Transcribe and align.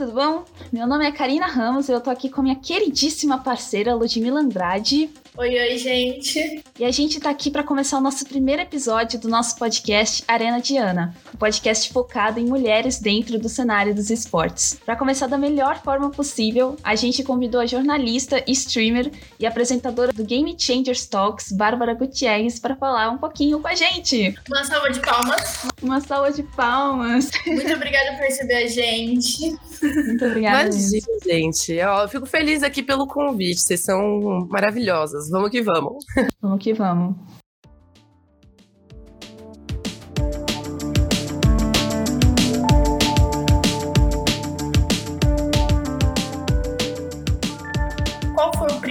Tudo 0.00 0.12
bom? 0.14 0.44
Meu 0.72 0.86
nome 0.86 1.06
é 1.06 1.12
Karina 1.12 1.46
Ramos 1.46 1.90
e 1.90 1.92
eu 1.92 2.00
tô 2.00 2.08
aqui 2.08 2.30
com 2.30 2.40
minha 2.40 2.56
queridíssima 2.56 3.36
parceira 3.36 3.94
Ludmila 3.94 4.40
Andrade. 4.40 5.10
Oi, 5.36 5.48
oi, 5.48 5.78
gente. 5.78 6.62
E 6.78 6.84
a 6.84 6.90
gente 6.90 7.20
tá 7.20 7.30
aqui 7.30 7.50
para 7.50 7.62
começar 7.62 7.96
o 7.96 8.00
nosso 8.00 8.26
primeiro 8.26 8.62
episódio 8.62 9.18
do 9.18 9.28
nosso 9.28 9.56
podcast 9.56 10.24
Arena 10.26 10.60
Diana, 10.60 11.14
um 11.32 11.38
podcast 11.38 11.92
focado 11.92 12.40
em 12.40 12.46
mulheres 12.46 12.98
dentro 12.98 13.38
do 13.38 13.48
cenário 13.48 13.94
dos 13.94 14.10
esportes. 14.10 14.78
Para 14.84 14.96
começar 14.96 15.28
da 15.28 15.38
melhor 15.38 15.80
forma 15.82 16.10
possível, 16.10 16.76
a 16.82 16.96
gente 16.96 17.22
convidou 17.22 17.60
a 17.60 17.66
jornalista, 17.66 18.42
streamer 18.48 19.10
e 19.38 19.46
apresentadora 19.46 20.12
do 20.12 20.24
Game 20.24 20.54
Changers 20.58 21.06
Talks, 21.06 21.52
Bárbara 21.52 21.94
Gutierrez, 21.94 22.58
para 22.58 22.74
falar 22.74 23.10
um 23.10 23.18
pouquinho 23.18 23.60
com 23.60 23.68
a 23.68 23.74
gente. 23.74 24.34
Uma 24.48 24.64
salva 24.64 24.90
de 24.90 25.00
palmas. 25.00 25.68
Uma 25.80 26.00
salva 26.00 26.32
de 26.32 26.42
palmas. 26.42 27.30
Muito 27.46 27.72
obrigada 27.72 28.16
por 28.16 28.22
receber 28.22 28.64
a 28.64 28.66
gente. 28.66 29.56
Muito 29.80 30.24
obrigada. 30.24 30.68
Imagina, 30.68 31.06
gente. 31.24 31.72
Eu 31.72 32.08
fico 32.08 32.26
feliz 32.26 32.62
aqui 32.62 32.82
pelo 32.82 33.06
convite. 33.06 33.60
Vocês 33.60 33.80
são 33.80 34.46
maravilhosas. 34.50 35.19
Vamos 35.30 35.50
que 35.50 35.62
vamos. 35.62 36.04
Vamos 36.40 36.62
que 36.62 36.72
vamos. 36.74 37.39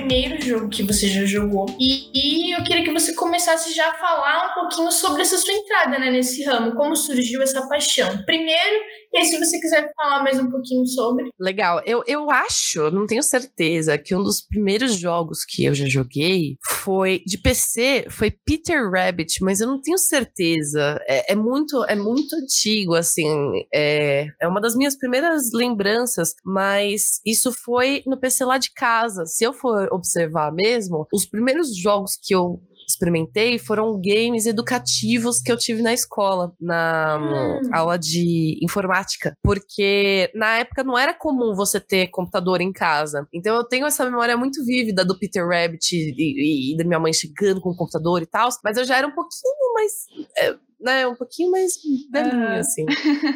Primeiro 0.10 0.42
jogo 0.42 0.70
que 0.70 0.82
você 0.82 1.08
já 1.08 1.24
jogou? 1.24 1.68
E, 1.80 2.10
e 2.14 2.52
eu 2.56 2.64
queria 2.64 2.84
que 2.84 2.92
você 2.92 3.14
começasse 3.14 3.72
já 3.76 3.92
a 3.92 3.94
falar 3.94 4.50
um 4.50 4.62
pouquinho 4.62 4.92
sobre 4.92 5.22
essa 5.22 5.38
sua 5.38 5.54
entrada 5.54 6.00
né, 6.00 6.10
nesse 6.10 6.44
ramo. 6.44 6.76
Como 6.76 6.96
surgiu 6.96 7.44
essa 7.44 7.68
paixão? 7.68 8.24
Primeiro, 8.26 8.84
e 9.12 9.18
aí, 9.18 9.26
se 9.26 9.40
você 9.40 9.60
quiser 9.60 9.92
falar 9.96 10.22
mais 10.22 10.40
um 10.40 10.52
pouquinho 10.52 10.86
sobre. 10.86 11.32
Legal. 11.40 11.82
Eu, 11.84 12.04
eu 12.06 12.30
acho, 12.30 12.92
não 12.92 13.08
tenho 13.08 13.24
certeza, 13.24 13.98
que 13.98 14.14
um 14.14 14.22
dos 14.22 14.40
primeiros 14.40 14.94
jogos 14.94 15.44
que 15.44 15.66
eu 15.66 15.74
já 15.74 15.88
joguei 15.88 16.58
foi 16.64 17.24
de 17.26 17.40
PC, 17.40 18.06
foi 18.12 18.30
Peter 18.30 18.88
Rabbit, 18.90 19.44
mas 19.44 19.62
eu 19.62 19.68
não 19.68 19.82
tenho 19.82 19.98
certeza. 19.98 21.00
É, 21.08 21.34
é 21.34 21.36
muito, 21.36 21.84
é 21.86 21.96
muito 21.96 22.36
antigo, 22.36 22.94
assim. 22.94 23.28
É, 23.74 24.28
é 24.40 24.48
uma 24.48 24.62
das 24.62 24.76
minhas 24.76 24.96
primeiras 24.96 25.52
lembranças, 25.54 26.36
mas 26.46 27.20
isso 27.26 27.52
foi 27.52 28.04
no 28.06 28.20
PC 28.20 28.46
lá 28.46 28.60
de 28.60 28.72
casa. 28.74 29.26
Se 29.26 29.44
eu 29.44 29.54
for 29.54 29.90
observar 30.00 30.52
mesmo, 30.52 31.08
os 31.14 31.26
primeiros 31.26 31.76
jogos 31.76 32.18
que 32.22 32.34
eu 32.34 32.60
experimentei 32.90 33.60
foram 33.60 34.00
games 34.02 34.46
educativos 34.46 35.40
que 35.40 35.52
eu 35.52 35.58
tive 35.58 35.82
na 35.82 35.94
escola, 35.94 36.52
na 36.60 37.60
hum. 37.62 37.70
aula 37.72 37.98
de 37.98 38.60
informática. 38.62 39.38
Porque 39.44 40.32
na 40.34 40.58
época 40.58 40.84
não 40.84 40.98
era 40.98 41.14
comum 41.14 41.54
você 41.56 41.80
ter 41.80 42.08
computador 42.08 42.62
em 42.62 42.72
casa. 42.72 43.28
Então 43.34 43.56
eu 43.56 43.64
tenho 43.64 43.86
essa 43.86 44.04
memória 44.04 44.36
muito 44.36 44.66
vívida 44.66 45.06
do 45.06 45.18
Peter 45.18 45.48
Rabbit 45.48 45.96
e, 45.96 46.14
e, 46.18 46.74
e 46.74 46.78
da 46.78 46.84
minha 46.84 47.00
mãe 47.00 47.14
chegando 47.14 47.62
com 47.62 47.70
o 47.70 47.78
computador 47.78 48.22
e 48.22 48.26
tal. 48.26 48.50
Mas 48.64 48.78
eu 48.78 48.86
já 48.86 48.98
era 48.98 49.08
um 49.08 49.14
pouquinho 49.14 49.74
mais. 49.76 49.94
É, 50.38 50.69
né, 50.80 51.06
um 51.08 51.16
pouquinho 51.16 51.52
mais 51.52 51.74
velhinho, 52.12 52.36
uhum. 52.36 52.60
assim. 52.60 52.86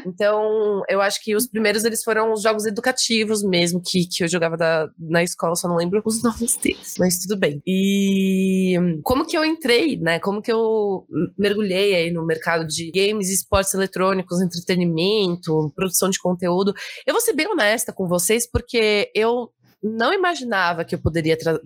Então, 0.05 0.81
eu 0.87 1.01
acho 1.01 1.21
que 1.23 1.35
os 1.35 1.47
primeiros 1.47 1.83
eles 1.83 2.03
foram 2.03 2.31
os 2.31 2.41
jogos 2.41 2.65
educativos 2.65 3.43
mesmo, 3.43 3.81
que, 3.81 4.07
que 4.07 4.23
eu 4.23 4.27
jogava 4.27 4.55
da, 4.55 4.89
na 4.97 5.23
escola, 5.23 5.55
só 5.55 5.67
não 5.67 5.75
lembro 5.75 6.01
os 6.05 6.21
nomes 6.23 6.55
deles, 6.57 6.95
mas 6.97 7.19
tudo 7.19 7.37
bem. 7.37 7.61
E 7.65 8.75
como 9.03 9.25
que 9.25 9.37
eu 9.37 9.43
entrei, 9.43 9.97
né? 9.97 10.19
Como 10.19 10.41
que 10.41 10.51
eu 10.51 11.05
mergulhei 11.37 11.95
aí 11.95 12.11
no 12.11 12.25
mercado 12.25 12.65
de 12.65 12.91
games, 12.91 13.29
esportes 13.29 13.73
eletrônicos, 13.73 14.41
entretenimento, 14.41 15.71
produção 15.75 16.09
de 16.09 16.19
conteúdo. 16.19 16.73
Eu 17.05 17.13
vou 17.13 17.21
ser 17.21 17.33
bem 17.33 17.47
honesta 17.47 17.91
com 17.91 18.07
vocês, 18.07 18.49
porque 18.49 19.11
eu 19.13 19.51
não 19.83 20.13
imaginava 20.13 20.85
que 20.85 20.95
eu 20.95 20.99
poderia 20.99 21.37
tra 21.37 21.59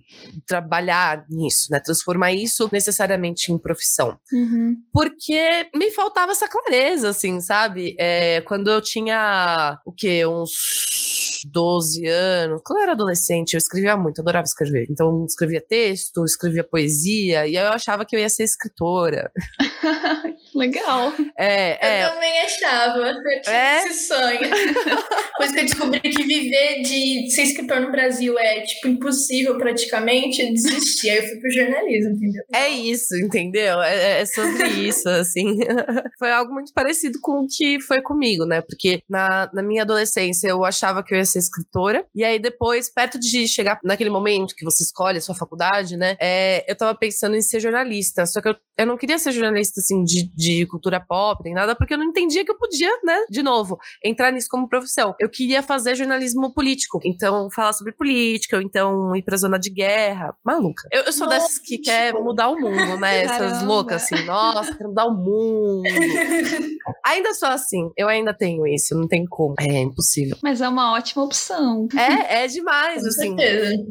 trabalhar 0.45 1.25
nisso, 1.29 1.67
né? 1.71 1.79
Transformar 1.79 2.33
isso 2.33 2.67
necessariamente 2.71 3.51
em 3.51 3.57
profissão. 3.57 4.17
Uhum. 4.33 4.75
Porque 4.91 5.69
me 5.75 5.91
faltava 5.91 6.31
essa 6.31 6.47
clareza, 6.47 7.09
assim, 7.09 7.39
sabe? 7.39 7.95
É, 7.99 8.41
quando 8.41 8.69
eu 8.69 8.81
tinha, 8.81 9.79
o 9.85 9.91
quê? 9.91 10.25
Uns 10.25 11.45
12 11.45 12.05
anos. 12.07 12.61
Quando 12.63 12.79
eu 12.79 12.83
era 12.83 12.91
adolescente, 12.93 13.53
eu 13.53 13.57
escrevia 13.57 13.95
muito, 13.95 14.21
adorava 14.21 14.45
escrever. 14.45 14.87
Então, 14.89 15.25
escrevia 15.25 15.61
texto, 15.61 16.23
escrevia 16.25 16.63
poesia, 16.63 17.47
e 17.47 17.55
eu 17.55 17.67
achava 17.67 18.05
que 18.05 18.15
eu 18.15 18.19
ia 18.19 18.29
ser 18.29 18.43
escritora. 18.43 19.31
Legal. 20.57 21.13
É, 21.37 21.77
é. 21.79 22.05
Eu 22.05 22.13
também 22.13 22.39
achava. 22.39 22.99
Eu 23.09 23.41
tinha 23.43 23.55
é? 23.55 23.85
esse 23.85 24.07
sonho. 24.07 24.39
Depois 25.37 25.51
que 25.51 25.59
eu 25.59 25.65
descobri 25.65 25.99
que 25.99 26.23
viver 26.23 26.81
de 26.81 27.29
ser 27.29 27.43
escritor 27.43 27.79
no 27.79 27.91
Brasil 27.91 28.37
é, 28.39 28.61
tipo, 28.61 28.87
impossível 28.87 29.55
praticamente, 29.59 30.41
eu 30.41 30.51
desisti. 30.51 31.11
Aí 31.11 31.17
eu 31.17 31.27
fui 31.27 31.39
pro 31.39 31.51
jornalismo, 31.51 32.15
entendeu? 32.15 32.43
É 32.51 32.69
isso, 32.69 33.15
entendeu? 33.17 33.81
É, 33.83 34.21
é 34.21 34.25
sobre 34.25 34.67
isso, 34.67 35.07
assim. 35.09 35.59
foi 36.17 36.31
algo 36.31 36.51
muito 36.51 36.73
parecido 36.73 37.19
com 37.21 37.43
o 37.43 37.47
que 37.47 37.79
foi 37.79 38.01
comigo, 38.01 38.43
né? 38.43 38.61
Porque 38.61 39.03
na, 39.07 39.47
na 39.53 39.61
minha 39.61 39.83
adolescência 39.83 40.47
eu 40.47 40.65
achava 40.65 41.03
que 41.03 41.13
eu 41.13 41.19
ia 41.19 41.25
ser 41.25 41.37
escritora. 41.37 42.03
E 42.15 42.23
aí 42.23 42.39
depois, 42.39 42.91
perto 42.91 43.19
de 43.19 43.47
chegar 43.47 43.79
naquele 43.83 44.09
momento 44.09 44.55
que 44.55 44.65
você 44.65 44.83
escolhe 44.83 45.19
a 45.19 45.21
sua 45.21 45.35
faculdade, 45.35 45.95
né? 45.95 46.17
É, 46.19 46.65
eu 46.67 46.75
tava 46.75 46.97
pensando 46.97 47.35
em 47.35 47.43
ser 47.43 47.59
jornalista. 47.59 48.25
Só 48.25 48.41
que 48.41 48.49
eu, 48.49 48.55
eu 48.75 48.87
não 48.87 48.97
queria 48.97 49.19
ser 49.19 49.31
jornalista, 49.31 49.79
assim, 49.81 50.03
de, 50.03 50.31
de 50.33 50.46
de 50.47 50.65
cultura 50.65 50.99
pop, 50.99 51.41
nem 51.43 51.53
nada, 51.53 51.75
porque 51.75 51.93
eu 51.93 51.97
não 51.97 52.05
entendia 52.05 52.45
que 52.45 52.51
eu 52.51 52.57
podia, 52.57 52.89
né, 53.03 53.25
de 53.29 53.43
novo, 53.43 53.77
entrar 54.03 54.31
nisso 54.31 54.47
como 54.49 54.69
profissão. 54.69 55.13
Eu 55.19 55.29
queria 55.29 55.61
fazer 55.61 55.95
jornalismo 55.95 56.53
político, 56.53 56.99
então 57.03 57.49
falar 57.51 57.73
sobre 57.73 57.91
política, 57.91 58.55
ou 58.55 58.61
então 58.61 59.15
ir 59.15 59.23
pra 59.23 59.35
zona 59.35 59.59
de 59.59 59.69
guerra. 59.69 60.33
Maluca. 60.43 60.87
Eu, 60.91 61.03
eu 61.03 61.13
sou 61.13 61.27
nossa, 61.27 61.39
dessas 61.39 61.59
que 61.59 61.77
quer 61.77 62.13
mudar 62.13 62.49
o 62.49 62.59
mundo, 62.59 62.97
né? 62.99 63.23
Essas 63.23 63.63
loucas 63.63 64.03
assim, 64.03 64.23
nossa, 64.25 64.73
quero 64.73 64.89
mudar 64.89 65.05
o 65.05 65.13
mundo. 65.13 65.83
ainda 67.05 67.33
sou 67.33 67.49
assim, 67.49 67.91
eu 67.97 68.07
ainda 68.07 68.33
tenho 68.33 68.65
isso, 68.65 68.95
não 68.95 69.07
tem 69.07 69.25
como. 69.25 69.55
É 69.59 69.81
impossível. 69.81 70.37
Mas 70.41 70.61
é 70.61 70.69
uma 70.69 70.93
ótima 70.93 71.23
opção. 71.23 71.87
É, 71.95 72.43
é 72.43 72.47
demais, 72.47 73.03
assim. 73.05 73.35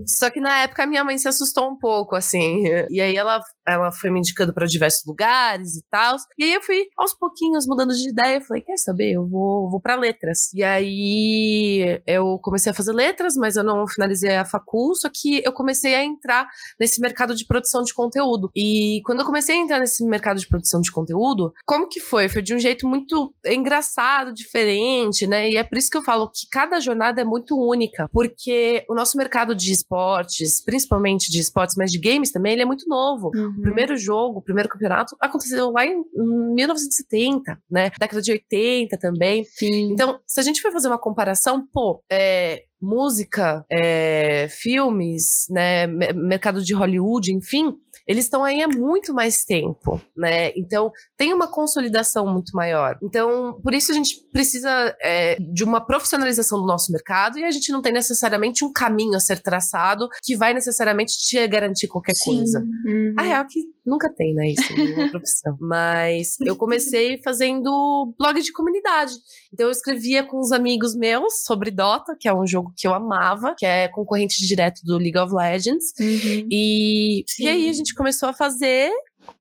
Só 0.07 0.31
que 0.31 0.41
na 0.41 0.63
época 0.63 0.87
minha 0.87 1.05
mãe 1.05 1.19
se 1.19 1.29
assustou 1.29 1.69
um 1.69 1.77
pouco, 1.77 2.17
assim. 2.17 2.65
E 2.91 3.01
aí 3.01 3.17
ela, 3.17 3.41
ela 3.67 3.91
foi 3.91 4.11
me 4.11 4.19
indicando 4.19 4.53
para 4.53 4.67
diversos 4.67 5.05
lugares 5.07 5.77
e 5.77 5.85
tal. 5.91 6.17
E 6.39 6.45
aí 6.45 6.55
eu 6.55 6.63
fui 6.63 6.87
aos 6.97 7.13
pouquinhos 7.15 7.67
mudando 7.67 7.95
de 7.95 8.09
ideia. 8.09 8.41
Falei, 8.41 8.63
quer 8.63 8.77
saber? 8.77 9.13
Eu 9.13 9.27
vou, 9.27 9.71
vou 9.71 9.81
para 9.81 9.97
letras. 9.97 10.53
E 10.55 10.63
aí 10.63 12.01
eu 12.07 12.39
comecei 12.39 12.71
a 12.71 12.75
fazer 12.75 12.93
letras, 12.93 13.35
mas 13.37 13.57
eu 13.57 13.65
não 13.65 13.87
finalizei 13.87 14.37
a 14.37 14.45
facul, 14.45 14.95
só 14.95 15.09
que 15.13 15.43
eu 15.45 15.53
comecei 15.53 15.95
a 15.95 16.05
entrar 16.05 16.47
nesse 16.79 17.01
mercado 17.01 17.35
de 17.35 17.47
produção 17.47 17.83
de 17.83 17.93
conteúdo. 17.93 18.51
E 18.55 19.01
quando 19.05 19.21
eu 19.21 19.27
comecei 19.27 19.57
a 19.57 19.59
entrar 19.59 19.81
nesse 19.81 20.05
mercado 20.05 20.39
de 20.39 20.49
produção 20.49 20.81
de 20.81 20.93
conteúdo, 20.93 21.53
como 21.65 21.89
que 21.89 22.01
foi? 22.01 22.29
Foi 22.29 22.43
de 22.43 22.55
um 22.55 22.59
jeito 22.59 22.87
muito 22.87 23.35
engraçado, 23.45 24.33
diferente, 24.33 25.27
né? 25.27 25.51
E 25.51 25.57
é 25.57 25.65
por 25.65 25.79
isso 25.79 25.91
que 25.91 25.97
eu 25.97 26.03
falo 26.03 26.31
que 26.31 26.47
cada 26.51 26.79
jornada 26.81 27.21
é 27.21 27.25
muito 27.25 27.59
única, 27.59 28.09
porque 28.13 28.85
o 28.89 28.95
nosso 28.95 29.17
mercado 29.17 29.55
de 29.55 29.73
esportes, 29.73 30.63
principalmente 30.65 31.31
de 31.31 31.41
esportes, 31.41 31.77
mas 31.77 31.91
de 31.91 31.99
games 31.99 32.31
também, 32.31 32.53
ele 32.53 32.63
é 32.63 32.67
muito 32.67 32.89
novo. 32.89 33.31
Uhum. 33.35 33.56
O 33.57 33.63
primeiro 33.63 33.97
jogo, 33.97 34.39
o 34.39 34.43
primeiro 34.43 34.69
campeonato 34.69 35.17
aconteceu 35.21 35.71
lá 35.71 35.87
em 35.87 36.05
1970, 36.15 37.59
né? 37.71 37.91
Década 37.99 38.21
de 38.21 38.33
80 38.33 38.99
também. 38.99 39.45
Sim. 39.45 39.93
Então, 39.93 40.21
se 40.27 40.41
a 40.41 40.43
gente 40.43 40.61
for 40.61 40.73
fazer 40.73 40.89
uma 40.89 40.99
comparação, 40.99 41.67
pô, 41.73 42.03
é, 42.11 42.65
música, 42.81 43.65
é, 43.71 44.49
filmes, 44.49 45.47
né, 45.51 45.87
mercado 45.87 46.63
de 46.63 46.75
Hollywood, 46.75 47.33
enfim, 47.33 47.75
eles 48.07 48.25
estão 48.25 48.45
aí 48.45 48.63
há 48.63 48.69
muito 48.69 49.13
mais 49.13 49.45
tempo, 49.45 50.01
né? 50.17 50.53
Então 50.57 50.93
tem 51.17 51.35
uma 51.35 51.49
consolidação 51.49 52.33
muito 52.33 52.53
maior. 52.55 52.97
Então 53.03 53.59
por 53.61 53.75
isso 53.75 53.91
a 53.91 53.95
gente 53.95 54.23
precisa 54.33 54.97
é, 55.03 55.37
de 55.41 55.65
uma 55.65 55.85
profissionalização 55.85 56.61
do 56.61 56.67
nosso 56.67 56.93
mercado 56.93 57.39
e 57.39 57.45
a 57.45 57.51
gente 57.51 57.73
não 57.73 57.83
tem 57.83 57.93
necessariamente 57.93 58.65
um 58.65 58.73
caminho 58.73 59.17
a 59.17 59.21
ser 59.21 59.41
traçado 59.41 60.09
que 60.23 60.37
vai 60.37 60.55
necessariamente 60.55 61.15
te 61.19 61.47
garantir 61.49 61.89
qualquer 61.89 62.15
Sim. 62.15 62.37
coisa. 62.37 62.61
Uhum. 62.61 63.15
A 63.17 63.23
real 63.23 63.43
é 63.43 63.47
que 63.49 63.76
nunca 63.87 64.13
tem, 64.13 64.35
né? 64.35 64.51
Isso 64.51 64.73
nenhuma 64.75 65.09
profissão. 65.11 65.57
Mas 65.61 66.37
eu 66.41 66.57
comecei 66.57 67.21
fazendo 67.23 68.15
blog 68.19 68.41
de 68.43 68.53
comunidade. 68.53 69.13
Então 69.53 69.67
eu 69.67 69.73
escrevia 69.73 70.25
com 70.25 70.39
os 70.39 70.53
amigos 70.53 70.95
meus 70.97 71.45
sobre 71.45 71.71
Dota, 71.71 72.17
que 72.19 72.29
é 72.29 72.35
um 72.35 72.47
jogo 72.47 72.73
que 72.77 72.87
eu 72.87 72.93
amava, 72.93 73.55
que 73.57 73.65
é 73.65 73.89
concorrente 73.89 74.47
direto 74.47 74.81
do 74.85 74.99
League 74.99 75.19
of 75.19 75.33
Legends. 75.33 75.93
Uhum. 76.01 76.49
E, 76.51 77.25
e 77.39 77.49
aí 77.49 77.69
a 77.69 77.73
gente 77.73 77.95
começou 77.95 78.29
a 78.29 78.33
fazer 78.33 78.91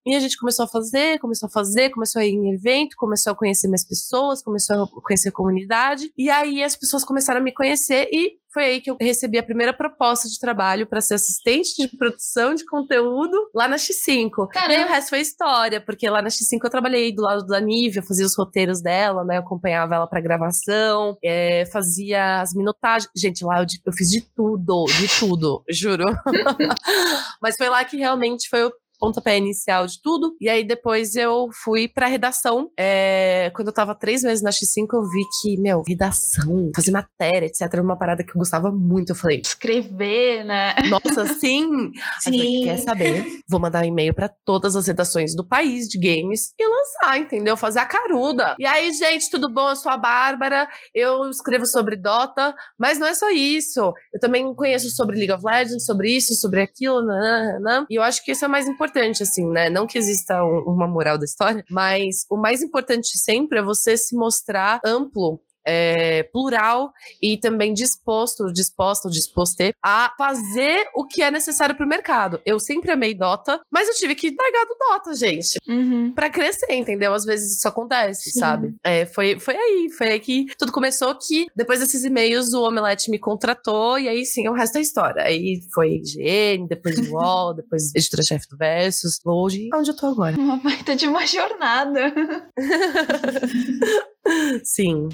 E 0.06 0.16
a 0.16 0.20
gente 0.20 0.38
começou 0.38 0.66
a 0.66 0.68
fazer, 0.68 1.20
começou 1.20 1.48
a 1.48 1.50
fazer, 1.50 1.90
começou 1.90 2.22
a 2.22 2.26
ir 2.26 2.34
em 2.34 2.54
evento, 2.54 2.96
começou 2.96 3.34
a 3.34 3.36
conhecer 3.36 3.68
mais 3.68 3.84
pessoas, 3.84 4.44
começou 4.44 4.84
a 4.84 5.02
conhecer 5.02 5.30
a 5.30 5.32
comunidade. 5.32 6.12
E 6.18 6.30
aí 6.30 6.64
as 6.64 6.76
pessoas 6.76 7.04
começaram 7.04 7.42
a 7.42 7.44
me 7.44 7.52
conhecer 7.52 8.10
e 8.12 8.40
foi 8.56 8.64
aí 8.64 8.82
que 8.82 8.90
eu 8.90 8.96
recebi 9.02 9.38
a 9.38 9.44
primeira 9.44 9.74
proposta 9.74 10.30
de 10.30 10.40
trabalho 10.40 10.88
para 10.88 11.02
ser 11.02 11.16
assistente 11.16 11.76
de 11.76 11.90
produção 11.98 12.56
de 12.56 12.66
conteúdo 12.66 13.38
lá 13.54 13.68
na 13.68 13.76
X5. 13.76 14.48
Caramba. 14.48 14.74
E 14.74 14.76
aí 14.78 14.86
o 14.86 14.88
resto 14.88 15.10
foi 15.10 15.20
história, 15.20 15.82
porque 15.82 16.10
lá 16.10 16.22
na 16.22 16.30
X5 16.30 16.60
eu 16.64 16.70
trabalhei 16.70 17.14
do 17.14 17.22
lado 17.22 17.46
da 17.46 17.60
Nívia, 17.60 18.02
fazia 18.02 18.26
os 18.26 18.34
roteiros 18.34 18.82
dela, 18.82 19.26
né? 19.26 19.36
Eu 19.36 19.42
acompanhava 19.42 19.96
ela 19.96 20.08
para 20.08 20.22
gravação, 20.22 21.18
é, 21.22 21.66
fazia 21.66 22.40
as 22.40 22.54
minotagens. 22.54 23.12
Gente, 23.14 23.44
lá 23.44 23.60
eu, 23.60 23.66
eu 23.86 23.92
fiz 23.92 24.10
de 24.10 24.22
tudo, 24.22 24.86
de 24.86 25.20
tudo, 25.20 25.62
juro. 25.70 26.06
Mas 27.42 27.58
foi 27.58 27.68
lá 27.68 27.84
que 27.84 27.98
realmente 27.98 28.48
foi 28.48 28.64
o 28.64 28.72
pontapé 29.00 29.38
inicial 29.38 29.86
de 29.86 30.02
tudo. 30.02 30.36
E 30.40 30.50
aí 30.50 30.64
depois 30.64 31.16
eu 31.16 31.50
fui 31.64 31.88
pra 31.88 32.08
redação. 32.08 32.70
É, 32.78 33.52
quando 33.56 33.68
eu 33.68 33.74
tava 33.74 33.96
três 33.96 34.24
meses 34.24 34.44
na 34.44 34.50
X5, 34.50 34.88
eu 34.94 35.10
vi 35.10 35.24
que, 35.42 35.60
meu, 35.60 35.84
redação, 35.88 36.72
fazer 36.76 36.92
matéria, 36.92 37.46
etc., 37.46 37.62
era 37.62 37.82
uma 37.82 37.98
parada 37.98 38.24
que 38.24 38.32
eu 38.32 38.38
gostava 38.38 38.72
muito. 38.72 39.10
Eu 39.10 39.16
falei, 39.16 39.42
escrever, 39.44 40.44
né? 40.46 40.76
Nossa, 40.90 41.26
sim! 41.40 41.92
sim. 42.22 42.64
quer 42.64 42.78
saber? 42.78 43.26
Vou 43.48 43.60
mandar 43.60 43.84
um 43.84 43.88
e-mail 43.88 44.14
pra 44.14 44.30
todas 44.30 44.76
as 44.76 44.88
redações 44.88 45.36
do 45.36 45.46
país 45.46 45.88
de 45.88 45.98
games 45.98 46.54
e 46.58 46.68
lançar, 46.68 47.20
entendeu? 47.20 47.58
Fazer 47.58 47.80
a 47.80 47.86
caruda. 47.86 48.56
E 48.60 48.66
aí, 48.66 48.92
gente, 48.94 49.30
tudo 49.30 49.52
bom? 49.52 49.70
Eu 49.70 49.76
sou 49.76 49.92
a 49.92 49.98
Bárbara, 49.98 50.68
eu 50.94 51.30
escrevo 51.30 51.66
sobre 51.66 51.96
Dota, 51.96 52.56
mas 52.78 52.98
não 52.98 53.08
é 53.08 53.14
só 53.14 53.30
isso. 53.30 53.94
Eu 54.14 54.20
também 54.20 54.54
conheço 54.54 54.90
sobre 54.90 55.18
League 55.18 55.34
of 55.34 55.44
Legends, 55.46 55.86
sobre 55.86 56.10
isso, 56.16 56.34
sobre 56.36 56.62
aquilo, 56.62 57.06
nanana. 57.06 57.86
e 57.90 57.96
eu 57.96 58.04
acho 58.04 58.24
que 58.24 58.32
isso 58.32 58.46
é 58.46 58.48
mais 58.48 58.68
importante 58.68 58.85
importante, 58.86 59.24
assim, 59.24 59.46
né? 59.48 59.70
Não 59.70 59.88
que 59.88 59.98
exista 59.98 60.44
um, 60.44 60.60
uma 60.68 60.88
moral 60.88 61.18
da 61.18 61.26
história, 61.26 61.64
mas 61.70 62.26
o 62.30 62.38
mais 62.38 62.62
importante 62.62 63.18
sempre 63.18 63.60
é 63.60 63.64
você 63.64 63.98
se 63.98 64.16
mostrar 64.16 64.80
amplo 64.86 65.40
é, 65.66 66.24
plural 66.24 66.92
e 67.22 67.38
também 67.38 67.74
disposto, 67.74 68.52
disposto, 68.52 69.10
disposto 69.10 69.56
a 69.82 70.14
fazer 70.18 70.88
o 70.94 71.06
que 71.06 71.22
é 71.22 71.32
necessário 71.32 71.76
para 71.76 71.86
o 71.86 71.90
mercado. 71.90 72.42
Eu 72.46 72.60
sempre 72.60 72.92
amei 72.92 73.14
Dota, 73.14 73.62
mas 73.72 73.88
eu 73.88 73.96
tive 73.96 74.16
que 74.16 74.36
largar 74.38 74.66
do 74.66 74.76
Dota, 74.78 75.16
gente, 75.16 75.58
uhum. 75.68 76.12
para 76.14 76.30
crescer, 76.30 76.74
entendeu? 76.74 77.14
Às 77.14 77.24
vezes 77.24 77.58
isso 77.58 77.68
acontece, 77.68 78.32
Sim. 78.32 78.40
sabe? 78.40 78.76
É, 78.84 79.06
foi, 79.06 79.40
foi 79.40 79.56
aí, 79.56 79.90
foi 79.98 80.10
aí 80.10 80.20
que 80.20 80.46
tudo 80.58 80.72
começou. 80.72 81.16
Que 81.16 81.46
depois 81.56 81.80
desses 81.80 82.04
e-mails 82.04 82.54
o 82.54 82.64
Omelete 82.64 83.10
me 83.10 83.18
contratou 83.18 83.98
e 83.98 84.10
aí 84.10 84.26
sim 84.26 84.48
o 84.48 84.54
resto 84.54 84.78
é 84.78 84.82
história. 84.82 85.24
Aí 85.24 85.62
foi 85.74 85.96
IGN, 85.96 86.68
depois 86.68 86.98
o 86.98 87.12
UOL, 87.16 87.54
depois 87.54 87.94
editora-chefe 87.96 88.48
do 88.50 88.58
Versus, 88.58 89.20
hoje, 89.26 89.70
onde 89.74 89.92
eu 89.92 89.96
tô 89.96 90.08
agora. 90.08 90.38
Uma 90.38 90.58
baita 90.58 90.96
de 90.96 91.08
uma 91.08 91.26
jornada. 91.26 92.14
Sim. 94.64 95.10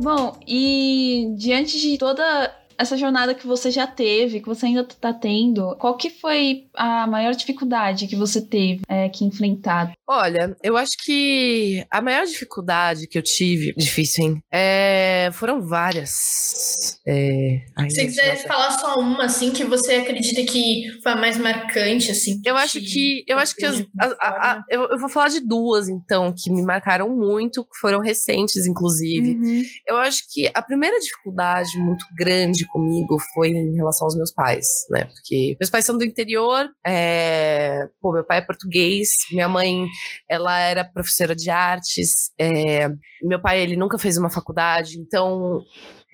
Bom, 0.00 0.38
e 0.46 1.34
diante 1.36 1.78
de 1.78 1.98
toda 1.98 2.56
essa 2.80 2.96
jornada 2.96 3.34
que 3.34 3.46
você 3.46 3.70
já 3.70 3.86
teve, 3.86 4.40
que 4.40 4.46
você 4.46 4.64
ainda 4.64 4.80
está 4.80 5.12
tendo, 5.12 5.76
qual 5.76 5.96
que 5.98 6.08
foi 6.08 6.68
a 6.74 7.06
maior 7.06 7.34
dificuldade 7.34 8.06
que 8.06 8.16
você 8.16 8.40
teve 8.40 8.80
é, 8.88 9.10
que 9.10 9.24
enfrentar? 9.24 9.92
Olha, 10.08 10.56
eu 10.62 10.76
acho 10.78 10.92
que 11.04 11.84
a 11.90 12.00
maior 12.00 12.24
dificuldade 12.24 13.06
que 13.06 13.18
eu 13.18 13.22
tive, 13.22 13.74
difícil, 13.76 14.24
hein? 14.24 14.42
É, 14.50 15.28
foram 15.34 15.60
várias. 15.60 16.69
É... 17.06 17.62
Ai, 17.76 17.88
Se 17.88 18.04
quiser 18.04 18.34
nossa. 18.34 18.48
falar 18.48 18.70
só 18.72 19.00
uma, 19.00 19.24
assim, 19.24 19.50
que 19.52 19.64
você 19.64 19.94
acredita 19.94 20.42
que 20.50 20.84
foi 21.02 21.12
a 21.12 21.16
mais 21.16 21.38
marcante, 21.38 22.10
assim. 22.10 22.40
Eu 22.44 22.56
acho 22.56 22.80
que. 22.80 23.24
Eu 23.26 23.38
acho 23.38 23.56
que. 23.56 23.64
As, 23.64 23.80
a, 23.98 24.06
a, 24.06 24.52
a, 24.52 24.64
eu, 24.68 24.82
eu, 24.82 24.98
vou 24.98 25.08
falar 25.08 25.28
de 25.28 25.40
duas, 25.40 25.88
então, 25.88 26.32
que 26.36 26.50
me 26.50 26.62
marcaram 26.62 27.08
muito, 27.08 27.64
que 27.64 27.78
foram 27.80 28.00
recentes, 28.00 28.66
inclusive. 28.66 29.30
Uhum. 29.30 29.62
Eu 29.86 29.96
acho 29.96 30.24
que 30.30 30.50
a 30.52 30.60
primeira 30.60 30.98
dificuldade 31.00 31.78
muito 31.78 32.04
grande 32.16 32.66
comigo 32.66 33.18
foi 33.34 33.48
em 33.48 33.74
relação 33.76 34.06
aos 34.06 34.16
meus 34.16 34.32
pais, 34.32 34.66
né? 34.90 35.04
Porque 35.06 35.56
meus 35.58 35.70
pais 35.70 35.84
são 35.84 35.96
do 35.96 36.04
interior, 36.04 36.68
é... 36.86 37.88
pô, 38.00 38.12
meu 38.12 38.24
pai 38.24 38.38
é 38.38 38.42
português, 38.42 39.10
minha 39.32 39.48
mãe, 39.48 39.86
ela 40.28 40.58
era 40.58 40.84
professora 40.84 41.34
de 41.34 41.48
artes, 41.48 42.30
é... 42.38 42.88
meu 43.22 43.40
pai, 43.40 43.62
ele 43.62 43.76
nunca 43.76 43.98
fez 43.98 44.18
uma 44.18 44.30
faculdade, 44.30 44.98
então 44.98 45.62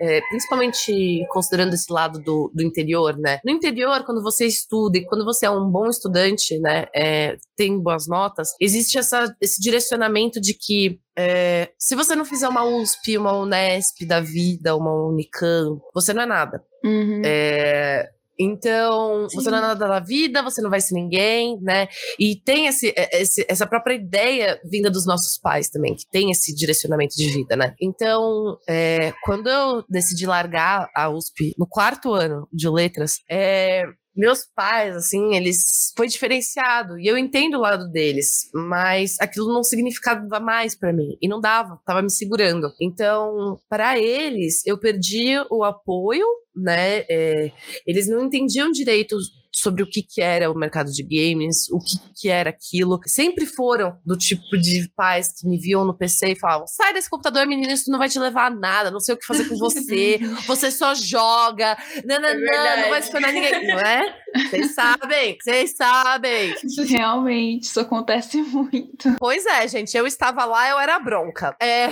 é, 0.00 0.20
principalmente 0.28 1.24
considerando 1.30 1.74
esse 1.74 1.92
lado 1.92 2.18
do, 2.18 2.50
do 2.54 2.62
interior, 2.62 3.16
né? 3.18 3.40
No 3.44 3.50
interior, 3.50 4.04
quando 4.04 4.22
você 4.22 4.46
estuda 4.46 4.98
e 4.98 5.04
quando 5.06 5.24
você 5.24 5.46
é 5.46 5.50
um 5.50 5.70
bom 5.70 5.88
estudante, 5.88 6.58
né, 6.58 6.86
é, 6.94 7.36
tem 7.56 7.78
boas 7.80 8.06
notas, 8.06 8.50
existe 8.60 8.98
essa, 8.98 9.34
esse 9.40 9.60
direcionamento 9.60 10.40
de 10.40 10.54
que 10.54 11.00
é, 11.18 11.70
se 11.78 11.94
você 11.94 12.14
não 12.14 12.24
fizer 12.24 12.48
uma 12.48 12.64
USP, 12.64 13.16
uma 13.16 13.32
Unesp 13.32 14.04
da 14.06 14.20
vida, 14.20 14.76
uma 14.76 14.92
Unicamp, 15.08 15.80
você 15.94 16.12
não 16.12 16.22
é 16.22 16.26
nada. 16.26 16.62
Uhum. 16.84 17.22
É, 17.24 18.10
então, 18.38 19.28
Sim. 19.28 19.36
você 19.36 19.50
não 19.50 19.58
é 19.58 19.60
nada 19.60 19.88
da 19.88 20.00
vida, 20.00 20.42
você 20.42 20.60
não 20.60 20.70
vai 20.70 20.80
ser 20.80 20.94
ninguém, 20.94 21.58
né? 21.60 21.88
E 22.18 22.36
tem 22.36 22.66
esse, 22.66 22.92
é, 22.96 23.22
esse, 23.22 23.46
essa 23.48 23.66
própria 23.66 23.94
ideia 23.94 24.60
vinda 24.64 24.90
dos 24.90 25.06
nossos 25.06 25.38
pais 25.38 25.68
também, 25.68 25.94
que 25.94 26.06
tem 26.10 26.30
esse 26.30 26.54
direcionamento 26.54 27.16
de 27.16 27.28
vida, 27.28 27.56
né? 27.56 27.74
Então, 27.80 28.58
é, 28.68 29.12
quando 29.22 29.48
eu 29.48 29.84
decidi 29.88 30.26
largar 30.26 30.88
a 30.94 31.08
USP 31.08 31.54
no 31.58 31.66
quarto 31.66 32.12
ano 32.12 32.46
de 32.52 32.68
letras, 32.68 33.20
é, 33.30 33.84
meus 34.16 34.46
pais, 34.54 34.96
assim, 34.96 35.34
eles 35.34 35.92
foi 35.96 36.08
diferenciado 36.08 36.98
e 36.98 37.06
eu 37.06 37.18
entendo 37.18 37.58
o 37.58 37.60
lado 37.60 37.88
deles, 37.90 38.50
mas 38.54 39.16
aquilo 39.20 39.52
não 39.52 39.62
significava 39.62 40.40
mais 40.40 40.74
para 40.74 40.92
mim 40.92 41.16
e 41.20 41.28
não 41.28 41.40
dava, 41.40 41.78
tava 41.84 42.02
me 42.02 42.10
segurando. 42.10 42.72
Então, 42.80 43.58
para 43.68 43.98
eles, 43.98 44.66
eu 44.66 44.78
perdi 44.78 45.34
o 45.50 45.62
apoio, 45.62 46.26
né? 46.54 47.04
É, 47.10 47.52
eles 47.86 48.08
não 48.08 48.24
entendiam 48.24 48.70
direito 48.70 49.16
sobre 49.56 49.82
o 49.82 49.86
que, 49.86 50.02
que 50.02 50.20
era 50.20 50.50
o 50.50 50.54
mercado 50.54 50.92
de 50.92 51.02
games, 51.02 51.68
o 51.70 51.78
que, 51.78 51.96
que 52.14 52.28
era 52.28 52.50
aquilo. 52.50 53.00
Sempre 53.06 53.46
foram 53.46 53.98
do 54.04 54.16
tipo 54.16 54.56
de 54.58 54.86
pais 54.94 55.32
que 55.32 55.48
me 55.48 55.58
viam 55.58 55.84
no 55.84 55.96
PC 55.96 56.32
e 56.32 56.38
falavam: 56.38 56.66
sai 56.66 56.92
desse 56.92 57.08
computador, 57.08 57.46
menino, 57.46 57.72
isso 57.72 57.90
não 57.90 57.98
vai 57.98 58.08
te 58.08 58.18
levar 58.18 58.46
a 58.46 58.50
nada, 58.50 58.90
não 58.90 59.00
sei 59.00 59.14
o 59.14 59.18
que 59.18 59.24
fazer 59.24 59.48
com 59.48 59.56
você, 59.56 60.18
você 60.46 60.70
só 60.70 60.94
joga, 60.94 61.76
não, 62.04 62.20
não, 62.20 62.28
é 62.28 62.34
não, 62.34 62.82
não 62.82 62.90
vai 62.90 63.02
se 63.02 63.10
tornar 63.10 63.32
ninguém, 63.32 63.66
não 63.66 63.78
é? 63.78 64.14
Vocês 64.44 64.74
sabem, 64.74 65.38
vocês 65.40 65.76
sabem. 65.76 66.54
Realmente, 66.88 67.64
isso 67.64 67.80
acontece 67.80 68.42
muito. 68.42 69.16
Pois 69.18 69.44
é, 69.46 69.66
gente, 69.68 69.96
eu 69.96 70.06
estava 70.06 70.44
lá, 70.44 70.68
eu 70.68 70.78
era 70.78 70.98
bronca. 70.98 71.56
É... 71.60 71.88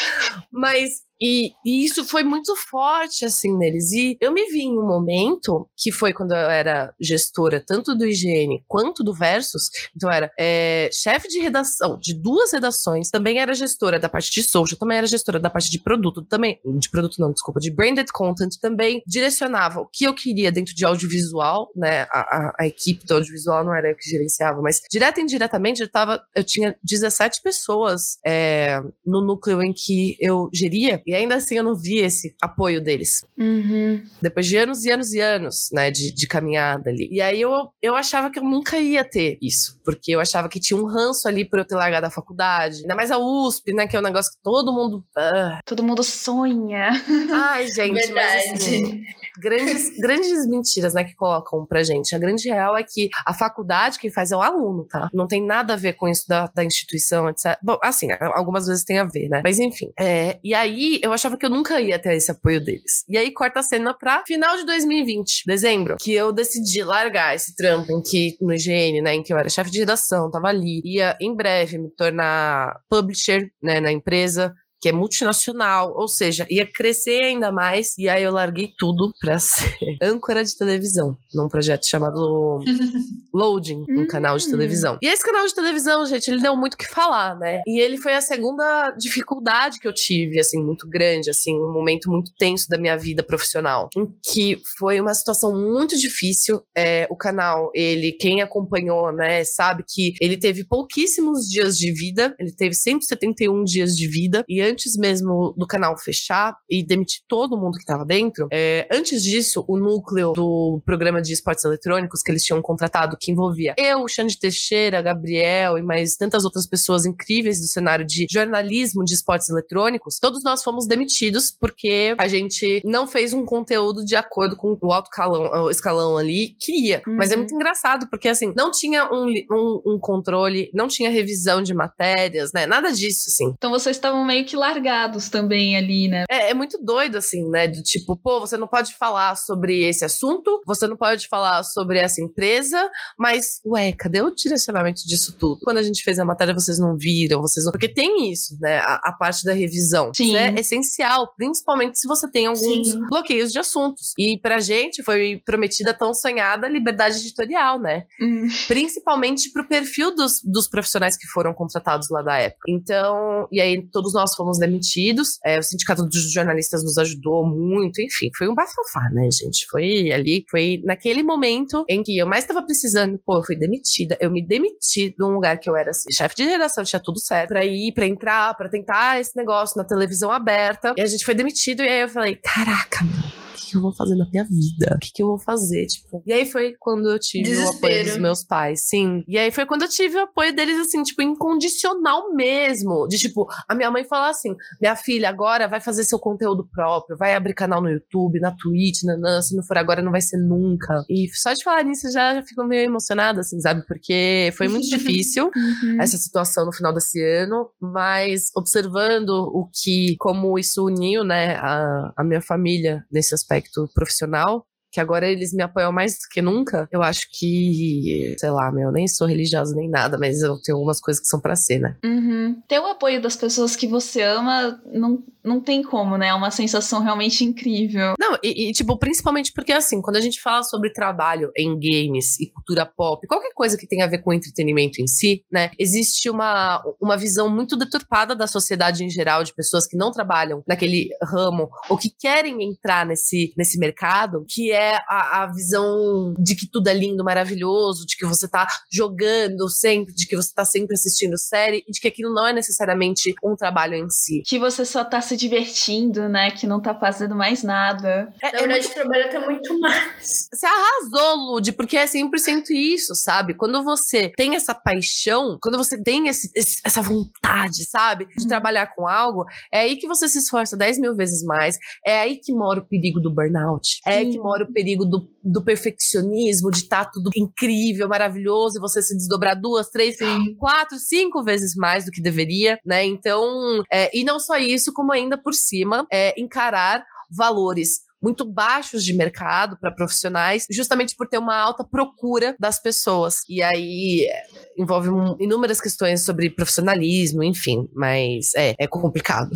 Mas 0.52 1.08
e, 1.20 1.52
e, 1.64 1.84
isso 1.84 2.04
foi 2.04 2.22
muito 2.22 2.54
forte, 2.54 3.24
assim, 3.24 3.56
neles. 3.56 3.90
E 3.92 4.16
eu 4.20 4.32
me 4.32 4.46
vi 4.50 4.62
em 4.62 4.78
um 4.78 4.86
momento, 4.86 5.68
que 5.76 5.90
foi 5.90 6.12
quando 6.12 6.30
eu 6.32 6.36
era 6.36 6.94
gestora 7.00 7.62
tanto 7.64 7.94
do 7.94 8.06
IGN 8.06 8.62
quanto 8.68 9.02
do 9.02 9.12
Versus, 9.12 9.68
então 9.96 10.10
era 10.10 10.30
é, 10.38 10.88
chefe 10.92 11.28
de 11.28 11.40
redação 11.40 11.98
de 11.98 12.14
duas 12.14 12.52
redações, 12.52 13.10
também 13.10 13.38
era 13.38 13.52
gestora 13.52 13.98
da 13.98 14.08
parte 14.08 14.30
de 14.30 14.42
social, 14.42 14.78
também 14.78 14.98
era 14.98 15.06
gestora 15.06 15.40
da 15.40 15.50
parte 15.50 15.70
de 15.70 15.80
produto, 15.80 16.22
também, 16.22 16.60
de 16.78 16.88
produto 16.88 17.16
não, 17.18 17.32
desculpa, 17.32 17.58
de 17.58 17.70
branded 17.70 18.08
content, 18.12 18.56
também 18.60 19.02
direcionava 19.06 19.80
o 19.80 19.86
que 19.86 20.04
eu 20.04 20.14
queria 20.14 20.52
dentro 20.52 20.74
de 20.74 20.84
audiovisual, 20.84 21.70
né, 21.78 22.02
a, 22.10 22.20
a, 22.20 22.54
a 22.60 22.66
equipe 22.66 23.06
do 23.06 23.14
audiovisual 23.14 23.64
não 23.64 23.74
era 23.74 23.90
eu 23.90 23.96
que 23.96 24.08
gerenciava, 24.08 24.60
mas 24.60 24.80
direto 24.90 25.18
e 25.18 25.22
indiretamente 25.22 25.82
eu 25.82 25.90
tava, 25.90 26.22
eu 26.34 26.44
tinha 26.44 26.76
17 26.82 27.42
pessoas 27.42 28.18
é, 28.26 28.80
no 29.04 29.20
núcleo 29.20 29.62
em 29.62 29.72
que 29.72 30.16
eu 30.20 30.48
geria, 30.52 31.02
e 31.06 31.14
ainda 31.14 31.36
assim 31.36 31.56
eu 31.56 31.64
não 31.64 31.74
vi 31.74 31.98
esse 31.98 32.34
apoio 32.42 32.80
deles. 32.80 33.24
Uhum. 33.38 34.02
Depois 34.20 34.46
de 34.46 34.56
anos 34.56 34.84
e 34.84 34.90
anos 34.90 35.12
e 35.12 35.20
anos, 35.20 35.68
né, 35.72 35.90
de, 35.90 36.12
de 36.12 36.26
caminhada 36.26 36.90
ali. 36.90 37.08
E 37.10 37.20
aí 37.20 37.40
eu, 37.40 37.70
eu 37.80 37.94
achava 37.94 38.30
que 38.30 38.38
eu 38.38 38.44
nunca 38.44 38.78
ia 38.78 39.04
ter 39.04 39.38
isso, 39.40 39.80
porque 39.84 40.12
eu 40.12 40.20
achava 40.20 40.48
que 40.48 40.60
tinha 40.60 40.78
um 40.78 40.86
ranço 40.86 41.28
ali 41.28 41.44
por 41.44 41.58
eu 41.58 41.64
ter 41.64 41.76
largado 41.76 42.06
a 42.06 42.10
faculdade. 42.10 42.82
Ainda 42.82 42.94
mais 42.94 43.10
a 43.10 43.18
USP, 43.18 43.72
né, 43.72 43.86
que 43.86 43.96
é 43.96 44.00
um 44.00 44.02
negócio 44.02 44.32
que 44.32 44.38
todo 44.42 44.72
mundo. 44.72 45.04
Uh... 45.16 45.58
Todo 45.64 45.82
mundo 45.82 46.02
sonha. 46.02 46.90
Ai, 47.32 47.68
gente, 47.68 47.94
Verdade. 47.94 48.12
mas 48.14 48.62
assim, 48.62 49.02
grandes, 49.38 49.90
grandes 49.98 50.46
mentiras, 50.46 50.94
né, 50.94 51.04
que 51.04 51.14
colocam 51.14 51.64
pra 51.66 51.82
gente. 51.82 52.14
A 52.14 52.18
grande 52.18 52.48
real 52.48 52.76
é 52.76 52.82
que 52.82 53.08
a 53.26 53.34
faculdade 53.34 53.98
quem 53.98 54.10
faz 54.10 54.32
é 54.32 54.36
o 54.36 54.42
aluno, 54.42 54.84
tá? 54.84 55.08
Não 55.12 55.26
tem 55.26 55.44
nada 55.44 55.74
a 55.74 55.76
ver 55.76 55.94
com 55.94 56.08
isso 56.08 56.26
da, 56.28 56.46
da 56.54 56.64
instituição, 56.64 57.28
etc. 57.28 57.58
Bom, 57.62 57.78
assim, 57.82 58.08
algumas 58.20 58.66
vezes 58.66 58.84
tem 58.84 58.98
a 58.98 59.04
ver, 59.04 59.28
né? 59.28 59.40
Mas 59.44 59.58
enfim. 59.58 59.90
É, 59.98 60.38
e 60.42 60.54
aí 60.54 61.00
eu 61.02 61.12
achava 61.12 61.36
que 61.36 61.46
eu 61.46 61.50
nunca 61.50 61.80
ia 61.80 61.98
ter 61.98 62.14
esse 62.14 62.30
apoio 62.30 62.62
deles. 62.62 63.04
E 63.08 63.16
aí 63.16 63.30
corta 63.30 63.60
a 63.60 63.62
cena 63.62 63.94
pra 63.94 64.24
final 64.26 64.56
de 64.56 64.64
2020, 64.64 65.44
dezembro, 65.46 65.96
que 65.98 66.12
eu 66.12 66.32
decidi 66.32 66.82
largar 66.82 67.34
esse 67.34 67.54
trampo 67.54 67.92
em 67.92 68.02
que, 68.02 68.36
no 68.40 68.52
IGN, 68.52 69.02
né, 69.02 69.14
em 69.14 69.22
que 69.22 69.32
eu 69.32 69.38
era 69.38 69.48
chefe 69.48 69.70
de 69.70 69.80
redação, 69.80 70.30
tava 70.30 70.48
ali, 70.48 70.80
ia 70.84 71.16
em 71.20 71.34
breve 71.34 71.78
me 71.78 71.90
tornar 71.90 72.80
publisher, 72.88 73.50
né, 73.62 73.80
na 73.80 73.92
empresa, 73.92 74.54
que 74.80 74.88
é 74.88 74.92
multinacional, 74.92 75.92
ou 75.96 76.08
seja, 76.08 76.46
ia 76.48 76.66
crescer 76.66 77.22
ainda 77.22 77.50
mais. 77.50 77.96
E 77.98 78.08
aí 78.08 78.22
eu 78.22 78.32
larguei 78.32 78.72
tudo 78.78 79.12
pra 79.20 79.38
ser 79.38 79.76
âncora 80.02 80.44
de 80.44 80.56
televisão, 80.56 81.16
num 81.34 81.48
projeto 81.48 81.86
chamado 81.86 82.60
Loading, 83.34 83.84
um 83.90 84.06
canal 84.06 84.36
de 84.36 84.46
hum. 84.46 84.50
televisão. 84.50 84.98
E 85.02 85.06
esse 85.06 85.24
canal 85.24 85.46
de 85.46 85.54
televisão, 85.54 86.06
gente, 86.06 86.28
ele 86.30 86.40
deu 86.40 86.56
muito 86.56 86.74
o 86.74 86.76
que 86.76 86.88
falar, 86.88 87.36
né? 87.38 87.62
E 87.66 87.80
ele 87.80 87.96
foi 87.96 88.14
a 88.14 88.20
segunda 88.20 88.90
dificuldade 88.92 89.80
que 89.80 89.88
eu 89.88 89.92
tive, 89.92 90.38
assim, 90.38 90.62
muito 90.62 90.88
grande, 90.88 91.30
assim, 91.30 91.54
um 91.54 91.72
momento 91.72 92.10
muito 92.10 92.32
tenso 92.38 92.68
da 92.68 92.78
minha 92.78 92.96
vida 92.96 93.22
profissional, 93.22 93.88
em 93.96 94.06
que 94.24 94.60
foi 94.78 95.00
uma 95.00 95.14
situação 95.14 95.52
muito 95.52 95.96
difícil. 95.96 96.62
É, 96.76 97.06
o 97.10 97.16
canal, 97.16 97.70
ele, 97.74 98.12
quem 98.12 98.42
acompanhou, 98.42 99.12
né, 99.12 99.44
sabe 99.44 99.84
que 99.86 100.14
ele 100.20 100.36
teve 100.36 100.64
pouquíssimos 100.64 101.48
dias 101.48 101.76
de 101.76 101.92
vida, 101.92 102.34
ele 102.38 102.52
teve 102.52 102.74
171 102.74 103.64
dias 103.64 103.96
de 103.96 104.06
vida, 104.08 104.44
e 104.48 104.60
antes 104.68 104.96
mesmo 104.96 105.54
do 105.56 105.66
canal 105.66 105.96
fechar 105.98 106.56
e 106.68 106.84
demitir 106.84 107.22
todo 107.26 107.56
mundo 107.56 107.74
que 107.74 107.82
estava 107.82 108.04
dentro, 108.04 108.48
é, 108.52 108.86
antes 108.90 109.22
disso, 109.22 109.64
o 109.68 109.78
núcleo 109.78 110.32
do 110.32 110.80
programa 110.84 111.20
de 111.20 111.32
esportes 111.32 111.64
eletrônicos 111.64 112.22
que 112.22 112.30
eles 112.30 112.44
tinham 112.44 112.60
contratado, 112.60 113.16
que 113.18 113.30
envolvia 113.30 113.74
eu, 113.76 114.06
Xande 114.08 114.38
Teixeira, 114.38 115.02
Gabriel 115.02 115.78
e 115.78 115.82
mais 115.82 116.16
tantas 116.16 116.44
outras 116.44 116.66
pessoas 116.66 117.06
incríveis 117.06 117.60
do 117.60 117.66
cenário 117.66 118.06
de 118.06 118.26
jornalismo 118.30 119.04
de 119.04 119.14
esportes 119.14 119.48
eletrônicos, 119.48 120.18
todos 120.18 120.42
nós 120.42 120.62
fomos 120.62 120.86
demitidos 120.86 121.50
porque 121.50 122.14
a 122.18 122.28
gente 122.28 122.82
não 122.84 123.06
fez 123.06 123.32
um 123.32 123.44
conteúdo 123.44 124.04
de 124.04 124.16
acordo 124.16 124.56
com 124.56 124.76
o 124.80 124.92
alto 124.92 125.10
calão, 125.10 125.64
o 125.64 125.70
escalão 125.70 126.16
ali 126.16 126.56
queria. 126.58 127.02
Uhum. 127.06 127.16
Mas 127.16 127.30
é 127.30 127.36
muito 127.36 127.54
engraçado, 127.54 128.08
porque 128.10 128.28
assim, 128.28 128.52
não 128.56 128.70
tinha 128.70 129.10
um, 129.12 129.26
um, 129.50 129.82
um, 129.86 129.98
controle, 129.98 130.70
não 130.74 130.88
tinha 130.88 131.10
revisão 131.10 131.62
de 131.62 131.74
matérias, 131.74 132.52
né? 132.52 132.66
Nada 132.66 132.92
disso, 132.92 133.26
assim. 133.28 133.52
Então 133.56 133.70
vocês 133.70 133.96
estavam 133.96 134.24
meio 134.24 134.44
que 134.44 134.56
largados 134.58 135.28
também 135.28 135.76
ali, 135.76 136.08
né? 136.08 136.24
É, 136.28 136.50
é 136.50 136.54
muito 136.54 136.78
doido, 136.82 137.16
assim, 137.16 137.48
né? 137.48 137.68
Do 137.68 137.82
tipo, 137.82 138.16
pô, 138.16 138.40
você 138.40 138.56
não 138.56 138.66
pode 138.66 138.94
falar 138.94 139.36
sobre 139.36 139.84
esse 139.84 140.04
assunto, 140.04 140.60
você 140.66 140.86
não 140.86 140.96
pode 140.96 141.28
falar 141.28 141.62
sobre 141.62 141.98
essa 141.98 142.20
empresa, 142.20 142.90
mas, 143.18 143.60
ué, 143.64 143.92
cadê 143.92 144.20
o 144.20 144.34
direcionamento 144.34 145.06
disso 145.06 145.36
tudo? 145.38 145.60
Quando 145.62 145.78
a 145.78 145.82
gente 145.82 146.02
fez 146.02 146.18
a 146.18 146.24
matéria, 146.24 146.54
vocês 146.54 146.78
não 146.78 146.96
viram, 146.96 147.40
vocês 147.40 147.64
não... 147.64 147.72
Porque 147.72 147.88
tem 147.88 148.30
isso, 148.30 148.56
né? 148.60 148.78
A, 148.78 149.00
a 149.04 149.12
parte 149.12 149.44
da 149.44 149.52
revisão. 149.52 150.12
Sim. 150.14 150.36
É 150.36 150.58
essencial, 150.58 151.32
principalmente 151.36 151.98
se 151.98 152.08
você 152.08 152.30
tem 152.30 152.46
alguns 152.46 152.90
Sim. 152.90 153.00
bloqueios 153.08 153.52
de 153.52 153.58
assuntos. 153.58 154.12
E 154.18 154.38
pra 154.38 154.60
gente 154.60 155.02
foi 155.02 155.40
prometida 155.44 155.94
tão 155.94 156.12
sonhada 156.12 156.68
liberdade 156.68 157.18
editorial, 157.18 157.78
né? 157.78 158.04
Hum. 158.20 158.48
Principalmente 158.66 159.50
pro 159.52 159.66
perfil 159.66 160.14
dos, 160.14 160.40
dos 160.42 160.68
profissionais 160.68 161.16
que 161.16 161.26
foram 161.26 161.52
contratados 161.52 162.08
lá 162.10 162.22
da 162.22 162.36
época. 162.38 162.64
Então, 162.68 163.48
e 163.52 163.60
aí 163.60 163.86
todos 163.90 164.14
nós 164.14 164.34
fomos 164.34 164.47
demitidos. 164.56 165.38
É, 165.44 165.58
o 165.58 165.62
sindicato 165.62 166.04
dos 166.06 166.32
jornalistas 166.32 166.82
nos 166.82 166.96
ajudou 166.96 167.44
muito, 167.44 168.00
enfim, 168.00 168.30
foi 168.36 168.48
um 168.48 168.54
bafafá, 168.54 169.10
né, 169.12 169.28
gente? 169.30 169.66
Foi 169.66 170.12
ali, 170.12 170.44
foi 170.48 170.80
naquele 170.84 171.22
momento 171.22 171.84
em 171.88 172.02
que 172.02 172.16
eu 172.16 172.26
mais 172.26 172.44
estava 172.44 172.62
precisando, 172.62 173.20
pô, 173.26 173.38
eu 173.38 173.44
fui 173.44 173.56
demitida, 173.56 174.16
eu 174.20 174.30
me 174.30 174.40
demiti 174.40 175.14
de 175.16 175.24
um 175.24 175.28
lugar 175.28 175.58
que 175.58 175.68
eu 175.68 175.76
era 175.76 175.90
assim, 175.90 176.12
chefe 176.12 176.36
de 176.36 176.44
redação, 176.44 176.84
tinha 176.84 177.00
tudo 177.00 177.18
certo, 177.18 177.48
pra 177.48 177.64
ir, 177.64 177.92
pra 177.92 178.06
entrar, 178.06 178.54
pra 178.56 178.68
tentar 178.68 179.20
esse 179.20 179.36
negócio 179.36 179.76
na 179.76 179.84
televisão 179.84 180.30
aberta. 180.30 180.94
E 180.96 181.00
a 181.02 181.06
gente 181.06 181.24
foi 181.24 181.34
demitido, 181.34 181.82
e 181.82 181.88
aí 181.88 182.02
eu 182.02 182.08
falei, 182.08 182.36
caraca, 182.36 183.04
mano 183.04 183.47
que 183.66 183.76
eu 183.76 183.80
vou 183.80 183.92
fazer 183.92 184.14
na 184.14 184.26
minha 184.30 184.44
vida? 184.44 184.94
O 184.94 184.98
que, 184.98 185.12
que 185.12 185.22
eu 185.22 185.26
vou 185.26 185.38
fazer? 185.38 185.86
Tipo, 185.86 186.22
e 186.26 186.32
aí 186.32 186.46
foi 186.46 186.74
quando 186.78 187.10
eu 187.10 187.18
tive 187.18 187.44
Desespero. 187.44 187.72
o 187.72 187.76
apoio 187.76 188.04
dos 188.04 188.18
meus 188.18 188.44
pais, 188.44 188.88
sim. 188.88 189.24
E 189.26 189.36
aí 189.38 189.50
foi 189.50 189.66
quando 189.66 189.82
eu 189.82 189.88
tive 189.88 190.16
o 190.16 190.22
apoio 190.22 190.54
deles, 190.54 190.78
assim, 190.78 191.02
tipo, 191.02 191.22
incondicional 191.22 192.32
mesmo. 192.34 193.06
De 193.08 193.18
tipo, 193.18 193.46
a 193.68 193.74
minha 193.74 193.90
mãe 193.90 194.04
falar 194.04 194.30
assim: 194.30 194.54
minha 194.80 194.96
filha, 194.96 195.28
agora 195.28 195.68
vai 195.68 195.80
fazer 195.80 196.04
seu 196.04 196.18
conteúdo 196.18 196.68
próprio, 196.72 197.16
vai 197.16 197.34
abrir 197.34 197.54
canal 197.54 197.82
no 197.82 197.90
YouTube, 197.90 198.40
na 198.40 198.52
Twitch, 198.52 199.02
nanã, 199.04 199.42
se 199.42 199.56
não 199.56 199.62
for 199.62 199.76
agora, 199.76 200.02
não 200.02 200.12
vai 200.12 200.20
ser 200.20 200.38
nunca. 200.38 201.04
E 201.08 201.28
só 201.34 201.52
de 201.52 201.62
falar 201.62 201.84
nisso 201.84 202.10
já, 202.10 202.34
já 202.34 202.42
fico 202.42 202.64
meio 202.64 202.84
emocionada, 202.84 203.40
assim, 203.40 203.60
sabe? 203.60 203.84
Porque 203.86 204.52
foi 204.56 204.68
muito 204.68 204.88
difícil 204.88 205.50
uhum. 205.54 206.00
essa 206.00 206.16
situação 206.16 206.64
no 206.64 206.72
final 206.72 206.92
desse 206.94 207.22
ano, 207.22 207.68
mas 207.80 208.50
observando 208.56 209.30
o 209.30 209.68
que, 209.72 210.16
como 210.18 210.58
isso 210.58 210.84
uniu, 210.84 211.24
né, 211.24 211.56
a, 211.56 212.12
a 212.16 212.24
minha 212.24 212.40
família 212.40 213.04
nesse 213.10 213.34
aspecto 213.34 213.47
aspecto 213.48 213.88
profissional, 213.94 214.66
que 214.90 215.00
agora 215.00 215.28
eles 215.28 215.52
me 215.52 215.62
apoiam 215.62 215.92
mais 215.92 216.14
do 216.14 216.28
que 216.30 216.40
nunca, 216.40 216.88
eu 216.90 217.02
acho 217.02 217.28
que, 217.30 218.34
sei 218.38 218.50
lá, 218.50 218.72
meu, 218.72 218.88
eu 218.88 218.92
nem 218.92 219.06
sou 219.06 219.26
religiosa 219.26 219.74
nem 219.74 219.88
nada, 219.88 220.16
mas 220.18 220.40
eu 220.40 220.58
tenho 220.62 220.76
algumas 220.76 220.98
coisas 220.98 221.20
que 221.22 221.28
são 221.28 221.40
pra 221.40 221.54
ser, 221.56 221.78
né? 221.78 221.96
Uhum. 222.02 222.60
Ter 222.66 222.78
o 222.78 222.86
apoio 222.86 223.20
das 223.20 223.36
pessoas 223.36 223.76
que 223.76 223.86
você 223.86 224.22
ama 224.22 224.80
não 224.86 225.22
não 225.48 225.60
tem 225.60 225.82
como, 225.82 226.16
né? 226.16 226.28
É 226.28 226.34
uma 226.34 226.50
sensação 226.50 227.02
realmente 227.02 227.44
incrível. 227.44 228.14
Não, 228.18 228.38
e, 228.42 228.68
e, 228.68 228.72
tipo, 228.72 228.96
principalmente 228.98 229.52
porque 229.52 229.72
assim, 229.72 230.00
quando 230.00 230.16
a 230.16 230.20
gente 230.20 230.40
fala 230.40 230.62
sobre 230.62 230.92
trabalho 230.92 231.50
em 231.56 231.74
games 231.74 232.38
e 232.38 232.50
cultura 232.50 232.84
pop, 232.84 233.26
qualquer 233.26 233.52
coisa 233.54 233.76
que 233.76 233.86
tenha 233.86 234.04
a 234.04 234.08
ver 234.08 234.18
com 234.18 234.32
entretenimento 234.32 235.00
em 235.00 235.06
si, 235.06 235.42
né? 235.50 235.70
Existe 235.78 236.28
uma, 236.28 236.82
uma 237.00 237.16
visão 237.16 237.48
muito 237.48 237.76
deturpada 237.76 238.34
da 238.36 238.46
sociedade 238.46 239.04
em 239.04 239.10
geral, 239.10 239.42
de 239.42 239.54
pessoas 239.54 239.86
que 239.86 239.96
não 239.96 240.12
trabalham 240.12 240.62
naquele 240.66 241.08
ramo 241.22 241.70
ou 241.88 241.96
que 241.96 242.10
querem 242.10 242.62
entrar 242.62 243.06
nesse, 243.06 243.52
nesse 243.56 243.78
mercado, 243.78 244.44
que 244.48 244.70
é 244.70 244.96
a, 245.08 245.42
a 245.42 245.46
visão 245.52 246.34
de 246.38 246.54
que 246.54 246.68
tudo 246.70 246.88
é 246.88 246.94
lindo, 246.94 247.24
maravilhoso, 247.24 248.06
de 248.06 248.16
que 248.16 248.26
você 248.26 248.46
tá 248.48 248.66
jogando 248.92 249.68
sempre, 249.68 250.14
de 250.14 250.26
que 250.26 250.36
você 250.36 250.52
tá 250.54 250.64
sempre 250.64 250.94
assistindo 250.94 251.38
série, 251.38 251.84
e 251.86 251.92
de 251.92 252.00
que 252.00 252.08
aquilo 252.08 252.32
não 252.32 252.46
é 252.46 252.52
necessariamente 252.52 253.34
um 253.42 253.56
trabalho 253.56 253.94
em 253.94 254.10
si. 254.10 254.42
Que 254.46 254.58
você 254.58 254.84
só 254.84 255.04
tá 255.04 255.20
se 255.20 255.36
divertindo, 255.38 256.28
né? 256.28 256.50
Que 256.50 256.66
não 256.66 256.80
tá 256.80 256.94
fazendo 256.94 257.34
mais 257.34 257.62
nada. 257.62 258.32
É, 258.42 258.52
Na 258.52 258.58
verdade, 258.58 258.84
muito... 258.84 258.94
trabalha 258.94 259.24
até 259.26 259.38
muito 259.38 259.80
mais. 259.80 260.48
Você 260.52 260.66
arrasou, 260.66 261.52
Lud, 261.52 261.72
porque 261.72 261.96
é 261.96 262.04
100% 262.04 262.70
isso, 262.70 263.14
sabe? 263.14 263.54
Quando 263.54 263.82
você 263.82 264.30
tem 264.36 264.56
essa 264.56 264.74
paixão, 264.74 265.58
quando 265.62 265.78
você 265.78 266.02
tem 266.02 266.28
esse, 266.28 266.50
esse, 266.54 266.80
essa 266.84 267.00
vontade, 267.00 267.84
sabe? 267.88 268.26
De 268.26 268.42
uhum. 268.42 268.48
trabalhar 268.48 268.94
com 268.94 269.06
algo, 269.06 269.44
é 269.72 269.80
aí 269.80 269.96
que 269.96 270.08
você 270.08 270.28
se 270.28 270.38
esforça 270.38 270.76
10 270.76 270.98
mil 270.98 271.14
vezes 271.14 271.42
mais. 271.44 271.78
É 272.04 272.20
aí 272.20 272.36
que 272.36 272.52
mora 272.52 272.80
o 272.80 272.86
perigo 272.86 273.20
do 273.20 273.32
burnout. 273.32 274.00
É 274.06 274.16
aí 274.16 274.30
que 274.30 274.38
mora 274.38 274.64
o 274.64 274.72
perigo 274.72 275.04
do, 275.04 275.28
do 275.42 275.62
perfeccionismo, 275.62 276.70
de 276.70 276.78
estar 276.78 277.04
tá 277.04 277.10
tudo 277.12 277.30
incrível, 277.36 278.08
maravilhoso, 278.08 278.78
e 278.78 278.80
você 278.80 279.00
se 279.00 279.16
desdobrar 279.16 279.58
duas, 279.58 279.88
três, 279.88 280.16
Sim. 280.16 280.56
quatro, 280.58 280.98
cinco 280.98 281.42
vezes 281.42 281.74
mais 281.74 282.04
do 282.04 282.10
que 282.10 282.20
deveria, 282.20 282.78
né? 282.84 283.04
Então, 283.04 283.82
é, 283.92 284.10
e 284.16 284.24
não 284.24 284.40
só 284.40 284.56
isso, 284.56 284.92
como 284.92 285.12
ainda 285.18 285.36
por 285.36 285.54
cima 285.54 286.06
é, 286.10 286.38
encarar 286.40 287.04
valores 287.30 288.08
muito 288.20 288.44
baixos 288.44 289.04
de 289.04 289.12
mercado 289.12 289.78
para 289.78 289.92
profissionais, 289.92 290.66
justamente 290.70 291.14
por 291.16 291.28
ter 291.28 291.38
uma 291.38 291.56
alta 291.56 291.84
procura 291.84 292.56
das 292.58 292.80
pessoas. 292.80 293.42
E 293.48 293.62
aí 293.62 294.26
é, 294.28 294.42
envolve 294.76 295.08
inúmeras 295.38 295.80
questões 295.80 296.24
sobre 296.24 296.50
profissionalismo, 296.50 297.42
enfim, 297.42 297.88
mas 297.94 298.52
é, 298.56 298.74
é 298.78 298.86
complicado. 298.86 299.52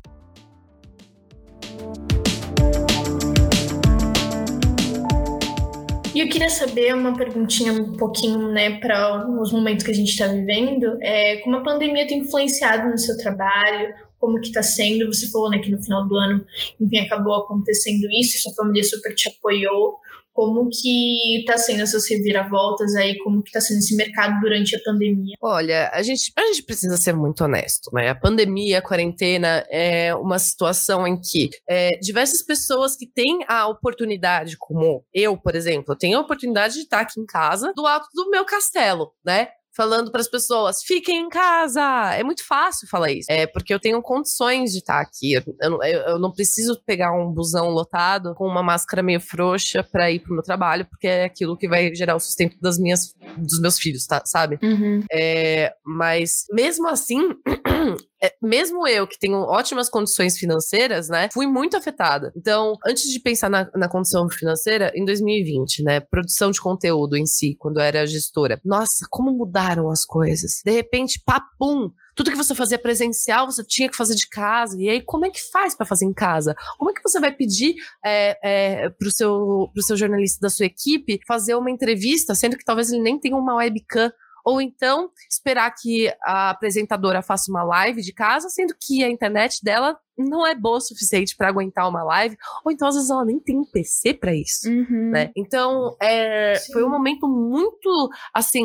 E 6.14 6.20
eu 6.20 6.28
queria 6.28 6.50
saber 6.50 6.94
uma 6.94 7.16
perguntinha 7.16 7.72
um 7.72 7.96
pouquinho, 7.96 8.52
né, 8.52 8.78
para 8.78 9.26
os 9.40 9.50
momentos 9.50 9.82
que 9.82 9.90
a 9.90 9.94
gente 9.94 10.10
está 10.10 10.26
vivendo, 10.26 10.98
é, 11.00 11.38
como 11.38 11.56
a 11.56 11.62
pandemia 11.62 12.06
tem 12.06 12.18
influenciado 12.18 12.90
no 12.90 12.98
seu 12.98 13.16
trabalho, 13.16 13.94
como 14.22 14.40
que 14.40 14.46
está 14.46 14.62
sendo? 14.62 15.12
Você 15.12 15.28
falou 15.32 15.50
né, 15.50 15.58
que 15.58 15.68
no 15.68 15.82
final 15.82 16.06
do 16.06 16.14
ano, 16.14 16.46
enfim, 16.80 16.98
acabou 16.98 17.34
acontecendo 17.34 18.06
isso, 18.12 18.40
sua 18.40 18.54
família 18.54 18.84
super 18.84 19.12
te 19.16 19.28
apoiou. 19.28 19.98
Como 20.32 20.70
que 20.70 21.40
está 21.40 21.58
sendo 21.58 21.82
essas 21.82 22.08
reviravoltas 22.08 22.94
aí? 22.94 23.18
Como 23.18 23.42
que 23.42 23.50
está 23.50 23.60
sendo 23.60 23.78
esse 23.80 23.94
mercado 23.96 24.40
durante 24.40 24.74
a 24.76 24.80
pandemia? 24.82 25.34
Olha, 25.42 25.90
a 25.92 26.02
gente, 26.02 26.32
a 26.38 26.40
gente 26.46 26.62
precisa 26.62 26.96
ser 26.96 27.14
muito 27.14 27.44
honesto, 27.44 27.90
né? 27.92 28.08
A 28.08 28.14
pandemia, 28.14 28.78
a 28.78 28.82
quarentena 28.82 29.66
é 29.68 30.14
uma 30.14 30.38
situação 30.38 31.06
em 31.06 31.20
que 31.20 31.50
é, 31.68 31.98
diversas 32.00 32.42
pessoas 32.42 32.96
que 32.96 33.06
têm 33.06 33.40
a 33.46 33.66
oportunidade, 33.66 34.56
como 34.56 35.04
eu, 35.12 35.36
por 35.36 35.54
exemplo, 35.54 35.92
eu 35.92 35.98
tenho 35.98 36.16
a 36.16 36.22
oportunidade 36.22 36.74
de 36.74 36.80
estar 36.82 37.00
aqui 37.00 37.20
em 37.20 37.26
casa, 37.26 37.72
do 37.76 37.86
alto 37.86 38.06
do 38.14 38.30
meu 38.30 38.46
castelo, 38.46 39.12
né? 39.22 39.48
Falando 39.74 40.10
para 40.10 40.20
as 40.20 40.28
pessoas: 40.28 40.82
fiquem 40.82 41.26
em 41.26 41.28
casa. 41.28 42.14
É 42.14 42.22
muito 42.22 42.46
fácil 42.46 42.88
falar 42.88 43.10
isso. 43.10 43.26
É 43.30 43.46
porque 43.46 43.72
eu 43.72 43.80
tenho 43.80 44.00
condições 44.02 44.72
de 44.72 44.78
estar 44.78 45.00
aqui. 45.00 45.34
Eu, 45.34 45.42
eu, 45.60 45.82
eu 45.82 46.18
não 46.18 46.32
preciso 46.32 46.80
pegar 46.84 47.12
um 47.12 47.32
busão 47.32 47.68
lotado 47.68 48.34
com 48.34 48.46
uma 48.46 48.62
máscara 48.62 49.02
meio 49.02 49.20
frouxa 49.20 49.82
para 49.82 50.10
ir 50.10 50.20
pro 50.20 50.34
meu 50.34 50.42
trabalho, 50.42 50.86
porque 50.86 51.06
é 51.06 51.24
aquilo 51.24 51.56
que 51.56 51.68
vai 51.68 51.94
gerar 51.94 52.16
o 52.16 52.20
sustento 52.20 52.56
das 52.60 52.78
minhas, 52.78 53.14
dos 53.36 53.60
meus 53.60 53.78
filhos, 53.78 54.06
tá, 54.06 54.22
sabe? 54.24 54.58
Uhum. 54.62 55.04
É, 55.10 55.74
mas 55.84 56.44
mesmo 56.52 56.88
assim, 56.88 57.20
mesmo 58.42 58.86
eu, 58.86 59.06
que 59.06 59.18
tenho 59.18 59.38
ótimas 59.38 59.88
condições 59.88 60.38
financeiras, 60.38 61.08
né, 61.08 61.28
fui 61.32 61.46
muito 61.46 61.76
afetada. 61.76 62.32
Então, 62.36 62.76
antes 62.86 63.10
de 63.10 63.20
pensar 63.20 63.48
na, 63.48 63.70
na 63.74 63.88
condição 63.88 64.28
financeira, 64.28 64.92
em 64.94 65.04
2020, 65.04 65.82
né, 65.82 66.00
produção 66.00 66.50
de 66.50 66.60
conteúdo 66.60 67.16
em 67.16 67.26
si, 67.26 67.56
quando 67.58 67.78
eu 67.78 67.82
era 67.82 68.06
gestora, 68.06 68.60
nossa, 68.64 69.06
como 69.10 69.32
mudar 69.32 69.62
mudaram 69.62 69.90
as 69.90 70.04
coisas. 70.04 70.60
De 70.64 70.72
repente, 70.72 71.22
papum, 71.24 71.90
tudo 72.14 72.30
que 72.30 72.36
você 72.36 72.54
fazia 72.54 72.78
presencial, 72.78 73.46
você 73.46 73.62
tinha 73.64 73.88
que 73.88 73.96
fazer 73.96 74.14
de 74.14 74.28
casa. 74.28 74.76
E 74.80 74.88
aí, 74.88 75.00
como 75.02 75.24
é 75.24 75.30
que 75.30 75.40
faz 75.50 75.74
para 75.74 75.86
fazer 75.86 76.04
em 76.04 76.12
casa? 76.12 76.54
Como 76.78 76.90
é 76.90 76.94
que 76.94 77.02
você 77.02 77.20
vai 77.20 77.32
pedir 77.32 77.74
é, 78.04 78.38
é, 78.42 78.88
para 78.90 79.08
o 79.08 79.10
seu, 79.10 79.70
pro 79.72 79.82
seu 79.82 79.96
jornalista 79.96 80.40
da 80.40 80.50
sua 80.50 80.66
equipe 80.66 81.20
fazer 81.26 81.54
uma 81.54 81.70
entrevista, 81.70 82.34
sendo 82.34 82.56
que 82.56 82.64
talvez 82.64 82.90
ele 82.90 83.02
nem 83.02 83.18
tenha 83.18 83.36
uma 83.36 83.54
webcam? 83.56 84.10
Ou 84.44 84.60
então 84.60 85.10
esperar 85.30 85.70
que 85.70 86.12
a 86.22 86.50
apresentadora 86.50 87.22
faça 87.22 87.50
uma 87.50 87.62
live 87.62 88.02
de 88.02 88.12
casa, 88.12 88.48
sendo 88.48 88.74
que 88.80 89.04
a 89.04 89.08
internet 89.08 89.62
dela 89.62 89.96
não 90.16 90.46
é 90.46 90.54
boa 90.54 90.78
o 90.78 90.80
suficiente 90.80 91.36
para 91.36 91.48
aguentar 91.48 91.88
uma 91.88 92.02
live, 92.02 92.36
ou 92.64 92.72
então 92.72 92.88
às 92.88 92.94
vezes 92.94 93.10
ela 93.10 93.24
nem 93.24 93.38
tem 93.38 93.58
um 93.58 93.64
PC 93.64 94.14
para 94.14 94.34
isso, 94.34 94.68
uhum. 94.68 95.10
né? 95.10 95.30
Então, 95.36 95.96
é, 96.00 96.54
foi 96.72 96.84
um 96.84 96.90
momento 96.90 97.26
muito, 97.28 98.10
assim, 98.34 98.64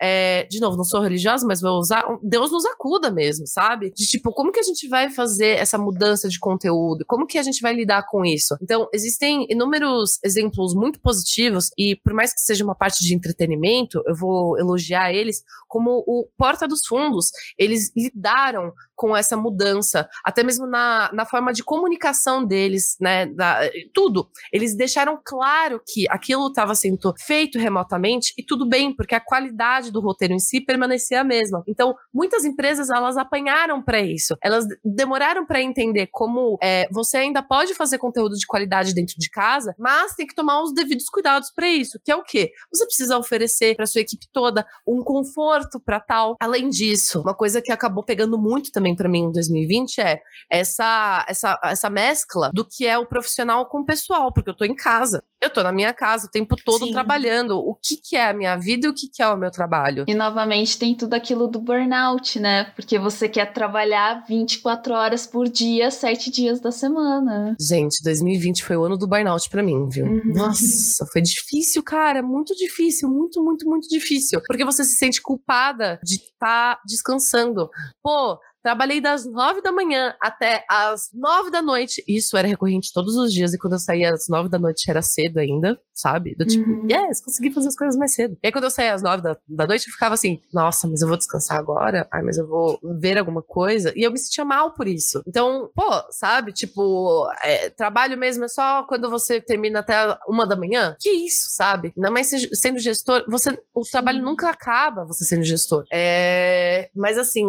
é, 0.00 0.44
de 0.44 0.60
novo, 0.60 0.76
não 0.76 0.84
sou 0.84 1.00
religiosa, 1.00 1.46
mas 1.46 1.60
vou 1.60 1.78
usar, 1.78 2.04
Deus 2.22 2.50
nos 2.50 2.64
acuda 2.64 3.10
mesmo, 3.10 3.46
sabe? 3.46 3.92
De 3.92 4.06
tipo, 4.06 4.32
como 4.32 4.52
que 4.52 4.60
a 4.60 4.62
gente 4.62 4.88
vai 4.88 5.10
fazer 5.10 5.58
essa 5.58 5.78
mudança 5.78 6.28
de 6.28 6.38
conteúdo? 6.38 7.04
Como 7.06 7.26
que 7.26 7.38
a 7.38 7.42
gente 7.42 7.60
vai 7.60 7.74
lidar 7.74 8.06
com 8.06 8.24
isso? 8.24 8.56
Então, 8.62 8.88
existem 8.92 9.46
inúmeros 9.50 10.18
exemplos 10.24 10.74
muito 10.74 11.00
positivos 11.00 11.70
e 11.76 11.96
por 11.96 12.12
mais 12.12 12.32
que 12.32 12.40
seja 12.40 12.64
uma 12.64 12.74
parte 12.74 13.04
de 13.04 13.14
entretenimento, 13.14 14.02
eu 14.06 14.14
vou 14.14 14.58
elogiar 14.58 15.12
eles 15.12 15.42
como 15.68 16.02
o 16.06 16.28
Porta 16.36 16.66
dos 16.66 16.86
Fundos, 16.86 17.30
eles 17.58 17.92
lidaram 17.96 18.72
com 18.96 19.16
essa 19.16 19.36
mudança, 19.36 20.08
até 20.24 20.42
mesmo 20.42 20.66
na, 20.66 21.10
na 21.12 21.26
forma 21.26 21.52
de 21.52 21.62
comunicação 21.62 22.44
deles, 22.44 22.96
né? 23.00 23.26
Da, 23.26 23.60
tudo. 23.92 24.28
Eles 24.52 24.74
deixaram 24.74 25.20
claro 25.22 25.80
que 25.86 26.06
aquilo 26.08 26.48
estava 26.48 26.74
sendo 26.74 27.14
feito 27.18 27.58
remotamente 27.58 28.32
e 28.36 28.42
tudo 28.42 28.66
bem, 28.66 28.94
porque 28.94 29.14
a 29.14 29.20
qualidade 29.20 29.92
do 29.92 30.00
roteiro 30.00 30.34
em 30.34 30.38
si 30.38 30.60
permanecia 30.60 31.20
a 31.20 31.24
mesma. 31.24 31.62
Então, 31.68 31.94
muitas 32.12 32.44
empresas 32.44 32.90
elas 32.90 33.16
apanharam 33.16 33.82
para 33.82 34.00
isso. 34.00 34.36
Elas 34.42 34.64
demoraram 34.84 35.46
para 35.46 35.60
entender 35.60 36.08
como 36.10 36.58
é, 36.62 36.88
você 36.90 37.18
ainda 37.18 37.42
pode 37.42 37.74
fazer 37.74 37.98
conteúdo 37.98 38.36
de 38.36 38.46
qualidade 38.46 38.94
dentro 38.94 39.16
de 39.18 39.28
casa, 39.28 39.74
mas 39.78 40.14
tem 40.14 40.26
que 40.26 40.34
tomar 40.34 40.62
os 40.62 40.72
devidos 40.72 41.08
cuidados 41.08 41.50
para 41.50 41.68
isso, 41.68 42.00
que 42.04 42.10
é 42.10 42.16
o 42.16 42.22
quê? 42.22 42.52
Você 42.72 42.86
precisa 42.86 43.18
oferecer 43.18 43.76
para 43.76 43.86
sua 43.86 44.00
equipe 44.00 44.26
toda 44.32 44.66
um 44.86 45.02
conforto 45.02 45.78
para 45.80 46.00
tal. 46.00 46.36
Além 46.40 46.68
disso, 46.68 47.20
uma 47.20 47.34
coisa 47.34 47.60
que 47.60 47.72
acabou 47.72 48.04
pegando 48.04 48.38
muito 48.38 48.70
também 48.70 48.85
também 48.86 48.94
para 48.94 49.08
mim 49.08 49.24
em 49.24 49.32
2020 49.32 50.00
é 50.00 50.20
essa, 50.50 51.24
essa, 51.28 51.60
essa 51.64 51.90
mescla 51.90 52.50
do 52.54 52.64
que 52.64 52.86
é 52.86 52.96
o 52.96 53.06
profissional 53.06 53.66
com 53.66 53.80
o 53.80 53.84
pessoal, 53.84 54.32
porque 54.32 54.50
eu 54.50 54.56
tô 54.56 54.64
em 54.64 54.76
casa. 54.76 55.22
Eu 55.40 55.50
tô 55.50 55.62
na 55.62 55.72
minha 55.72 55.92
casa 55.92 56.26
o 56.26 56.30
tempo 56.30 56.56
todo 56.56 56.86
Sim. 56.86 56.92
trabalhando. 56.92 57.58
O 57.58 57.74
que, 57.74 57.96
que 57.96 58.16
é 58.16 58.30
a 58.30 58.32
minha 58.32 58.56
vida 58.56 58.86
e 58.86 58.90
o 58.90 58.94
que, 58.94 59.08
que 59.08 59.22
é 59.22 59.28
o 59.28 59.36
meu 59.36 59.50
trabalho? 59.50 60.04
E 60.08 60.14
novamente 60.14 60.78
tem 60.78 60.94
tudo 60.94 61.14
aquilo 61.14 61.46
do 61.46 61.60
burnout, 61.60 62.40
né? 62.40 62.64
Porque 62.74 62.98
você 62.98 63.28
quer 63.28 63.52
trabalhar 63.52 64.24
24 64.26 64.94
horas 64.94 65.26
por 65.26 65.48
dia, 65.48 65.90
7 65.90 66.30
dias 66.30 66.60
da 66.60 66.72
semana. 66.72 67.54
Gente, 67.60 68.02
2020 68.02 68.64
foi 68.64 68.76
o 68.76 68.84
ano 68.84 68.96
do 68.96 69.06
burnout 69.06 69.50
para 69.50 69.62
mim, 69.62 69.88
viu? 69.88 70.06
Uhum. 70.06 70.32
Nossa, 70.34 71.04
foi 71.12 71.20
difícil, 71.20 71.82
cara. 71.82 72.22
Muito 72.22 72.54
difícil, 72.54 73.08
muito, 73.08 73.42
muito, 73.44 73.68
muito 73.68 73.88
difícil. 73.88 74.40
Porque 74.46 74.64
você 74.64 74.84
se 74.84 74.96
sente 74.96 75.20
culpada 75.20 76.00
de 76.02 76.16
estar 76.16 76.76
tá 76.76 76.80
descansando. 76.86 77.68
Pô, 78.02 78.38
Trabalhei 78.66 79.00
das 79.00 79.24
nove 79.24 79.62
da 79.62 79.70
manhã 79.70 80.12
até 80.20 80.64
as 80.68 81.08
nove 81.14 81.52
da 81.52 81.62
noite. 81.62 82.02
Isso 82.04 82.36
era 82.36 82.48
recorrente 82.48 82.92
todos 82.92 83.14
os 83.14 83.32
dias. 83.32 83.54
E 83.54 83.58
quando 83.58 83.74
eu 83.74 83.78
saía 83.78 84.12
às 84.12 84.26
nove 84.28 84.48
da 84.48 84.58
noite 84.58 84.90
era 84.90 85.00
cedo 85.02 85.38
ainda, 85.38 85.78
sabe? 85.94 86.34
Do 86.34 86.44
tipo, 86.44 86.68
uhum. 86.68 86.88
yes, 86.90 87.20
consegui 87.24 87.52
fazer 87.52 87.68
as 87.68 87.76
coisas 87.76 87.96
mais 87.96 88.12
cedo. 88.12 88.36
E 88.42 88.48
aí 88.48 88.50
quando 88.50 88.64
eu 88.64 88.70
saía 88.70 88.92
às 88.92 89.04
nove 89.04 89.22
da, 89.22 89.36
da 89.46 89.68
noite, 89.68 89.86
eu 89.86 89.92
ficava 89.92 90.14
assim, 90.14 90.40
nossa, 90.52 90.88
mas 90.88 91.00
eu 91.00 91.06
vou 91.06 91.16
descansar 91.16 91.58
agora? 91.58 92.08
Ai, 92.10 92.22
mas 92.22 92.38
eu 92.38 92.48
vou 92.48 92.80
ver 92.98 93.16
alguma 93.16 93.40
coisa. 93.40 93.92
E 93.94 94.02
eu 94.02 94.10
me 94.10 94.18
sentia 94.18 94.44
mal 94.44 94.72
por 94.72 94.88
isso. 94.88 95.22
Então, 95.28 95.70
pô, 95.72 95.88
sabe? 96.10 96.52
Tipo, 96.52 97.30
é, 97.44 97.70
trabalho 97.70 98.18
mesmo 98.18 98.46
é 98.46 98.48
só 98.48 98.82
quando 98.82 99.08
você 99.08 99.40
termina 99.40 99.78
até 99.78 100.18
uma 100.26 100.44
da 100.44 100.56
manhã? 100.56 100.96
Que 100.98 101.10
isso, 101.10 101.50
sabe? 101.50 101.92
Ainda 101.96 102.10
mais 102.10 102.32
sendo 102.52 102.80
gestor, 102.80 103.24
você, 103.28 103.56
o 103.72 103.82
trabalho 103.82 104.20
nunca 104.20 104.50
acaba 104.50 105.04
você 105.04 105.24
sendo 105.24 105.44
gestor. 105.44 105.84
É, 105.92 106.90
mas 106.96 107.16
assim, 107.16 107.44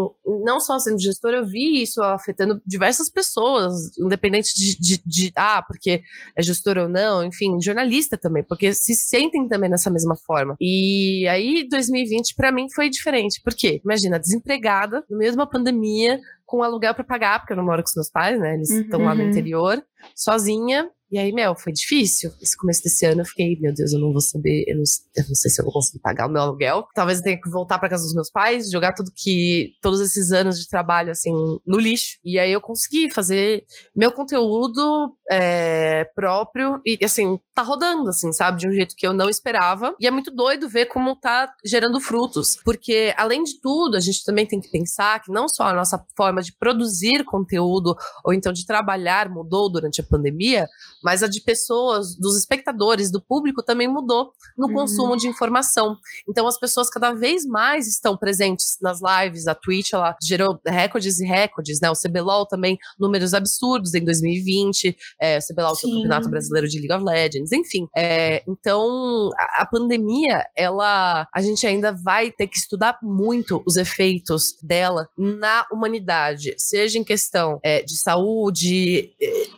não 0.46 0.60
só 0.60 0.78
sendo 0.78 1.00
gestor, 1.00 1.07
eu 1.34 1.46
vi 1.46 1.82
isso 1.82 2.02
afetando 2.02 2.62
diversas 2.66 3.10
pessoas, 3.10 3.98
independente 3.98 4.54
de, 4.56 4.80
de, 4.80 5.02
de, 5.06 5.32
ah, 5.36 5.64
porque 5.66 6.02
é 6.36 6.42
gestor 6.42 6.78
ou 6.78 6.90
não, 6.90 7.24
enfim, 7.24 7.60
jornalista 7.62 8.18
também, 8.18 8.44
porque 8.44 8.74
se 8.74 8.96
sentem 8.96 9.48
também 9.48 9.70
nessa 9.70 9.90
mesma 9.90 10.16
forma. 10.16 10.56
E 10.60 11.28
aí, 11.28 11.68
2020, 11.70 12.36
para 12.36 12.52
mim, 12.52 12.68
foi 12.74 12.90
diferente. 12.90 13.42
Por 13.42 13.54
quê? 13.54 13.82
Imagina, 13.84 14.20
desempregada, 14.20 15.04
no 15.10 15.18
meio 15.18 15.32
de 15.32 15.38
uma 15.38 15.48
pandemia, 15.48 16.20
com 16.48 16.64
aluguel 16.64 16.96
para 16.96 17.04
pagar, 17.04 17.40
porque 17.40 17.54
eu 17.54 17.58
não 17.58 17.66
moro 17.66 17.84
com 17.84 17.90
os 17.90 17.96
meus 17.96 18.10
pais, 18.10 18.40
né? 18.40 18.56
Eles 18.56 18.72
estão 18.72 19.02
uhum. 19.02 19.06
lá 19.06 19.14
no 19.14 19.22
uhum. 19.22 19.30
interior, 19.30 19.84
sozinha, 20.16 20.90
e 21.10 21.18
aí, 21.18 21.32
Mel, 21.32 21.56
foi 21.56 21.72
difícil. 21.72 22.34
Esse 22.42 22.58
começo 22.58 22.84
desse 22.84 23.06
ano 23.06 23.22
eu 23.22 23.26
fiquei, 23.26 23.58
meu 23.62 23.74
Deus, 23.74 23.94
eu 23.94 24.00
não 24.00 24.12
vou 24.12 24.20
saber, 24.20 24.66
eu 24.68 24.76
não, 24.76 24.84
eu 25.16 25.24
não 25.26 25.36
sei 25.36 25.50
se 25.50 25.62
eu 25.62 25.64
vou 25.64 25.74
conseguir 25.74 26.00
pagar 26.00 26.28
o 26.28 26.30
meu 26.30 26.42
aluguel. 26.42 26.86
Talvez 26.94 27.20
eu 27.20 27.24
tenha 27.24 27.42
que 27.42 27.50
voltar 27.50 27.80
para 27.80 27.88
casa 27.88 28.04
dos 28.04 28.14
meus 28.14 28.30
pais, 28.30 28.70
jogar 28.70 28.94
tudo 28.94 29.12
que, 29.16 29.74
todos 29.82 30.02
esses 30.02 30.34
anos 30.34 30.60
de 30.60 30.68
trabalho, 30.68 31.12
assim, 31.12 31.32
no 31.66 31.80
lixo. 31.80 32.18
E 32.26 32.38
aí 32.38 32.52
eu 32.52 32.60
consegui 32.60 33.10
fazer 33.10 33.64
meu 33.96 34.12
conteúdo 34.12 35.16
é, 35.32 36.04
próprio 36.14 36.82
e, 36.86 37.00
assim, 37.02 37.40
tá 37.56 37.62
rodando, 37.62 38.10
assim, 38.10 38.34
sabe? 38.34 38.60
De 38.60 38.68
um 38.68 38.72
jeito 38.72 38.96
que 38.96 39.08
eu 39.08 39.14
não 39.14 39.30
esperava. 39.30 39.96
E 40.02 40.08
é 40.08 40.12
muito 40.12 40.30
doido 40.30 40.68
ver 40.68 40.88
como 40.88 41.16
tá 41.16 41.54
gerando 41.66 42.02
frutos. 42.02 42.58
Porque, 42.66 43.14
além 43.16 43.44
de 43.44 43.62
tudo, 43.62 43.96
a 43.96 44.02
gente 44.02 44.26
também 44.26 44.46
tem 44.46 44.60
que 44.60 44.70
pensar 44.70 45.22
que 45.22 45.32
não 45.32 45.48
só 45.48 45.64
a 45.64 45.74
nossa 45.74 46.06
forma 46.18 46.37
de 46.42 46.54
produzir 46.54 47.24
conteúdo 47.26 47.96
ou 48.24 48.34
então 48.34 48.52
de 48.54 48.66
trabalhar 48.66 49.30
mudou 49.30 49.72
durante 49.72 50.02
a 50.02 50.04
pandemia, 50.04 50.68
mas 51.04 51.24
a 51.24 51.28
de 51.28 51.42
pessoas, 51.42 52.16
dos 52.16 52.38
espectadores, 52.38 53.12
do 53.12 53.22
público 53.22 53.64
também 53.64 53.88
mudou 53.88 54.32
no 54.58 54.68
uhum. 54.68 54.74
consumo 54.74 55.18
de 55.18 55.28
informação. 55.28 55.98
Então 56.28 56.48
as 56.48 56.60
pessoas 56.60 56.90
cada 56.90 57.14
vez 57.14 57.46
mais 57.46 57.88
estão 57.88 58.18
presentes 58.18 58.78
nas 58.82 59.00
lives, 59.02 59.48
a 59.48 59.56
Twitch 59.56 59.94
ela 59.94 60.16
gerou 60.22 60.60
recordes 60.66 61.20
e 61.20 61.26
recordes, 61.26 61.80
né? 61.80 61.90
O 61.90 61.94
CBLOL 61.94 62.46
também, 62.46 62.78
números 63.00 63.34
absurdos 63.34 63.94
em 63.94 64.04
2020, 64.04 64.96
é, 65.20 65.38
o 65.38 65.42
CBLOL 65.42 65.74
o 65.74 65.80
Campeonato 65.80 66.30
Brasileiro 66.30 66.68
de 66.68 66.80
League 66.80 66.94
of 66.94 67.04
Legends, 67.04 67.52
enfim. 67.52 67.88
É, 67.96 68.44
então 68.48 69.30
a, 69.38 69.62
a 69.62 69.66
pandemia, 69.66 70.46
ela, 70.56 71.28
a 71.34 71.42
gente 71.42 71.66
ainda 71.66 71.92
vai 71.92 72.32
ter 72.32 72.48
que 72.48 72.58
estudar 72.58 72.98
muito 73.02 73.62
os 73.66 73.76
efeitos 73.76 74.56
dela 74.62 75.08
na 75.18 75.66
humanidade, 75.72 76.27
seja 76.58 76.98
em 76.98 77.04
questão 77.04 77.60
é, 77.64 77.82
de 77.82 77.98
saúde, 77.98 79.12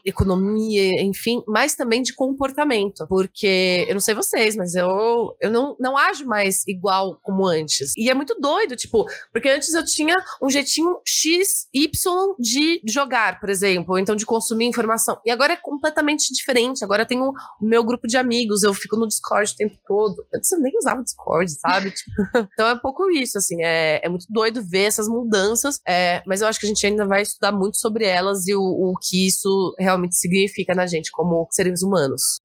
economia, 0.06 1.02
enfim 1.02 1.40
mas 1.48 1.76
também 1.76 2.02
de 2.02 2.14
comportamento. 2.14 3.06
Porque 3.08 3.86
eu 3.88 3.94
não 3.94 4.02
sei 4.02 4.14
vocês, 4.14 4.56
mas 4.56 4.76
eu, 4.76 5.36
eu 5.42 5.52
não, 5.52 5.76
não 5.80 5.98
ajo 5.98 6.26
mais 6.26 6.66
igual 6.68 7.20
como 7.22 7.46
antes. 7.46 7.94
E 7.98 8.10
é 8.10 8.14
muito 8.14 8.36
doido, 8.40 8.76
tipo, 8.76 9.06
porque 9.32 9.50
antes 9.50 9.74
eu 9.74 9.84
tinha 9.84 10.16
um 10.42 10.50
jeitinho 10.50 11.00
X, 11.06 11.68
Y 11.74 12.36
de 12.40 12.82
jogar, 12.86 13.40
por 13.40 13.50
exemplo, 13.50 13.94
ou 13.94 14.00
então 14.00 14.16
de 14.16 14.26
consumir 14.26 14.66
informação. 14.66 15.20
E 15.26 15.32
agora 15.32 15.54
é 15.54 15.58
completamente 15.58 16.34
diferente. 16.34 16.84
Agora 16.84 17.04
eu 17.04 17.08
tenho 17.08 17.30
o 17.30 17.66
meu 17.66 17.84
grupo 17.84 18.08
de 18.08 18.18
amigos, 18.18 18.64
eu 18.64 18.74
fico 18.74 18.96
no 18.96 19.08
Discord 19.08 19.52
o 19.52 19.56
tempo 19.56 19.78
todo. 19.88 20.26
Antes 20.34 20.52
eu 20.52 20.60
nem 20.60 20.78
usava 20.78 21.04
Discord, 21.04 21.52
sabe? 21.52 21.92
tipo, 21.92 22.12
então 22.54 22.68
é 22.68 22.74
um 22.74 22.80
pouco 22.80 23.10
isso, 23.10 23.38
assim. 23.38 23.62
É, 23.64 24.02
é 24.04 24.10
muito 24.10 24.26
doido 24.30 24.64
ver 24.64 24.84
essas 24.84 25.08
mudanças, 25.08 25.80
é, 25.88 26.22
mas 26.26 26.42
eu 26.42 26.48
acho 26.48 26.59
que 26.60 26.66
a 26.66 26.70
gente 26.70 26.86
ainda 26.86 27.06
vai 27.06 27.22
estudar 27.22 27.52
muito 27.52 27.78
sobre 27.78 28.06
elas 28.06 28.48
e 28.48 28.56
o, 28.56 28.62
o 28.62 28.94
que 28.98 29.28
isso 29.28 29.76
realmente 29.80 30.16
significa 30.16 30.76
na 30.76 30.86
gente 30.86 31.12
como 31.12 31.48
seres 31.52 31.82
humanos. 31.82 32.40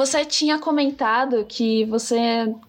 Você 0.00 0.24
tinha 0.24 0.58
comentado 0.58 1.44
que 1.44 1.84
você 1.84 2.16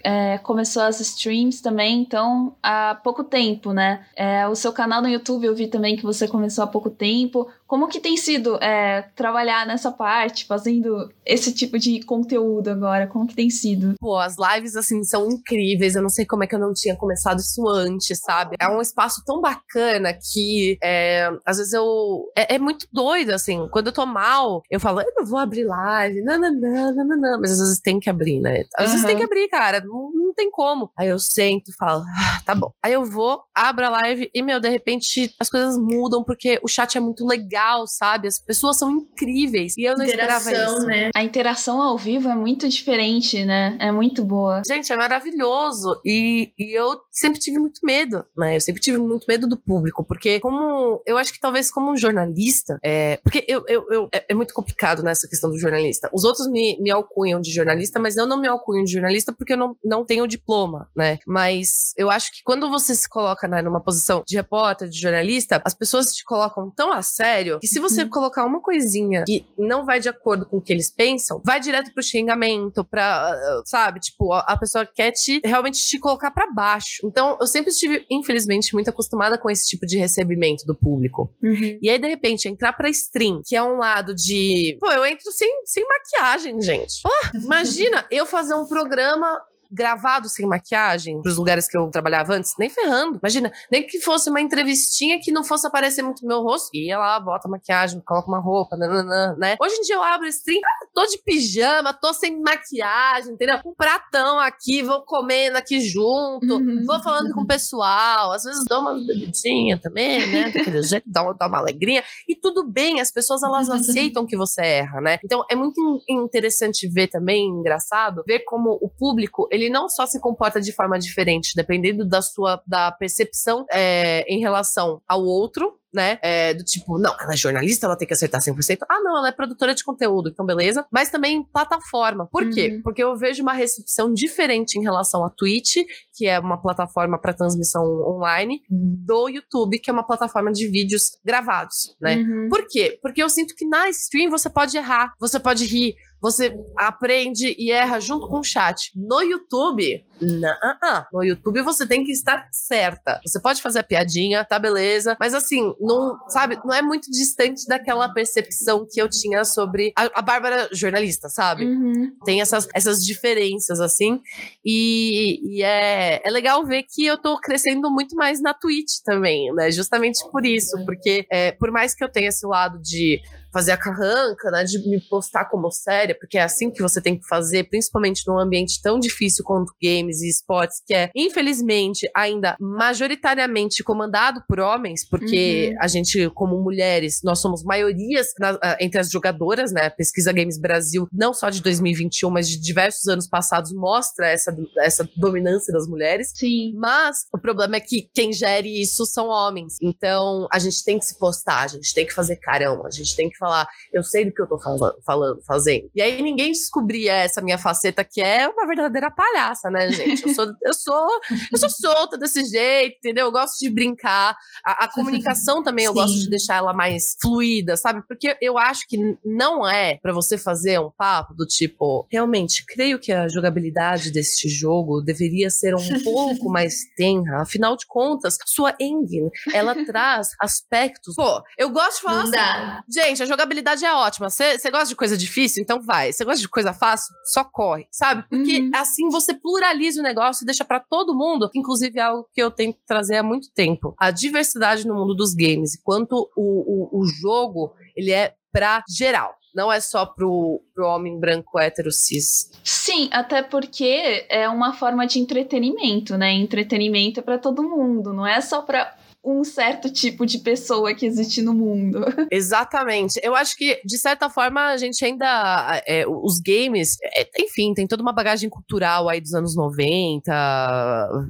é, 0.03 0.37
começou 0.39 0.83
as 0.83 0.99
streams 0.99 1.61
também, 1.61 2.01
então, 2.01 2.53
há 2.61 2.99
pouco 3.01 3.23
tempo, 3.23 3.71
né? 3.71 4.05
É, 4.17 4.45
o 4.49 4.53
seu 4.53 4.73
canal 4.73 5.01
no 5.01 5.07
YouTube 5.07 5.45
eu 5.45 5.55
vi 5.55 5.67
também 5.67 5.95
que 5.95 6.03
você 6.03 6.27
começou 6.27 6.65
há 6.65 6.67
pouco 6.67 6.89
tempo. 6.89 7.49
Como 7.65 7.87
que 7.87 8.01
tem 8.01 8.17
sido 8.17 8.61
é, 8.61 9.03
trabalhar 9.15 9.65
nessa 9.65 9.93
parte, 9.93 10.43
fazendo 10.45 11.09
esse 11.25 11.53
tipo 11.53 11.79
de 11.79 12.03
conteúdo 12.03 12.67
agora? 12.67 13.07
Como 13.07 13.25
que 13.25 13.33
tem 13.33 13.49
sido? 13.49 13.93
Pô, 13.97 14.17
as 14.17 14.35
lives, 14.37 14.75
assim, 14.75 15.01
são 15.05 15.31
incríveis. 15.31 15.95
Eu 15.95 16.01
não 16.01 16.09
sei 16.09 16.25
como 16.25 16.43
é 16.43 16.47
que 16.47 16.53
eu 16.53 16.59
não 16.59 16.73
tinha 16.73 16.97
começado 16.97 17.39
isso 17.39 17.65
antes, 17.69 18.19
sabe? 18.19 18.57
É 18.59 18.67
um 18.67 18.81
espaço 18.81 19.23
tão 19.25 19.39
bacana 19.39 20.11
que, 20.11 20.77
é, 20.83 21.29
às 21.45 21.59
vezes, 21.59 21.71
eu... 21.71 22.29
É, 22.35 22.55
é, 22.55 22.59
muito 22.59 22.85
doido, 22.91 23.29
assim. 23.29 23.69
Quando 23.71 23.87
eu 23.87 23.93
tô 23.93 24.05
mal, 24.05 24.61
eu 24.69 24.77
falo, 24.77 24.99
eu 24.99 25.13
não 25.15 25.25
vou 25.25 25.39
abrir 25.39 25.63
live, 25.63 26.21
não, 26.23 26.37
não, 26.37 27.20
não. 27.21 27.39
Mas 27.39 27.51
às 27.51 27.59
vezes 27.59 27.79
tem 27.79 27.99
que 27.99 28.09
abrir, 28.09 28.39
né? 28.39 28.65
Às 28.75 28.87
uhum. 28.87 28.91
vezes 28.91 29.05
tem 29.05 29.17
que 29.17 29.23
abrir, 29.23 29.47
cara. 29.47 29.81
Não, 29.81 30.11
não 30.31 30.33
tem 30.33 30.49
como. 30.49 30.91
Aí 30.97 31.09
eu 31.09 31.19
sento 31.19 31.69
e 31.69 31.75
falo, 31.75 32.03
ah, 32.03 32.41
tá 32.45 32.55
bom. 32.55 32.71
Aí 32.81 32.93
eu 32.93 33.05
vou, 33.05 33.43
abro 33.53 33.85
a 33.85 33.89
live 33.89 34.29
e, 34.33 34.41
meu, 34.41 34.59
de 34.59 34.69
repente 34.69 35.33
as 35.39 35.49
coisas 35.49 35.77
mudam 35.77 36.23
porque 36.23 36.59
o 36.63 36.67
chat 36.67 36.97
é 36.97 37.01
muito 37.01 37.25
legal, 37.25 37.85
sabe? 37.85 38.27
As 38.27 38.39
pessoas 38.39 38.77
são 38.77 38.91
incríveis. 38.91 39.77
E 39.77 39.83
eu 39.83 39.97
não 39.97 40.05
Interação, 40.05 40.51
esperava 40.51 40.71
isso. 40.71 40.85
Né? 40.85 41.09
A 41.13 41.23
interação 41.23 41.81
ao 41.81 41.97
vivo 41.97 42.29
é 42.29 42.35
muito 42.35 42.67
diferente, 42.67 43.43
né? 43.45 43.77
É 43.79 43.91
muito 43.91 44.23
boa. 44.23 44.61
Gente, 44.65 44.91
é 44.91 44.95
maravilhoso. 44.95 45.99
E, 46.05 46.51
e 46.57 46.77
eu 46.77 46.99
sempre 47.11 47.39
tive 47.39 47.59
muito 47.59 47.81
medo, 47.83 48.25
né? 48.37 48.55
Eu 48.55 48.61
sempre 48.61 48.81
tive 48.81 48.97
muito 48.97 49.25
medo 49.27 49.47
do 49.47 49.57
público, 49.57 50.03
porque 50.03 50.39
como 50.39 51.01
eu 51.05 51.17
acho 51.17 51.33
que 51.33 51.39
talvez 51.39 51.71
como 51.71 51.91
um 51.91 51.97
jornalista, 51.97 52.79
é, 52.83 53.17
porque 53.17 53.45
eu, 53.47 53.63
eu, 53.67 53.85
eu 53.89 54.09
é, 54.13 54.25
é, 54.29 54.33
muito 54.33 54.53
complicado 54.53 55.03
nessa 55.03 55.27
questão 55.27 55.49
do 55.49 55.59
jornalista. 55.59 56.09
Os 56.13 56.23
outros 56.23 56.49
me, 56.49 56.77
me 56.79 56.89
alcunham 56.89 57.41
de 57.41 57.51
jornalista, 57.51 57.99
mas 57.99 58.15
eu 58.15 58.25
não 58.25 58.39
me 58.39 58.47
alcunho 58.47 58.85
de 58.85 58.91
jornalista 58.91 59.33
porque 59.33 59.53
eu 59.53 59.57
não, 59.57 59.75
não 59.83 60.05
tenho 60.05 60.20
diploma, 60.27 60.89
né? 60.95 61.19
Mas 61.25 61.93
eu 61.97 62.09
acho 62.09 62.31
que 62.31 62.41
quando 62.43 62.69
você 62.69 62.95
se 62.95 63.07
coloca 63.07 63.47
né, 63.47 63.61
numa 63.61 63.81
posição 63.81 64.23
de 64.27 64.35
repórter, 64.35 64.89
de 64.89 64.99
jornalista, 64.99 65.61
as 65.65 65.73
pessoas 65.73 66.13
te 66.13 66.23
colocam 66.23 66.71
tão 66.71 66.91
a 66.91 67.01
sério 67.01 67.59
que 67.59 67.67
se 67.67 67.79
você 67.79 68.03
uhum. 68.03 68.09
colocar 68.09 68.45
uma 68.45 68.61
coisinha 68.61 69.23
que 69.25 69.45
não 69.57 69.85
vai 69.85 69.99
de 69.99 70.09
acordo 70.09 70.45
com 70.45 70.57
o 70.57 70.61
que 70.61 70.71
eles 70.71 70.89
pensam, 70.89 71.41
vai 71.43 71.59
direto 71.59 71.93
pro 71.93 72.03
xingamento, 72.03 72.83
pra, 72.83 73.35
sabe? 73.65 73.99
Tipo, 73.99 74.33
a, 74.33 74.57
pessoa 74.57 74.85
quer 74.85 75.11
te 75.11 75.41
realmente 75.43 75.79
te 75.79 75.99
colocar 75.99 76.31
para 76.31 76.51
baixo. 76.51 77.01
Então, 77.05 77.37
eu 77.39 77.47
sempre 77.47 77.71
estive, 77.71 78.05
infelizmente, 78.09 78.73
muito 78.73 78.89
acostumada 78.89 79.37
com 79.37 79.49
esse 79.49 79.67
tipo 79.67 79.85
de 79.85 79.97
recebimento 79.97 80.65
do 80.65 80.75
público. 80.75 81.33
Uhum. 81.41 81.79
E 81.81 81.89
aí, 81.89 81.97
de 81.97 82.07
repente, 82.07 82.47
entrar 82.47 82.73
pra 82.73 82.89
stream, 82.89 83.41
que 83.45 83.55
é 83.55 83.63
um 83.63 83.77
lado 83.77 84.13
de. 84.13 84.77
Pô, 84.79 84.91
eu 84.91 85.05
entro 85.05 85.31
sem, 85.31 85.49
sem 85.65 85.85
maquiagem, 85.87 86.61
gente. 86.61 87.01
Pô, 87.01 87.09
imagina 87.37 88.05
eu 88.11 88.25
fazer 88.25 88.53
um 88.53 88.67
programa 88.67 89.39
gravado 89.71 90.27
sem 90.27 90.45
maquiagem 90.45 91.21
pros 91.21 91.37
lugares 91.37 91.67
que 91.67 91.77
eu 91.77 91.89
trabalhava 91.89 92.33
antes, 92.33 92.55
nem 92.59 92.69
ferrando. 92.69 93.17
Imagina, 93.17 93.51
nem 93.71 93.85
que 93.85 93.99
fosse 93.99 94.29
uma 94.29 94.41
entrevistinha 94.41 95.19
que 95.19 95.31
não 95.31 95.43
fosse 95.43 95.65
aparecer 95.65 96.01
muito 96.01 96.25
meu 96.25 96.41
rosto. 96.41 96.69
Ia 96.73 96.97
lá, 96.97 97.19
bota 97.19 97.47
maquiagem, 97.47 98.01
coloca 98.05 98.27
uma 98.27 98.39
roupa, 98.39 98.75
nananã, 98.75 99.35
né? 99.37 99.55
Hoje 99.61 99.75
em 99.75 99.81
dia 99.81 99.95
eu 99.95 100.03
abro 100.03 100.27
stream, 100.27 100.59
ah, 100.63 100.85
tô 100.93 101.05
de 101.05 101.17
pijama, 101.19 101.93
tô 101.93 102.13
sem 102.13 102.39
maquiagem, 102.41 103.33
entendeu? 103.33 103.59
Um 103.65 103.73
pratão 103.73 104.39
aqui, 104.39 104.83
vou 104.83 105.01
comendo 105.03 105.57
aqui 105.57 105.79
junto, 105.79 106.55
uhum. 106.55 106.83
vou 106.85 107.01
falando 107.01 107.33
com 107.33 107.41
o 107.41 107.47
pessoal, 107.47 108.31
às 108.31 108.43
vezes 108.43 108.65
dou 108.67 108.81
uma 108.81 108.93
bebidinha 108.93 109.79
também, 109.79 110.27
né? 110.27 110.51
Daquele 110.51 110.83
jeito, 110.83 111.05
dá 111.07 111.23
uma, 111.23 111.33
dá 111.33 111.47
uma 111.47 111.59
alegria. 111.59 112.03
E 112.27 112.35
tudo 112.35 112.67
bem, 112.67 112.99
as 112.99 113.11
pessoas 113.11 113.43
elas 113.43 113.69
aceitam 113.71 114.25
que 114.25 114.35
você 114.35 114.61
erra, 114.61 114.99
né? 115.01 115.19
Então 115.23 115.45
é 115.49 115.55
muito 115.55 116.01
interessante 116.09 116.87
ver 116.87 117.07
também, 117.07 117.47
engraçado, 117.47 118.23
ver 118.25 118.39
como 118.39 118.77
o 118.81 118.89
público, 118.89 119.47
ele 119.51 119.60
ele 119.61 119.69
não 119.69 119.87
só 119.87 120.05
se 120.05 120.19
comporta 120.19 120.59
de 120.59 120.71
forma 120.71 120.97
diferente, 120.97 121.53
dependendo 121.55 122.05
da 122.05 122.21
sua 122.21 122.61
da 122.65 122.91
percepção 122.91 123.65
é, 123.71 124.23
em 124.27 124.39
relação 124.39 125.01
ao 125.07 125.23
outro, 125.23 125.79
né? 125.93 126.17
É, 126.21 126.53
do 126.53 126.63
tipo, 126.63 126.97
não, 126.97 127.13
ela 127.19 127.33
é 127.33 127.37
jornalista, 127.37 127.85
ela 127.85 127.97
tem 127.97 128.07
que 128.07 128.13
acertar 128.13 128.41
100%. 128.41 128.79
Ah, 128.89 128.99
não, 129.01 129.17
ela 129.17 129.27
é 129.27 129.31
produtora 129.31 129.75
de 129.75 129.83
conteúdo, 129.83 130.29
então 130.29 130.45
beleza. 130.45 130.85
Mas 130.91 131.09
também 131.09 131.43
plataforma. 131.43 132.27
Por 132.27 132.43
uhum. 132.43 132.49
quê? 132.49 132.79
Porque 132.83 133.03
eu 133.03 133.15
vejo 133.17 133.43
uma 133.43 133.53
recepção 133.53 134.13
diferente 134.13 134.79
em 134.79 134.81
relação 134.81 135.23
à 135.25 135.29
Twitch, 135.29 135.77
que 136.13 136.27
é 136.27 136.39
uma 136.39 136.61
plataforma 136.61 137.19
para 137.19 137.33
transmissão 137.33 137.83
online, 138.07 138.61
do 138.69 139.27
YouTube, 139.27 139.79
que 139.79 139.89
é 139.89 139.93
uma 139.93 140.05
plataforma 140.05 140.51
de 140.51 140.67
vídeos 140.67 141.17
gravados, 141.25 141.95
né? 141.99 142.17
Uhum. 142.17 142.49
Por 142.49 142.65
quê? 142.67 142.97
Porque 143.01 143.21
eu 143.21 143.29
sinto 143.29 143.53
que 143.55 143.65
na 143.65 143.89
stream 143.89 144.29
você 144.29 144.49
pode 144.49 144.77
errar, 144.77 145.13
você 145.19 145.39
pode 145.39 145.65
rir, 145.65 145.95
você 146.21 146.55
aprende 146.77 147.55
e 147.57 147.71
erra 147.71 147.99
junto 147.99 148.27
com 148.27 148.39
o 148.39 148.43
chat. 148.43 148.91
No 148.95 149.21
YouTube, 149.21 150.05
não, 150.21 151.05
no 151.11 151.23
YouTube 151.23 151.63
você 151.63 151.85
tem 151.85 152.03
que 152.03 152.11
estar 152.11 152.47
certa. 152.51 153.19
Você 153.25 153.39
pode 153.39 153.61
fazer 153.61 153.79
a 153.79 153.83
piadinha, 153.83 154.45
tá 154.45 154.59
beleza, 154.59 155.17
mas 155.19 155.33
assim, 155.33 155.73
não, 155.79 156.17
sabe, 156.29 156.59
não 156.63 156.73
é 156.73 156.81
muito 156.81 157.09
distante 157.09 157.65
daquela 157.67 158.07
percepção 158.13 158.85
que 158.89 159.01
eu 159.01 159.09
tinha 159.09 159.43
sobre 159.43 159.91
a, 159.97 160.19
a 160.19 160.21
Bárbara 160.21 160.69
jornalista, 160.71 161.27
sabe? 161.27 161.65
Uhum. 161.65 162.15
Tem 162.23 162.39
essas, 162.39 162.67
essas 162.75 163.03
diferenças, 163.03 163.79
assim, 163.79 164.21
e, 164.63 165.39
e 165.43 165.63
é, 165.63 166.21
é 166.23 166.29
legal 166.29 166.63
ver 166.65 166.83
que 166.83 167.05
eu 167.05 167.17
tô 167.17 167.39
crescendo 167.39 167.89
muito 167.89 168.15
mais 168.15 168.39
na 168.41 168.53
Twitch 168.53 168.99
também, 169.03 169.51
né? 169.53 169.71
Justamente 169.71 170.19
por 170.31 170.45
isso, 170.45 170.77
porque 170.85 171.25
é, 171.31 171.51
por 171.53 171.71
mais 171.71 171.95
que 171.95 172.03
eu 172.03 172.09
tenha 172.09 172.29
esse 172.29 172.45
lado 172.45 172.79
de 172.79 173.19
fazer 173.51 173.71
a 173.71 173.77
carranca, 173.77 174.49
né, 174.51 174.63
de 174.63 174.79
me 174.87 174.99
postar 175.01 175.45
como 175.45 175.71
séria, 175.71 176.15
porque 176.17 176.37
é 176.37 176.43
assim 176.43 176.71
que 176.71 176.81
você 176.81 177.01
tem 177.01 177.17
que 177.17 177.27
fazer, 177.27 177.65
principalmente 177.65 178.23
num 178.27 178.39
ambiente 178.39 178.81
tão 178.81 178.99
difícil 178.99 179.43
quanto 179.43 179.73
games 179.81 180.21
e 180.21 180.29
esportes, 180.29 180.81
que 180.85 180.93
é, 180.93 181.09
infelizmente, 181.15 182.09
ainda 182.15 182.55
majoritariamente 182.59 183.83
comandado 183.83 184.43
por 184.47 184.59
homens, 184.59 185.07
porque 185.07 185.71
uhum. 185.71 185.77
a 185.81 185.87
gente, 185.87 186.29
como 186.31 186.61
mulheres, 186.61 187.21
nós 187.23 187.39
somos 187.39 187.63
maiorias 187.63 188.27
na, 188.39 188.57
entre 188.79 188.99
as 188.99 189.09
jogadoras, 189.09 189.71
né? 189.71 189.89
Pesquisa 189.89 190.31
Games 190.31 190.59
Brasil, 190.59 191.07
não 191.11 191.33
só 191.33 191.49
de 191.49 191.61
2021, 191.61 192.29
mas 192.29 192.47
de 192.47 192.59
diversos 192.59 193.07
anos 193.07 193.27
passados, 193.27 193.73
mostra 193.73 194.27
essa, 194.27 194.55
essa 194.79 195.07
dominância 195.15 195.73
das 195.73 195.87
mulheres. 195.87 196.31
Sim. 196.35 196.73
Mas 196.75 197.25
o 197.33 197.37
problema 197.37 197.75
é 197.75 197.79
que 197.79 198.09
quem 198.13 198.31
gere 198.31 198.81
isso 198.81 199.05
são 199.05 199.27
homens. 199.27 199.77
Então, 199.81 200.47
a 200.51 200.59
gente 200.59 200.83
tem 200.83 200.99
que 200.99 201.05
se 201.05 201.17
postar, 201.17 201.63
a 201.63 201.67
gente 201.67 201.93
tem 201.93 202.05
que 202.05 202.13
fazer 202.13 202.37
carão, 202.37 202.85
a 202.85 202.89
gente 202.89 203.15
tem 203.15 203.29
que 203.29 203.37
falar, 203.41 203.67
eu 203.91 204.03
sei 204.03 204.25
do 204.25 204.31
que 204.31 204.41
eu 204.41 204.47
tô 204.47 204.59
falando, 204.59 204.95
falando 205.03 205.41
fazendo. 205.45 205.89
E 205.95 206.01
aí 206.01 206.21
ninguém 206.21 206.51
descobria 206.51 207.13
essa 207.13 207.41
minha 207.41 207.57
faceta 207.57 208.03
que 208.03 208.21
é 208.21 208.47
uma 208.47 208.67
verdadeira 208.67 209.09
palhaça, 209.09 209.69
né, 209.69 209.91
gente? 209.91 210.23
Eu 210.27 210.33
sou, 210.33 210.53
eu 210.61 210.73
sou, 210.73 211.09
eu 211.51 211.57
sou 211.57 211.69
solta 211.69 212.17
desse 212.17 212.45
jeito, 212.45 212.97
entendeu? 212.97 213.25
Eu 213.25 213.31
gosto 213.31 213.57
de 213.59 213.69
brincar. 213.69 214.37
A, 214.63 214.85
a 214.85 214.91
comunicação 214.91 215.63
também 215.63 215.85
eu 215.85 215.93
gosto 215.93 216.17
de 216.19 216.29
deixar 216.29 216.57
ela 216.57 216.73
mais 216.73 217.15
fluida, 217.21 217.75
sabe? 217.75 218.03
Porque 218.07 218.37
eu 218.39 218.57
acho 218.57 218.87
que 218.87 219.17
não 219.25 219.67
é 219.67 219.97
para 219.97 220.13
você 220.13 220.37
fazer 220.37 220.79
um 220.79 220.91
papo 220.91 221.33
do 221.33 221.45
tipo, 221.45 222.07
realmente, 222.11 222.63
creio 222.65 222.99
que 222.99 223.11
a 223.11 223.27
jogabilidade 223.27 224.11
deste 224.11 224.47
jogo 224.47 225.01
deveria 225.01 225.49
ser 225.49 225.75
um 225.75 225.79
pouco 226.03 226.49
mais 226.49 226.75
tenra. 226.95 227.41
Afinal 227.41 227.75
de 227.75 227.85
contas, 227.85 228.37
sua 228.45 228.75
engine, 228.79 229.29
ela 229.53 229.73
traz 229.85 230.29
aspectos. 230.39 231.15
Pô, 231.15 231.41
eu 231.57 231.69
gosto 231.69 231.97
de 231.97 232.01
falar 232.01 232.23
assim, 232.23 233.01
gente, 233.01 233.23
a 233.23 233.25
jogabilidade 233.31 233.85
é 233.85 233.93
ótima. 233.93 234.29
Você 234.29 234.69
gosta 234.69 234.87
de 234.87 234.95
coisa 234.95 235.17
difícil? 235.17 235.63
Então 235.63 235.81
vai. 235.81 236.11
Você 236.11 236.25
gosta 236.25 236.41
de 236.41 236.49
coisa 236.49 236.73
fácil? 236.73 237.13
Só 237.25 237.43
corre, 237.43 237.87
sabe? 237.91 238.23
Porque 238.29 238.59
uhum. 238.59 238.71
assim 238.75 239.09
você 239.09 239.33
pluraliza 239.33 240.01
o 240.01 240.03
negócio 240.03 240.43
e 240.43 240.45
deixa 240.45 240.65
para 240.65 240.79
todo 240.79 241.15
mundo, 241.15 241.49
inclusive 241.55 241.99
é 241.99 242.03
algo 242.03 242.27
que 242.33 242.41
eu 242.41 242.51
tento 242.51 242.77
trazer 242.85 243.17
há 243.17 243.23
muito 243.23 243.51
tempo. 243.53 243.95
A 243.97 244.11
diversidade 244.11 244.85
no 244.85 244.95
mundo 244.95 245.15
dos 245.15 245.33
games, 245.33 245.79
quanto 245.81 246.29
o, 246.35 246.97
o, 246.97 247.01
o 247.01 247.05
jogo, 247.05 247.73
ele 247.95 248.11
é 248.11 248.35
pra 248.51 248.83
geral. 248.89 249.33
Não 249.53 249.71
é 249.71 249.81
só 249.81 250.05
pro, 250.05 250.61
pro 250.73 250.87
homem 250.87 251.19
branco 251.19 251.59
hétero 251.59 251.91
cis. 251.91 252.51
Sim, 252.63 253.09
até 253.11 253.43
porque 253.43 254.25
é 254.29 254.47
uma 254.47 254.73
forma 254.73 255.05
de 255.05 255.19
entretenimento, 255.19 256.17
né? 256.17 256.31
Entretenimento 256.31 257.19
é 257.19 257.23
para 257.23 257.37
todo 257.37 257.63
mundo, 257.63 258.13
não 258.13 258.25
é 258.25 258.39
só 258.39 258.61
para 258.61 258.95
um 259.23 259.43
certo 259.43 259.91
tipo 259.91 260.25
de 260.25 260.39
pessoa 260.39 260.93
que 260.95 261.05
existe 261.05 261.41
no 261.41 261.53
mundo. 261.53 262.03
Exatamente. 262.31 263.19
Eu 263.23 263.35
acho 263.35 263.55
que, 263.55 263.79
de 263.85 263.97
certa 263.97 264.29
forma, 264.29 264.69
a 264.69 264.77
gente 264.77 265.03
ainda. 265.05 265.81
É, 265.85 266.05
os 266.07 266.39
games, 266.39 266.97
é, 267.03 267.27
enfim, 267.39 267.73
tem 267.73 267.85
toda 267.85 268.01
uma 268.01 268.13
bagagem 268.13 268.49
cultural 268.49 269.07
aí 269.07 269.21
dos 269.21 269.33
anos 269.33 269.55
90, 269.55 270.31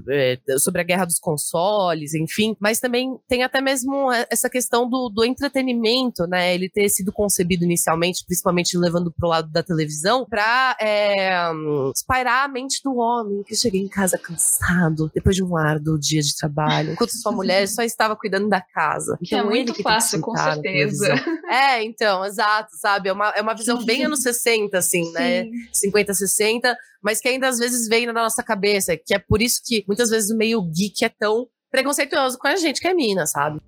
é, 0.10 0.39
sobre 0.58 0.82
a 0.82 0.84
guerra 0.86 1.06
dos 1.06 1.19
consoles, 1.19 2.13
enfim, 2.13 2.56
mas 2.60 2.80
também 2.80 3.17
tem 3.27 3.43
até 3.43 3.60
mesmo 3.60 4.10
essa 4.30 4.49
questão 4.49 4.89
do, 4.89 5.10
do 5.10 5.25
entretenimento, 5.25 6.25
né? 6.27 6.54
Ele 6.56 6.69
ter 6.69 6.88
sido 6.88 7.12
concebido 7.12 7.65
inicialmente, 7.65 8.23
principalmente 8.25 8.77
levando 8.77 9.12
pro 9.12 9.27
lado 9.27 9.51
da 9.51 9.62
televisão, 9.62 10.25
pra 10.25 10.77
é, 10.80 11.51
espairar 11.93 12.45
a 12.45 12.47
mente 12.47 12.82
do 12.84 12.95
homem 12.95 13.43
que 13.43 13.56
chega 13.56 13.77
em 13.77 13.88
casa 13.88 14.17
cansado, 14.17 15.12
depois 15.13 15.36
de 15.36 15.43
um 15.43 15.58
árduo 15.58 15.99
dia 15.99 16.21
de 16.21 16.36
trabalho, 16.36 16.93
enquanto 16.93 17.12
sua 17.12 17.32
mulher 17.32 17.67
só 17.67 17.81
só 17.82 17.86
estava 17.86 18.15
cuidando 18.15 18.48
da 18.48 18.62
casa. 18.62 19.17
Que 19.24 19.36
é 19.36 19.38
então, 19.39 19.50
é 19.50 19.50
muito 19.50 19.74
que 19.74 19.84
fácil, 19.84 20.22
com 20.22 20.36
certeza. 20.36 21.13
É, 21.50 21.84
então, 21.84 22.24
exato, 22.24 22.70
sabe? 22.78 23.10
É 23.10 23.13
uma, 23.13 23.30
é 23.30 23.41
uma 23.41 23.54
visão 23.54 23.84
bem 23.84 24.06
anos 24.06 24.22
60, 24.22 24.78
assim, 24.78 25.12
né? 25.12 25.44
Sim. 25.44 25.50
né? 25.50 25.58
50, 25.74 26.13
60, 26.13 26.78
mas 27.02 27.20
que 27.20 27.28
ainda 27.28 27.48
às 27.48 27.60
vezes 27.60 27.88
vem 27.88 28.06
na 28.06 28.13
nossa 28.13 28.41
cabeça, 28.41 28.96
que 28.96 29.13
é 29.13 29.20
por 29.20 29.41
isso 29.41 29.62
que 29.65 29.84
muitas 29.88 30.10
vezes 30.10 30.32
o 30.32 30.38
meio 30.38 30.62
geek 30.62 31.04
é 31.04 31.10
tão 31.10 31.48
preconceituoso 31.70 32.38
com 32.38 32.48
a 32.48 32.56
gente 32.56 32.80
que 32.80 32.88
é 32.88 32.94
mina, 32.94 33.26
sabe? 33.26 33.60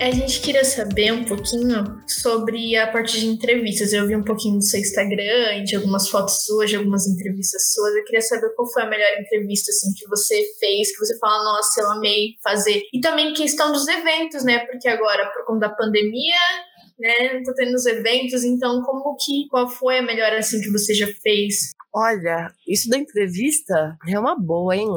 A 0.00 0.12
gente 0.12 0.40
queria 0.40 0.64
saber 0.64 1.12
um 1.12 1.24
pouquinho 1.24 2.00
sobre 2.06 2.76
a 2.76 2.86
parte 2.86 3.18
de 3.18 3.26
entrevistas. 3.26 3.92
Eu 3.92 4.06
vi 4.06 4.14
um 4.14 4.22
pouquinho 4.22 4.58
do 4.58 4.64
seu 4.64 4.78
Instagram, 4.78 5.64
de 5.64 5.74
algumas 5.74 6.08
fotos 6.08 6.44
suas, 6.44 6.70
de 6.70 6.76
algumas 6.76 7.08
entrevistas 7.08 7.72
suas. 7.72 7.96
Eu 7.96 8.04
queria 8.04 8.20
saber 8.20 8.48
qual 8.54 8.70
foi 8.70 8.84
a 8.84 8.88
melhor 8.88 9.08
entrevista 9.20 9.72
assim, 9.72 9.92
que 9.94 10.06
você 10.08 10.40
fez, 10.60 10.92
que 10.92 11.04
você 11.04 11.18
fala, 11.18 11.42
nossa, 11.42 11.80
eu 11.80 11.90
amei 11.90 12.34
fazer. 12.44 12.82
E 12.92 13.00
também 13.00 13.34
questão 13.34 13.72
dos 13.72 13.88
eventos, 13.88 14.44
né? 14.44 14.60
Porque 14.66 14.88
agora, 14.88 15.32
por 15.32 15.44
conta 15.44 15.68
da 15.68 15.74
pandemia, 15.74 16.36
né? 16.96 17.34
Não 17.34 17.42
tá 17.42 17.52
tendo 17.56 17.74
os 17.74 17.84
eventos, 17.84 18.44
então 18.44 18.80
como 18.82 19.16
que 19.16 19.48
qual 19.50 19.68
foi 19.68 19.98
a 19.98 20.02
melhor 20.02 20.32
assim 20.32 20.60
que 20.60 20.70
você 20.70 20.94
já 20.94 21.08
fez? 21.22 21.72
Olha, 21.92 22.52
isso 22.68 22.88
da 22.88 22.98
entrevista 22.98 23.96
é 24.08 24.16
uma 24.16 24.38
boa, 24.38 24.76
hein? 24.76 24.88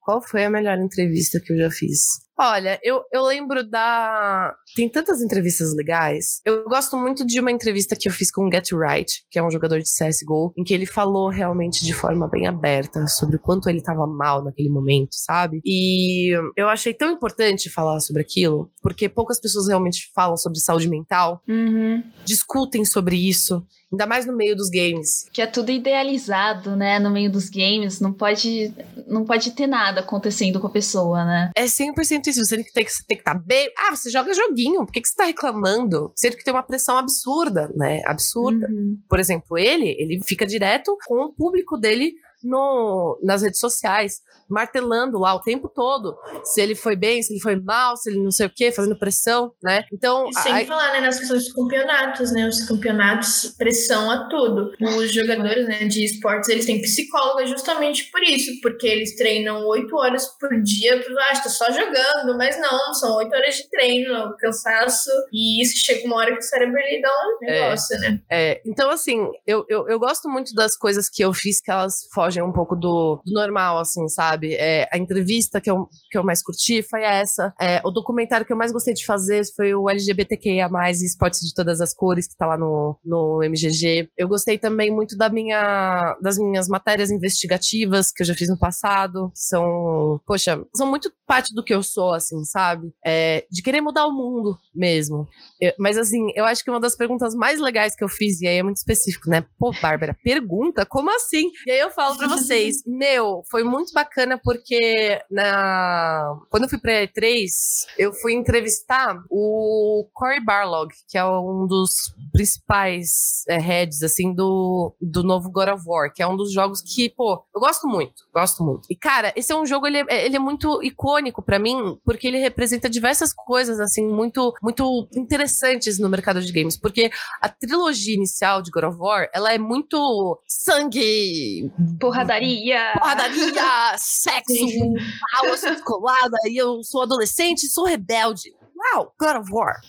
Qual 0.00 0.22
foi 0.22 0.44
a 0.44 0.50
melhor 0.50 0.78
entrevista 0.78 1.38
que 1.38 1.52
eu 1.52 1.58
já 1.58 1.70
fiz? 1.70 2.27
Olha, 2.40 2.78
eu, 2.84 3.02
eu 3.12 3.24
lembro 3.24 3.68
da. 3.68 4.54
Tem 4.76 4.88
tantas 4.88 5.20
entrevistas 5.20 5.74
legais. 5.74 6.40
Eu 6.44 6.64
gosto 6.64 6.96
muito 6.96 7.26
de 7.26 7.40
uma 7.40 7.50
entrevista 7.50 7.96
que 7.96 8.08
eu 8.08 8.12
fiz 8.12 8.30
com 8.30 8.46
o 8.46 8.52
Get 8.52 8.70
Right, 8.72 9.24
que 9.28 9.40
é 9.40 9.42
um 9.42 9.50
jogador 9.50 9.80
de 9.80 9.88
CSGO, 9.88 10.52
em 10.56 10.62
que 10.62 10.72
ele 10.72 10.86
falou 10.86 11.28
realmente 11.28 11.84
de 11.84 11.92
forma 11.92 12.28
bem 12.28 12.46
aberta 12.46 13.08
sobre 13.08 13.36
o 13.36 13.40
quanto 13.40 13.68
ele 13.68 13.78
estava 13.78 14.06
mal 14.06 14.44
naquele 14.44 14.68
momento, 14.68 15.14
sabe? 15.14 15.60
E 15.64 16.32
eu 16.56 16.68
achei 16.68 16.94
tão 16.94 17.10
importante 17.10 17.68
falar 17.68 17.98
sobre 17.98 18.22
aquilo, 18.22 18.70
porque 18.80 19.08
poucas 19.08 19.40
pessoas 19.40 19.66
realmente 19.66 20.10
falam 20.14 20.36
sobre 20.36 20.60
saúde 20.60 20.88
mental, 20.88 21.42
uhum. 21.48 22.04
discutem 22.24 22.84
sobre 22.84 23.16
isso. 23.16 23.66
Ainda 23.90 24.06
mais 24.06 24.26
no 24.26 24.36
meio 24.36 24.54
dos 24.54 24.68
games. 24.68 25.26
Que 25.32 25.40
é 25.40 25.46
tudo 25.46 25.70
idealizado, 25.70 26.76
né? 26.76 26.98
No 26.98 27.10
meio 27.10 27.32
dos 27.32 27.48
games. 27.48 28.00
Não 28.00 28.12
pode, 28.12 28.70
não 29.06 29.24
pode 29.24 29.52
ter 29.52 29.66
nada 29.66 30.00
acontecendo 30.00 30.60
com 30.60 30.66
a 30.66 30.70
pessoa, 30.70 31.24
né? 31.24 31.50
É 31.56 31.64
100% 31.64 32.27
isso. 32.30 32.44
Você 32.44 32.56
tem 32.56 32.64
que, 32.64 32.72
tem 32.72 32.84
que, 32.84 32.92
tem 33.06 33.16
que 33.16 33.22
estar 33.22 33.34
tá 33.34 33.40
bem. 33.40 33.70
Ah, 33.76 33.94
você 33.94 34.10
joga 34.10 34.34
joguinho. 34.34 34.84
Por 34.84 34.92
que, 34.92 35.00
que 35.00 35.08
você 35.08 35.16
tá 35.16 35.24
reclamando? 35.24 36.12
Sendo 36.14 36.36
que 36.36 36.44
tem 36.44 36.52
uma 36.52 36.62
pressão 36.62 36.96
absurda, 36.96 37.70
né? 37.74 38.02
Absurda. 38.04 38.68
Uhum. 38.68 38.98
Por 39.08 39.18
exemplo, 39.18 39.58
ele, 39.58 39.96
ele 39.98 40.20
fica 40.24 40.46
direto 40.46 40.96
com 41.06 41.16
o 41.24 41.32
público 41.32 41.76
dele 41.76 42.14
no, 42.42 43.18
nas 43.22 43.42
redes 43.42 43.60
sociais, 43.60 44.20
martelando 44.48 45.18
lá 45.18 45.34
o 45.34 45.40
tempo 45.40 45.68
todo 45.68 46.16
se 46.44 46.60
ele 46.60 46.74
foi 46.74 46.96
bem, 46.96 47.22
se 47.22 47.32
ele 47.32 47.40
foi 47.40 47.56
mal, 47.56 47.96
se 47.96 48.10
ele 48.10 48.20
não 48.20 48.30
sei 48.30 48.46
o 48.46 48.52
quê, 48.54 48.72
fazendo 48.72 48.98
pressão, 48.98 49.52
né? 49.62 49.84
Então. 49.92 50.28
E 50.28 50.34
sem 50.34 50.52
a... 50.52 50.66
falar, 50.66 50.92
né, 50.92 51.00
nas 51.00 51.18
questões 51.18 51.44
dos 51.44 51.52
campeonatos, 51.52 52.32
né? 52.32 52.48
Os 52.48 52.64
campeonatos 52.64 53.54
pressão 53.58 54.10
a 54.10 54.28
tudo. 54.28 54.72
Os 54.80 55.12
jogadores 55.12 55.66
né, 55.66 55.84
de 55.84 56.04
esportes, 56.04 56.48
eles 56.48 56.64
têm 56.64 56.80
psicóloga 56.80 57.46
justamente 57.46 58.10
por 58.10 58.22
isso, 58.22 58.60
porque 58.62 58.86
eles 58.86 59.16
treinam 59.16 59.66
oito 59.66 59.94
horas 59.96 60.26
por 60.38 60.50
dia, 60.62 61.04
ah, 61.30 61.40
tô 61.42 61.48
só 61.48 61.70
jogando, 61.70 62.36
mas 62.36 62.58
não, 62.58 62.94
são 62.94 63.16
oito 63.16 63.34
horas 63.34 63.56
de 63.56 63.68
treino, 63.68 64.34
cansaço, 64.38 65.10
e 65.32 65.62
isso 65.62 65.74
chega 65.76 66.06
uma 66.06 66.16
hora 66.16 66.32
que 66.32 66.38
o 66.38 66.42
cérebro 66.42 66.78
dá 67.02 67.10
um 67.10 67.44
é. 67.44 67.60
negócio, 67.60 67.96
é, 67.96 67.98
né? 67.98 68.20
É, 68.30 68.62
então 68.64 68.90
assim, 68.90 69.28
eu, 69.46 69.64
eu, 69.68 69.88
eu 69.88 69.98
gosto 69.98 70.28
muito 70.28 70.54
das 70.54 70.76
coisas 70.76 71.08
que 71.08 71.22
eu 71.22 71.32
fiz 71.32 71.60
que 71.60 71.70
elas 71.70 72.08
fogem 72.12 72.27
fogem 72.28 72.42
um 72.42 72.52
pouco 72.52 72.76
do, 72.76 73.20
do 73.24 73.32
normal, 73.32 73.78
assim, 73.78 74.06
sabe? 74.08 74.54
É, 74.54 74.86
a 74.92 74.98
entrevista 74.98 75.60
que 75.60 75.70
eu, 75.70 75.88
que 76.10 76.18
eu 76.18 76.22
mais 76.22 76.42
curti 76.42 76.82
foi 76.82 77.02
essa. 77.02 77.54
É, 77.58 77.80
o 77.84 77.90
documentário 77.90 78.44
que 78.44 78.52
eu 78.52 78.56
mais 78.56 78.70
gostei 78.70 78.92
de 78.92 79.04
fazer 79.04 79.42
foi 79.56 79.74
o 79.74 79.88
LGBTQIA, 79.88 80.68
esportes 80.90 81.40
de 81.40 81.54
todas 81.54 81.80
as 81.80 81.94
cores, 81.94 82.28
que 82.28 82.36
tá 82.36 82.46
lá 82.46 82.58
no, 82.58 82.98
no 83.04 83.42
MGG. 83.42 84.10
Eu 84.16 84.28
gostei 84.28 84.58
também 84.58 84.90
muito 84.90 85.16
da 85.16 85.30
minha, 85.30 86.16
das 86.20 86.38
minhas 86.38 86.68
matérias 86.68 87.10
investigativas 87.10 88.12
que 88.12 88.22
eu 88.22 88.26
já 88.26 88.34
fiz 88.34 88.48
no 88.48 88.58
passado, 88.58 89.30
são, 89.34 90.20
poxa, 90.26 90.62
são 90.74 90.86
muito 90.86 91.10
parte 91.26 91.54
do 91.54 91.64
que 91.64 91.74
eu 91.74 91.82
sou, 91.82 92.12
assim, 92.12 92.44
sabe? 92.44 92.92
É, 93.04 93.46
de 93.50 93.62
querer 93.62 93.80
mudar 93.80 94.06
o 94.06 94.12
mundo 94.12 94.58
mesmo. 94.74 95.26
Eu, 95.60 95.72
mas, 95.78 95.96
assim, 95.96 96.30
eu 96.34 96.44
acho 96.44 96.62
que 96.62 96.70
uma 96.70 96.80
das 96.80 96.96
perguntas 96.96 97.34
mais 97.34 97.60
legais 97.60 97.94
que 97.94 98.04
eu 98.04 98.08
fiz, 98.08 98.40
e 98.40 98.46
aí 98.46 98.56
é 98.56 98.62
muito 98.62 98.76
específico, 98.76 99.30
né? 99.30 99.44
Pô, 99.58 99.72
Bárbara, 99.80 100.16
pergunta? 100.22 100.84
Como 100.84 101.14
assim? 101.14 101.50
E 101.66 101.70
aí 101.70 101.78
eu 101.78 101.90
falo 101.90 102.17
para 102.18 102.28
vocês, 102.28 102.82
meu, 102.86 103.42
foi 103.50 103.62
muito 103.62 103.92
bacana 103.92 104.38
porque 104.42 105.20
na 105.30 106.36
quando 106.50 106.64
eu 106.64 106.68
fui 106.68 106.78
pra 106.78 107.06
E3, 107.06 107.86
eu 107.96 108.12
fui 108.12 108.34
entrevistar 108.34 109.22
o 109.30 110.06
Cory 110.12 110.44
Barlog, 110.44 110.92
que 111.08 111.16
é 111.16 111.24
um 111.24 111.66
dos 111.66 112.14
principais 112.32 113.44
é, 113.48 113.58
heads, 113.58 114.02
assim, 114.02 114.32
do, 114.34 114.94
do 115.00 115.22
novo 115.22 115.50
God 115.50 115.68
of 115.68 115.82
War, 115.86 116.12
que 116.12 116.22
é 116.22 116.26
um 116.26 116.36
dos 116.36 116.52
jogos 116.52 116.80
que, 116.80 117.08
pô, 117.08 117.44
eu 117.54 117.60
gosto 117.60 117.86
muito, 117.86 118.24
gosto 118.32 118.62
muito. 118.62 118.86
E, 118.90 118.96
cara, 118.96 119.32
esse 119.36 119.52
é 119.52 119.56
um 119.56 119.66
jogo, 119.66 119.86
ele 119.86 119.98
é, 119.98 120.26
ele 120.26 120.36
é 120.36 120.38
muito 120.38 120.82
icônico 120.82 121.42
para 121.42 121.58
mim, 121.58 121.98
porque 122.04 122.26
ele 122.26 122.38
representa 122.38 122.88
diversas 122.88 123.32
coisas, 123.32 123.80
assim, 123.80 124.06
muito, 124.06 124.54
muito 124.62 125.08
interessantes 125.14 125.98
no 125.98 126.08
mercado 126.08 126.40
de 126.40 126.52
games, 126.52 126.76
porque 126.76 127.10
a 127.40 127.48
trilogia 127.48 128.14
inicial 128.14 128.62
de 128.62 128.70
God 128.70 128.84
of 128.84 128.98
War, 128.98 129.28
ela 129.34 129.52
é 129.52 129.58
muito 129.58 130.40
sangue, 130.46 131.70
Porradaria! 132.08 132.92
Porradaria! 132.98 133.96
sexo! 133.98 134.54
Uau, 134.54 135.46
eu 135.46 135.56
sou 135.56 135.70
descolada 135.70 136.36
e 136.46 136.56
eu 136.56 136.82
sou 136.82 137.02
adolescente 137.02 137.64
e 137.64 137.68
sou 137.68 137.84
rebelde. 137.84 138.54
Uau! 138.76 139.12
God 139.20 139.36
of 139.36 139.52
War! 139.52 139.80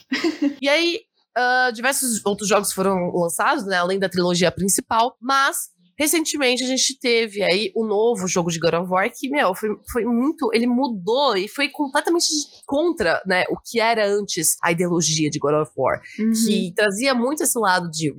e 0.62 0.68
aí, 0.68 1.02
uh, 1.38 1.72
diversos 1.72 2.26
outros 2.26 2.50
jogos 2.50 2.74
foram 2.74 3.12
lançados, 3.14 3.66
né? 3.66 3.78
Além 3.78 4.00
da 4.00 4.10
trilogia 4.10 4.52
principal, 4.52 5.16
mas 5.22 5.70
Recentemente 6.00 6.64
a 6.64 6.68
gente 6.68 6.98
teve 6.98 7.44
aí 7.44 7.72
o 7.76 7.86
novo 7.86 8.26
jogo 8.28 8.50
de 8.50 8.58
God 8.58 8.76
of 8.76 8.90
War 8.90 9.12
que, 9.14 9.30
meu, 9.30 9.54
foi, 9.54 9.70
foi 9.92 10.06
muito. 10.06 10.50
Ele 10.54 10.66
mudou 10.66 11.36
e 11.36 11.48
foi 11.48 11.68
completamente 11.70 12.28
contra, 12.66 13.22
né, 13.26 13.44
o 13.50 13.58
que 13.60 13.80
era 13.80 14.08
antes 14.08 14.56
a 14.64 14.72
ideologia 14.72 15.30
de 15.30 15.38
God 15.40 15.56
of 15.56 15.72
War. 15.76 16.02
Uhum. 16.18 16.32
Que 16.32 16.74
trazia 16.74 17.14
muito 17.14 17.44
esse 17.44 17.60
lado 17.60 17.90
de 17.92 18.12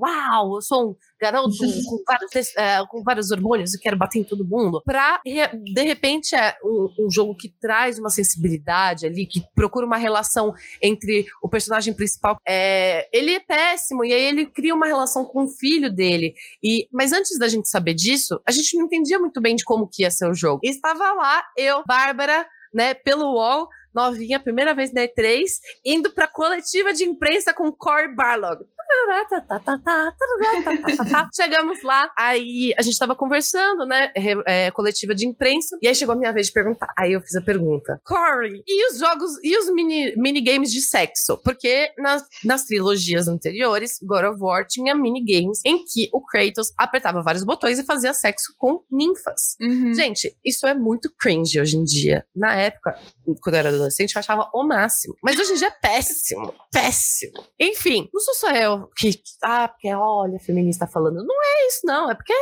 uau, 0.00 0.56
eu 0.56 0.62
sou 0.62 0.90
um 0.90 0.96
garoto 1.20 1.56
com 1.86 2.02
vários, 2.06 2.56
é, 2.56 2.84
com 2.86 3.02
vários 3.02 3.30
hormônios 3.30 3.74
e 3.74 3.80
quero 3.80 3.96
bater 3.96 4.18
em 4.18 4.24
todo 4.24 4.44
mundo. 4.44 4.82
Pra, 4.84 5.20
de 5.24 5.82
repente, 5.82 6.34
é 6.34 6.56
um, 6.64 7.06
um, 7.06 7.10
jogo 7.10 7.34
que 7.36 7.48
traz 7.48 7.98
uma 7.98 8.10
sensibilidade 8.10 9.06
ali, 9.06 9.26
que 9.26 9.42
procura 9.54 9.86
uma 9.86 9.96
relação 9.96 10.52
entre 10.82 11.26
o 11.42 11.48
personagem 11.48 11.94
principal. 11.94 12.36
É, 12.46 13.08
ele 13.12 13.32
é 13.32 13.40
péssimo, 13.40 14.04
e 14.04 14.12
aí 14.12 14.24
ele 14.24 14.46
cria 14.46 14.74
uma 14.74 14.86
relação 14.86 15.24
com 15.24 15.44
o 15.44 15.48
filho 15.48 15.92
dele. 15.92 16.23
E, 16.62 16.88
mas 16.92 17.12
antes 17.12 17.38
da 17.38 17.48
gente 17.48 17.68
saber 17.68 17.94
disso, 17.94 18.40
a 18.46 18.52
gente 18.52 18.76
não 18.76 18.86
entendia 18.86 19.18
muito 19.18 19.40
bem 19.40 19.56
de 19.56 19.64
como 19.64 19.88
que 19.88 20.02
ia 20.02 20.10
ser 20.10 20.28
o 20.28 20.34
jogo. 20.34 20.60
Estava 20.62 21.12
lá, 21.12 21.44
eu, 21.56 21.82
Bárbara, 21.86 22.46
né, 22.72 22.94
pelo 22.94 23.34
UOL, 23.34 23.68
novinha, 23.94 24.40
primeira 24.40 24.74
vez 24.74 24.92
na 24.92 25.02
E3, 25.02 25.44
indo 25.84 26.10
pra 26.10 26.26
coletiva 26.26 26.92
de 26.92 27.04
imprensa 27.04 27.54
com 27.54 27.72
Cory 27.72 28.14
Barlog. 28.14 28.64
Chegamos 31.34 31.82
lá, 31.82 32.10
aí 32.16 32.74
a 32.76 32.82
gente 32.82 32.98
tava 32.98 33.14
conversando, 33.14 33.86
né? 33.86 34.12
É, 34.46 34.70
coletiva 34.70 35.14
de 35.14 35.26
imprensa, 35.26 35.78
e 35.82 35.88
aí 35.88 35.94
chegou 35.94 36.14
a 36.14 36.18
minha 36.18 36.32
vez 36.32 36.48
de 36.48 36.52
perguntar. 36.52 36.92
Aí 36.96 37.12
eu 37.12 37.20
fiz 37.20 37.36
a 37.36 37.40
pergunta: 37.40 38.00
Corey, 38.04 38.62
e 38.66 38.90
os 38.90 38.98
jogos 38.98 39.32
e 39.42 39.56
os 39.56 39.72
mini, 39.72 40.14
minigames 40.16 40.72
de 40.72 40.80
sexo? 40.80 41.38
Porque 41.38 41.92
nas, 41.98 42.24
nas 42.44 42.64
trilogias 42.64 43.28
anteriores, 43.28 43.98
God 44.02 44.24
of 44.24 44.40
War 44.40 44.66
tinha 44.66 44.94
minigames 44.94 45.60
em 45.64 45.84
que 45.84 46.08
o 46.12 46.20
Kratos 46.20 46.72
apertava 46.78 47.22
vários 47.22 47.44
botões 47.44 47.78
e 47.78 47.84
fazia 47.84 48.12
sexo 48.12 48.54
com 48.58 48.82
ninfas. 48.90 49.56
Uhum. 49.60 49.94
Gente, 49.94 50.36
isso 50.44 50.66
é 50.66 50.74
muito 50.74 51.12
cringe 51.18 51.60
hoje 51.60 51.76
em 51.76 51.84
dia. 51.84 52.24
Na 52.34 52.54
época, 52.54 52.98
quando 53.40 53.54
eu 53.54 53.58
era 53.58 53.70
adolescente, 53.84 54.14
eu 54.14 54.20
achava 54.20 54.50
o 54.52 54.62
máximo. 54.64 55.14
Mas 55.22 55.38
hoje 55.38 55.52
em 55.52 55.56
dia 55.56 55.68
é 55.68 55.70
péssimo. 55.70 56.54
Péssimo. 56.72 57.44
Enfim, 57.58 58.08
não 58.12 58.20
sou 58.20 58.34
só 58.34 58.50
eu 58.50 58.88
que, 58.96 59.10
ah, 59.42 59.68
porque 59.68 59.92
olha, 59.92 60.38
feminista 60.38 60.86
falando. 60.86 61.24
Não 61.24 61.42
é 61.42 61.68
isso, 61.68 61.80
não. 61.84 62.10
É 62.10 62.14
porque 62.14 62.32
é, 62.32 62.36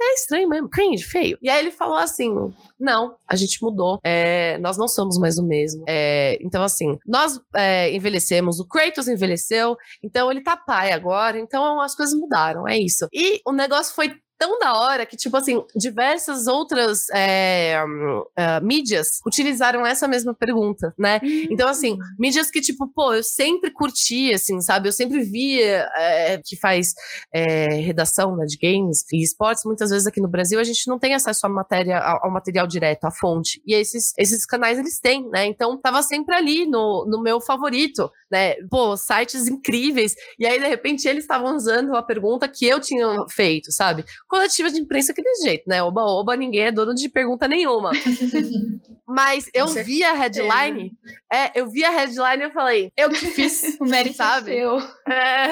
é 0.00 0.14
estranho 0.14 0.48
mesmo, 0.48 0.68
cringe, 0.68 1.04
feio. 1.04 1.38
E 1.42 1.48
aí 1.48 1.60
ele 1.60 1.70
falou 1.70 1.96
assim: 1.96 2.32
não, 2.78 3.16
a 3.26 3.36
gente 3.36 3.62
mudou. 3.62 3.98
É, 4.04 4.58
nós 4.58 4.76
não 4.76 4.88
somos 4.88 5.18
mais 5.18 5.38
o 5.38 5.46
mesmo. 5.46 5.84
É, 5.88 6.38
então, 6.40 6.62
assim, 6.62 6.98
nós 7.06 7.40
é, 7.54 7.94
envelhecemos, 7.94 8.60
o 8.60 8.66
Kratos 8.66 9.08
envelheceu, 9.08 9.76
então 10.02 10.30
ele 10.30 10.42
tá 10.42 10.56
pai 10.56 10.92
agora, 10.92 11.38
então 11.38 11.80
as 11.80 11.94
coisas 11.94 12.18
mudaram, 12.18 12.66
é 12.66 12.78
isso. 12.78 13.06
E 13.12 13.40
o 13.46 13.52
negócio 13.52 13.94
foi 13.94 14.12
tão 14.38 14.58
da 14.58 14.74
hora 14.74 15.04
que, 15.04 15.16
tipo 15.16 15.36
assim, 15.36 15.62
diversas 15.74 16.46
outras 16.46 17.08
é, 17.10 17.82
uh, 17.84 18.64
mídias 18.64 19.20
utilizaram 19.26 19.84
essa 19.84 20.06
mesma 20.06 20.32
pergunta, 20.32 20.94
né? 20.96 21.20
Então, 21.50 21.68
assim, 21.68 21.94
hum. 21.94 21.98
mídias 22.18 22.50
que, 22.50 22.60
tipo, 22.60 22.86
pô, 22.86 23.14
eu 23.14 23.22
sempre 23.24 23.70
curti, 23.70 24.32
assim, 24.32 24.60
sabe? 24.60 24.88
Eu 24.88 24.92
sempre 24.92 25.22
via 25.22 25.88
é, 25.96 26.40
que 26.44 26.56
faz 26.56 26.94
é, 27.32 27.74
redação 27.80 28.36
né, 28.36 28.46
de 28.46 28.56
games 28.56 29.04
e 29.12 29.22
esportes. 29.22 29.64
Muitas 29.64 29.90
vezes 29.90 30.06
aqui 30.06 30.20
no 30.20 30.28
Brasil 30.28 30.60
a 30.60 30.64
gente 30.64 30.86
não 30.86 30.98
tem 30.98 31.14
acesso 31.14 31.44
à 31.44 31.48
matéria, 31.48 31.98
ao, 31.98 32.30
material 32.30 32.66
direto, 32.66 33.04
à 33.04 33.10
fonte. 33.10 33.60
E 33.66 33.74
esses, 33.74 34.12
esses 34.16 34.46
canais 34.46 34.78
eles 34.78 35.00
têm, 35.00 35.28
né? 35.30 35.46
Então, 35.46 35.76
tava 35.80 36.02
sempre 36.02 36.36
ali 36.36 36.64
no, 36.64 37.04
no 37.08 37.20
meu 37.20 37.40
favorito, 37.40 38.10
né? 38.30 38.54
Pô, 38.70 38.96
sites 38.96 39.48
incríveis. 39.48 40.14
E 40.38 40.46
aí, 40.46 40.60
de 40.60 40.68
repente, 40.68 41.08
eles 41.08 41.24
estavam 41.24 41.56
usando 41.56 41.96
a 41.96 42.02
pergunta 42.02 42.46
que 42.46 42.66
eu 42.66 42.78
tinha 42.78 43.26
feito, 43.28 43.72
sabe? 43.72 44.04
Coletiva 44.28 44.70
de 44.70 44.78
imprensa 44.78 45.12
aquele 45.12 45.34
jeito, 45.42 45.64
né? 45.66 45.82
Oba, 45.82 46.02
oba, 46.02 46.36
ninguém 46.36 46.66
é 46.66 46.72
dono 46.72 46.94
de 46.94 47.08
pergunta 47.08 47.48
nenhuma. 47.48 47.90
Mas 49.08 49.48
eu 49.54 49.66
vi 49.68 50.04
a 50.04 50.12
headline, 50.12 50.92
é, 51.32 51.58
eu 51.58 51.70
vi 51.70 51.82
a 51.82 51.90
headline 51.90 52.42
e 52.42 52.46
eu 52.46 52.50
falei, 52.50 52.92
eu 52.94 53.08
que 53.08 53.26
fiz, 53.28 53.76
o 53.80 53.84
mérito 53.84 54.14
é 54.14 54.16
sabe? 54.16 54.52
Seu. 54.52 54.78
É. 55.10 55.48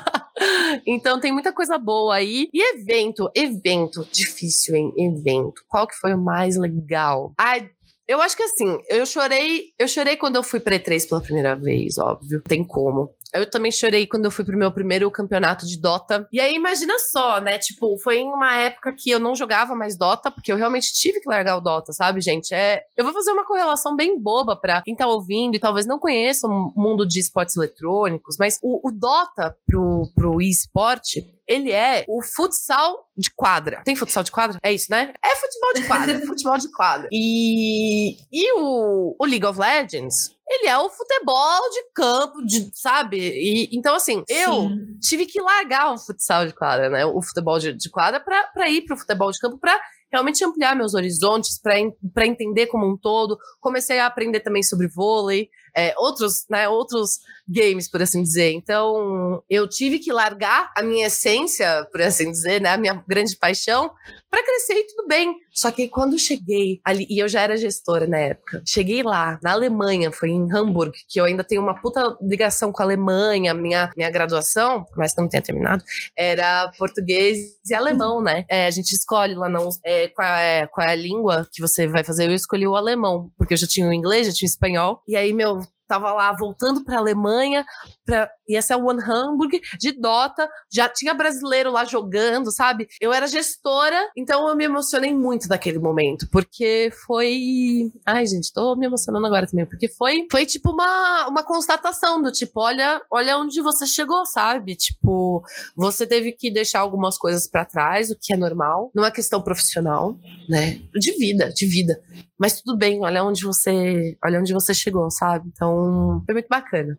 então 0.86 1.20
tem 1.20 1.30
muita 1.30 1.52
coisa 1.52 1.76
boa 1.76 2.14
aí. 2.14 2.48
E 2.52 2.76
evento, 2.76 3.30
evento, 3.34 4.08
difícil, 4.10 4.74
hein? 4.74 4.92
Evento. 4.96 5.62
Qual 5.68 5.86
que 5.86 5.96
foi 5.96 6.14
o 6.14 6.18
mais 6.18 6.56
legal? 6.56 7.34
Ai, 7.36 7.68
Eu 8.06 8.22
acho 8.22 8.34
que 8.34 8.42
assim, 8.42 8.78
eu 8.88 9.04
chorei, 9.04 9.66
eu 9.78 9.86
chorei 9.86 10.16
quando 10.16 10.36
eu 10.36 10.42
fui 10.42 10.58
pra 10.58 10.78
E3 10.78 11.06
pela 11.06 11.20
primeira 11.20 11.54
vez, 11.54 11.98
óbvio. 11.98 12.40
Tem 12.48 12.64
como. 12.64 13.14
Eu 13.34 13.48
também 13.48 13.70
chorei 13.70 14.06
quando 14.06 14.24
eu 14.24 14.30
fui 14.30 14.44
pro 14.44 14.56
meu 14.56 14.72
primeiro 14.72 15.10
campeonato 15.10 15.66
de 15.66 15.78
Dota. 15.78 16.26
E 16.32 16.40
aí, 16.40 16.54
imagina 16.54 16.98
só, 16.98 17.40
né? 17.40 17.58
Tipo, 17.58 17.98
foi 17.98 18.18
em 18.18 18.28
uma 18.28 18.54
época 18.56 18.94
que 18.96 19.10
eu 19.10 19.18
não 19.18 19.34
jogava 19.34 19.74
mais 19.74 19.96
Dota, 19.96 20.30
porque 20.30 20.50
eu 20.50 20.56
realmente 20.56 20.92
tive 20.92 21.20
que 21.20 21.28
largar 21.28 21.56
o 21.56 21.60
Dota, 21.60 21.92
sabe, 21.92 22.20
gente? 22.20 22.54
É, 22.54 22.82
eu 22.96 23.04
vou 23.04 23.12
fazer 23.12 23.30
uma 23.30 23.44
correlação 23.44 23.94
bem 23.94 24.18
boba 24.20 24.56
pra 24.56 24.82
quem 24.82 24.96
tá 24.96 25.06
ouvindo 25.06 25.54
e 25.54 25.60
talvez 25.60 25.86
não 25.86 25.98
conheça 25.98 26.46
o 26.46 26.72
mundo 26.76 27.06
de 27.06 27.20
esportes 27.20 27.56
eletrônicos, 27.56 28.36
mas 28.38 28.58
o, 28.62 28.88
o 28.88 28.90
Dota 28.90 29.56
pro, 29.66 30.10
pro 30.14 30.40
esporte, 30.40 31.37
ele 31.48 31.72
é 31.72 32.04
o 32.06 32.22
futsal 32.22 33.08
de 33.16 33.30
quadra. 33.34 33.82
Tem 33.84 33.96
futsal 33.96 34.22
de 34.22 34.30
quadra? 34.30 34.58
É 34.62 34.72
isso, 34.72 34.90
né? 34.90 35.14
É 35.24 35.34
futebol 35.36 35.72
de 35.74 35.86
quadra. 35.86 36.20
futebol 36.26 36.58
de 36.58 36.70
quadra. 36.70 37.08
E, 37.10 38.16
e 38.30 38.52
o, 38.52 39.16
o 39.18 39.24
League 39.24 39.46
of 39.46 39.58
Legends, 39.58 40.36
ele 40.46 40.68
é 40.68 40.78
o 40.78 40.90
futebol 40.90 41.70
de 41.70 41.92
campo, 41.94 42.44
de, 42.44 42.70
sabe? 42.74 43.18
E, 43.18 43.68
então, 43.72 43.94
assim, 43.94 44.22
eu 44.28 44.70
tive 45.00 45.24
que 45.24 45.40
largar 45.40 45.92
o 45.92 45.98
futsal 45.98 46.46
de 46.46 46.52
quadra, 46.52 46.90
né? 46.90 47.06
O 47.06 47.22
futebol 47.22 47.58
de, 47.58 47.72
de 47.72 47.90
quadra 47.90 48.20
pra 48.20 48.68
ir 48.68 48.82
pro 48.82 48.96
futebol 48.96 49.30
de 49.30 49.38
campo 49.38 49.58
pra 49.58 49.80
realmente 50.10 50.44
ampliar 50.44 50.74
meus 50.74 50.94
horizontes, 50.94 51.60
para 51.60 52.26
entender 52.26 52.66
como 52.66 52.86
um 52.86 52.96
todo. 52.96 53.38
Comecei 53.60 53.98
a 53.98 54.06
aprender 54.06 54.40
também 54.40 54.62
sobre 54.62 54.88
vôlei, 54.88 55.48
é, 55.76 55.94
outros, 55.96 56.44
né, 56.48 56.68
outros 56.68 57.20
games, 57.48 57.88
por 57.88 58.02
assim 58.02 58.22
dizer. 58.22 58.52
Então, 58.52 59.42
eu 59.48 59.66
tive 59.68 59.98
que 59.98 60.12
largar 60.12 60.70
a 60.76 60.82
minha 60.82 61.06
essência, 61.06 61.86
por 61.90 62.02
assim 62.02 62.30
dizer, 62.30 62.60
né, 62.60 62.70
a 62.70 62.76
minha 62.76 63.02
grande 63.06 63.36
paixão, 63.36 63.90
para 64.30 64.44
crescer 64.44 64.74
e 64.74 64.86
tudo 64.86 65.06
bem. 65.06 65.34
Só 65.50 65.70
que 65.70 65.88
quando 65.88 66.12
eu 66.12 66.18
cheguei 66.18 66.80
ali, 66.84 67.06
e 67.08 67.18
eu 67.18 67.28
já 67.28 67.40
era 67.40 67.56
gestora 67.56 68.06
na 68.06 68.18
época, 68.18 68.62
cheguei 68.66 69.02
lá, 69.02 69.38
na 69.42 69.52
Alemanha, 69.52 70.12
foi 70.12 70.30
em 70.30 70.52
Hamburg, 70.52 70.92
que 71.08 71.20
eu 71.20 71.24
ainda 71.24 71.42
tenho 71.42 71.62
uma 71.62 71.80
puta 71.80 72.16
ligação 72.20 72.70
com 72.70 72.82
a 72.82 72.84
Alemanha, 72.84 73.54
minha, 73.54 73.90
minha 73.96 74.10
graduação, 74.10 74.86
mas 74.96 75.16
não 75.16 75.28
tenha 75.28 75.42
terminado, 75.42 75.82
era 76.16 76.70
português 76.78 77.38
e 77.68 77.74
alemão, 77.74 78.22
né? 78.22 78.44
É, 78.48 78.66
a 78.66 78.70
gente 78.70 78.92
escolhe 78.92 79.34
lá 79.34 79.48
não, 79.48 79.68
é, 79.84 80.08
qual, 80.08 80.28
é, 80.28 80.66
qual 80.66 80.86
é 80.86 80.92
a 80.92 80.96
língua 80.96 81.48
que 81.52 81.60
você 81.60 81.86
vai 81.86 82.04
fazer. 82.04 82.28
Eu 82.28 82.34
escolhi 82.34 82.66
o 82.66 82.76
alemão, 82.76 83.30
porque 83.36 83.54
eu 83.54 83.58
já 83.58 83.66
tinha 83.66 83.88
o 83.88 83.92
inglês, 83.92 84.26
já 84.26 84.32
tinha 84.32 84.46
o 84.46 84.52
espanhol, 84.52 85.02
e 85.08 85.16
aí, 85.16 85.32
meu, 85.32 85.60
tava 85.88 86.12
lá 86.12 86.30
voltando 86.32 86.84
para 86.84 86.96
a 86.96 86.98
Alemanha, 86.98 87.64
pra, 88.04 88.30
ia 88.46 88.60
ser 88.60 88.76
o 88.76 88.86
One 88.86 89.02
Hamburg 89.02 89.60
de 89.78 89.92
Dota, 89.92 90.48
já 90.70 90.88
tinha 90.88 91.14
brasileiro 91.14 91.72
lá 91.72 91.84
jogando, 91.84 92.52
sabe? 92.52 92.86
Eu 93.00 93.12
era 93.12 93.26
gestora, 93.26 93.98
então 94.16 94.46
eu 94.46 94.54
me 94.54 94.64
emocionei 94.64 95.14
muito 95.14 95.48
daquele 95.48 95.78
momento, 95.78 96.28
porque 96.30 96.92
foi. 97.06 97.90
Ai, 98.04 98.26
gente, 98.26 98.52
tô 98.52 98.76
me 98.76 98.86
emocionando 98.86 99.26
agora 99.26 99.46
também, 99.46 99.64
porque 99.64 99.88
foi, 99.88 100.26
foi 100.30 100.44
tipo 100.44 100.70
uma, 100.70 101.26
uma 101.28 101.42
constatação 101.42 102.20
do 102.20 102.30
tipo, 102.30 102.60
olha, 102.60 103.00
olha 103.10 103.38
onde 103.38 103.60
você 103.62 103.86
chegou, 103.86 104.26
sabe? 104.26 104.76
Tipo, 104.76 105.42
você 105.74 106.06
teve 106.06 106.32
que 106.32 106.50
deixar 106.50 106.80
algumas 106.80 107.16
coisas 107.16 107.46
para 107.46 107.64
trás, 107.64 108.10
o 108.10 108.16
que 108.20 108.34
é 108.34 108.36
normal, 108.36 108.90
numa 108.94 109.10
questão 109.10 109.40
profissional, 109.40 110.16
né? 110.48 110.80
De 110.94 111.12
vida, 111.12 111.50
de 111.50 111.66
vida. 111.66 112.00
Mas 112.38 112.60
tudo 112.60 112.76
bem, 112.76 113.00
olha 113.02 113.24
onde 113.24 113.42
você, 113.42 114.16
olha 114.24 114.38
onde 114.38 114.52
você 114.52 114.72
chegou, 114.72 115.10
sabe? 115.10 115.48
Então, 115.52 115.77
foi 116.24 116.34
muito 116.34 116.48
bacana. 116.48 116.98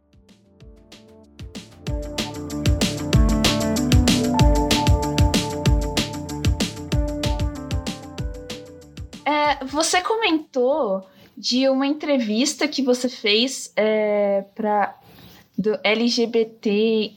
É, 9.26 9.63
você 9.65 10.02
comentou 10.02 11.08
de 11.38 11.70
uma 11.70 11.88
entrevista 11.88 12.68
que 12.68 12.82
você 12.82 13.08
fez 13.08 13.72
é, 13.76 14.44
para 14.54 14.98
do 15.60 15.78
LGBT? 15.84 17.13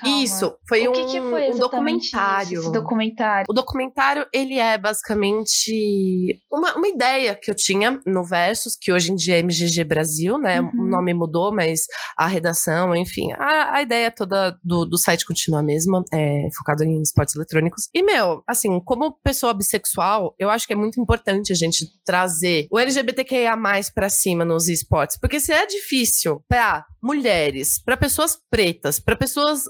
Calma. 0.00 0.22
Isso, 0.22 0.54
foi 0.68 0.86
o 0.86 0.90
um, 0.90 0.92
que 0.92 1.04
que 1.06 1.20
foi 1.20 1.50
um 1.50 1.58
documentário. 1.58 2.60
Isso, 2.60 2.70
documentário. 2.70 3.46
O 3.50 3.52
documentário, 3.52 4.26
ele 4.32 4.60
é 4.60 4.78
basicamente 4.78 6.40
uma, 6.50 6.76
uma 6.76 6.86
ideia 6.86 7.34
que 7.34 7.50
eu 7.50 7.54
tinha 7.54 8.00
no 8.06 8.24
Versus, 8.24 8.76
que 8.80 8.92
hoje 8.92 9.10
em 9.10 9.16
dia 9.16 9.36
é 9.36 9.40
MGG 9.40 9.82
Brasil, 9.82 10.38
né? 10.38 10.60
Uhum. 10.60 10.70
O 10.82 10.88
nome 10.88 11.12
mudou, 11.12 11.52
mas 11.52 11.86
a 12.16 12.28
redação, 12.28 12.94
enfim, 12.94 13.32
a, 13.32 13.74
a 13.74 13.82
ideia 13.82 14.12
toda 14.12 14.56
do, 14.62 14.84
do 14.84 14.96
site 14.96 15.26
continua 15.26 15.58
a 15.58 15.64
mesma, 15.64 16.04
é 16.12 16.48
focado 16.56 16.84
em 16.84 17.02
esportes 17.02 17.34
eletrônicos. 17.34 17.88
E, 17.92 18.04
meu, 18.04 18.44
assim, 18.46 18.78
como 18.84 19.18
pessoa 19.24 19.52
bissexual, 19.52 20.32
eu 20.38 20.48
acho 20.48 20.64
que 20.64 20.74
é 20.74 20.76
muito 20.76 21.00
importante 21.00 21.52
a 21.52 21.56
gente 21.56 21.86
trazer 22.04 22.68
o 22.70 22.78
LGBTQIA+, 22.78 23.58
pra 23.92 24.08
cima 24.08 24.44
nos 24.44 24.68
esportes, 24.68 25.18
porque 25.18 25.40
se 25.40 25.52
é 25.52 25.66
difícil 25.66 26.40
pra 26.48 26.86
mulheres, 27.32 27.78
para 27.82 27.96
pessoas 27.96 28.38
pretas, 28.50 29.00
para 29.00 29.16
pessoas 29.16 29.64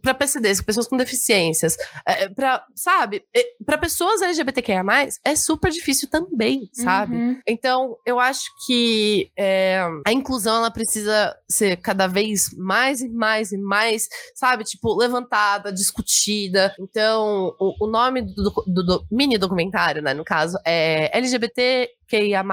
para 0.00 0.14
PCDs, 0.14 0.60
pessoas 0.60 0.86
com 0.86 0.96
deficiências, 0.96 1.76
é, 2.06 2.28
para 2.28 2.64
sabe, 2.74 3.24
para 3.66 3.78
pessoas 3.78 4.22
LGBTQIA+, 4.22 4.84
é 5.24 5.36
super 5.36 5.70
difícil 5.70 6.08
também, 6.08 6.68
sabe? 6.72 7.16
Uhum. 7.16 7.40
Então, 7.46 7.96
eu 8.06 8.20
acho 8.20 8.44
que 8.66 9.30
é, 9.36 9.80
a 10.06 10.12
inclusão 10.12 10.56
ela 10.56 10.70
precisa 10.70 11.36
ser 11.48 11.76
cada 11.76 12.06
vez 12.06 12.50
mais 12.56 13.00
e 13.00 13.08
mais 13.08 13.52
e 13.52 13.58
mais, 13.58 14.08
sabe, 14.34 14.64
tipo, 14.64 14.96
levantada, 14.96 15.72
discutida. 15.72 16.74
Então, 16.78 17.54
o, 17.58 17.84
o 17.84 17.86
nome 17.86 18.22
do, 18.22 18.50
do, 18.66 18.84
do 18.84 19.06
mini 19.10 19.38
documentário, 19.38 20.02
né, 20.02 20.14
no 20.14 20.24
caso, 20.24 20.58
é 20.64 21.16
LGBT 21.16 21.90
QIA+, 22.08 22.44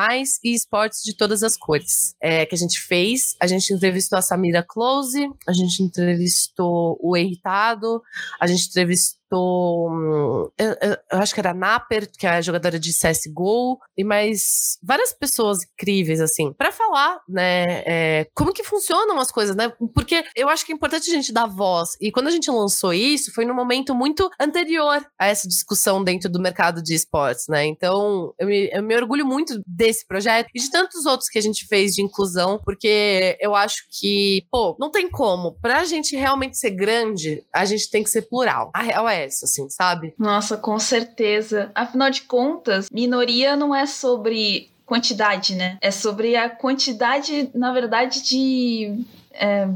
e 0.44 0.54
esportes 0.54 1.04
de 1.04 1.16
todas 1.16 1.44
as 1.44 1.58
cores, 1.58 2.16
é, 2.20 2.46
que 2.46 2.56
a 2.56 2.58
gente 2.58 2.80
fez. 2.80 3.36
A 3.40 3.48
gente 3.48 3.74
entrevistou 3.74 4.18
a 4.18 4.22
Samira 4.22 4.64
Close, 4.68 5.30
a 5.48 5.54
gente 5.54 5.84
entrevistou 5.84 6.98
o 7.02 7.16
Irritado, 7.16 8.02
a 8.40 8.48
gente 8.48 8.68
entrevistou 8.70 9.21
eu, 9.32 10.54
eu, 10.58 10.98
eu, 11.12 11.20
acho 11.20 11.34
que 11.34 11.39
era 11.39 11.52
a 11.52 11.54
Naper, 11.54 12.10
que 12.12 12.28
é 12.28 12.32
a 12.32 12.41
jogadora 12.41 12.80
de 12.80 12.91
CSGO, 12.91 13.80
e 13.98 14.04
mais 14.04 14.78
várias 14.84 15.13
pessoas 15.13 15.60
incríveis, 15.63 16.20
assim, 16.20 16.54
para 16.54 16.72
falar, 16.72 17.20
né, 17.28 17.84
é, 17.86 18.28
como 18.36 18.54
que 18.54 18.63
funcionam 18.63 19.20
as 19.20 19.32
coisas, 19.32 19.56
né? 19.56 19.72
Porque 19.94 20.24
eu 20.36 20.50
acho 20.50 20.65
que 20.65 20.72
é 20.72 20.76
importante 20.76 21.10
a 21.10 21.13
gente 21.13 21.32
dar 21.32 21.46
voz. 21.46 21.91
E 22.02 22.12
quando 22.12 22.28
a 22.28 22.32
gente 22.32 22.50
lançou 22.52 22.94
isso, 22.94 23.34
foi 23.34 23.46
num 23.46 23.54
momento 23.54 23.96
muito 23.96 24.30
anterior 24.39 25.06
a 25.20 25.28
essa 25.28 25.48
discussão 25.48 26.04
dentro 26.04 26.30
do 26.30 26.41
mercado 26.41 26.82
de 26.82 26.94
esportes, 26.94 27.46
né? 27.48 27.65
Então, 27.65 28.34
eu 28.38 28.48
me, 28.48 28.70
eu 28.72 28.84
me 28.84 28.96
orgulho 28.96 29.26
muito 29.26 29.62
desse 29.65 30.06
projeto 30.06 30.50
e 30.54 30.60
de 30.60 30.70
tantos 30.70 31.06
outros 31.06 31.30
que 31.30 31.39
a 31.39 31.41
gente 31.41 31.65
fez 31.67 31.96
de 31.96 32.02
inclusão, 32.02 32.60
porque 32.63 33.38
eu 33.39 33.56
acho 33.56 33.86
que, 33.89 34.46
pô, 34.52 34.76
não 34.80 34.91
tem 34.91 35.10
como. 35.10 35.58
Pra 35.62 35.86
gente 35.86 36.15
realmente 36.15 36.58
ser 36.58 36.72
grande, 36.72 37.44
a 37.54 37.65
gente 37.65 37.89
tem 37.89 38.04
que 38.04 38.10
ser 38.10 38.24
plural. 38.24 38.72
A 38.74 38.82
real 38.82 39.08
é 39.08 39.21
assim, 39.26 39.70
sabe? 39.70 40.14
Nossa, 40.18 40.58
com 40.58 40.78
certeza. 40.80 41.72
Afinal 41.74 42.10
de 42.10 42.24
contas, 42.24 42.90
minoria 42.92 43.56
não 43.56 43.76
é 43.76 43.86
sobre 43.86 44.70
quantidade, 44.86 45.56
né? 45.56 45.78
É 45.82 45.92
sobre 45.92 46.36
a 46.36 46.50
quantidade, 46.50 47.50
na 47.54 47.72
verdade, 47.72 48.22
de 48.22 49.06
é, 49.32 49.68